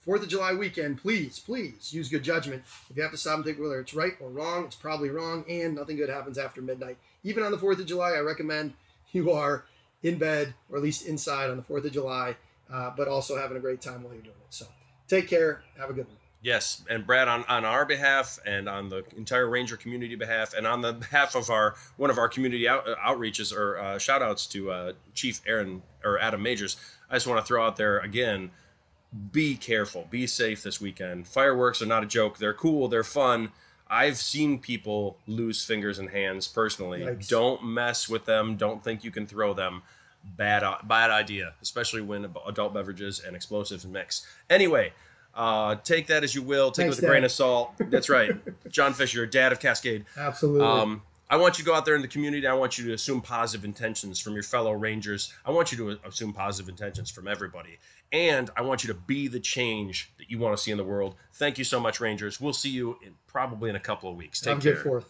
Fourth 0.00 0.22
of 0.22 0.28
July 0.28 0.52
weekend. 0.54 1.00
Please, 1.00 1.38
please 1.38 1.92
use 1.92 2.08
good 2.08 2.22
judgment. 2.22 2.62
If 2.90 2.96
you 2.96 3.02
have 3.02 3.12
to 3.12 3.18
stop 3.18 3.36
and 3.36 3.44
think 3.44 3.58
whether 3.58 3.80
it's 3.80 3.94
right 3.94 4.12
or 4.20 4.28
wrong, 4.30 4.64
it's 4.64 4.76
probably 4.76 5.10
wrong, 5.10 5.44
and 5.48 5.74
nothing 5.74 5.96
good 5.96 6.08
happens 6.08 6.38
after 6.38 6.60
midnight. 6.62 6.96
Even 7.22 7.42
on 7.42 7.50
the 7.52 7.58
Fourth 7.58 7.78
of 7.78 7.86
July, 7.86 8.12
I 8.12 8.20
recommend 8.20 8.72
you 9.12 9.30
are 9.32 9.64
in 10.02 10.18
bed 10.18 10.54
or 10.70 10.78
at 10.78 10.82
least 10.82 11.06
inside 11.06 11.50
on 11.50 11.56
the 11.56 11.62
Fourth 11.62 11.84
of 11.84 11.92
July, 11.92 12.36
uh, 12.72 12.90
but 12.96 13.08
also 13.08 13.36
having 13.36 13.56
a 13.56 13.60
great 13.60 13.80
time 13.82 14.02
while 14.02 14.12
you're 14.14 14.22
doing 14.22 14.36
it. 14.40 14.54
So 14.54 14.66
take 15.08 15.28
care. 15.28 15.62
Have 15.78 15.90
a 15.90 15.92
good 15.92 16.06
one. 16.06 16.16
Yes, 16.44 16.82
and 16.90 17.06
Brad, 17.06 17.26
on, 17.26 17.42
on 17.48 17.64
our 17.64 17.86
behalf 17.86 18.38
and 18.44 18.68
on 18.68 18.90
the 18.90 19.02
entire 19.16 19.48
Ranger 19.48 19.78
community 19.78 20.14
behalf, 20.14 20.52
and 20.52 20.66
on 20.66 20.82
the 20.82 20.92
behalf 20.92 21.34
of 21.34 21.48
our 21.48 21.74
one 21.96 22.10
of 22.10 22.18
our 22.18 22.28
community 22.28 22.68
out, 22.68 22.86
uh, 22.86 22.96
outreaches 22.96 23.56
or 23.56 23.78
uh, 23.78 23.98
shout 23.98 24.20
outs 24.20 24.46
to 24.48 24.70
uh, 24.70 24.92
Chief 25.14 25.40
Aaron 25.46 25.82
or 26.04 26.18
Adam 26.18 26.42
Majors, 26.42 26.76
I 27.08 27.14
just 27.14 27.26
want 27.26 27.40
to 27.40 27.46
throw 27.46 27.66
out 27.66 27.76
there 27.76 27.98
again: 27.98 28.50
be 29.32 29.56
careful, 29.56 30.06
be 30.10 30.26
safe 30.26 30.62
this 30.62 30.82
weekend. 30.82 31.26
Fireworks 31.26 31.80
are 31.80 31.86
not 31.86 32.02
a 32.02 32.06
joke; 32.06 32.36
they're 32.36 32.52
cool, 32.52 32.88
they're 32.88 33.02
fun. 33.02 33.50
I've 33.88 34.18
seen 34.18 34.58
people 34.58 35.16
lose 35.26 35.64
fingers 35.64 35.98
and 35.98 36.10
hands 36.10 36.46
personally. 36.46 37.00
Yikes. 37.00 37.28
Don't 37.28 37.64
mess 37.64 38.06
with 38.06 38.26
them. 38.26 38.56
Don't 38.56 38.84
think 38.84 39.02
you 39.02 39.10
can 39.10 39.26
throw 39.26 39.54
them. 39.54 39.82
Bad, 40.36 40.64
bad 40.84 41.10
idea, 41.10 41.54
especially 41.62 42.00
when 42.00 42.28
adult 42.46 42.74
beverages 42.74 43.20
and 43.24 43.36
explosives 43.36 43.86
mix. 43.86 44.26
Anyway, 44.50 44.92
uh, 45.34 45.76
take 45.76 46.06
that 46.08 46.24
as 46.24 46.34
you 46.34 46.42
will. 46.42 46.70
Take 46.70 46.84
Thanks, 46.84 46.98
it 46.98 47.02
with 47.02 47.08
a 47.08 47.12
grain 47.12 47.24
of 47.24 47.32
salt. 47.32 47.72
That's 47.78 48.08
right. 48.08 48.32
John 48.68 48.94
Fisher, 48.94 49.26
dad 49.26 49.52
of 49.52 49.60
Cascade. 49.60 50.04
Absolutely. 50.16 50.66
Um, 50.66 51.02
I 51.30 51.36
want 51.36 51.58
you 51.58 51.64
to 51.64 51.70
go 51.70 51.74
out 51.74 51.84
there 51.84 51.96
in 51.96 52.02
the 52.02 52.08
community. 52.08 52.46
I 52.46 52.52
want 52.54 52.78
you 52.78 52.86
to 52.86 52.92
assume 52.92 53.20
positive 53.20 53.64
intentions 53.64 54.20
from 54.20 54.34
your 54.34 54.42
fellow 54.42 54.72
Rangers. 54.72 55.32
I 55.44 55.50
want 55.50 55.72
you 55.72 55.78
to 55.78 55.98
assume 56.06 56.32
positive 56.32 56.68
intentions 56.68 57.10
from 57.10 57.26
everybody. 57.26 57.78
And 58.12 58.50
I 58.56 58.62
want 58.62 58.84
you 58.84 58.88
to 58.92 58.94
be 58.94 59.26
the 59.26 59.40
change 59.40 60.12
that 60.18 60.30
you 60.30 60.38
want 60.38 60.56
to 60.56 60.62
see 60.62 60.70
in 60.70 60.76
the 60.76 60.84
world. 60.84 61.16
Thank 61.32 61.58
you 61.58 61.64
so 61.64 61.80
much, 61.80 61.98
Rangers. 61.98 62.40
We'll 62.40 62.52
see 62.52 62.68
you 62.68 62.98
in, 63.04 63.14
probably 63.26 63.70
in 63.70 63.76
a 63.76 63.80
couple 63.80 64.10
of 64.10 64.16
weeks. 64.16 64.40
Take 64.40 64.54
Have 64.54 64.62
care. 64.62 65.00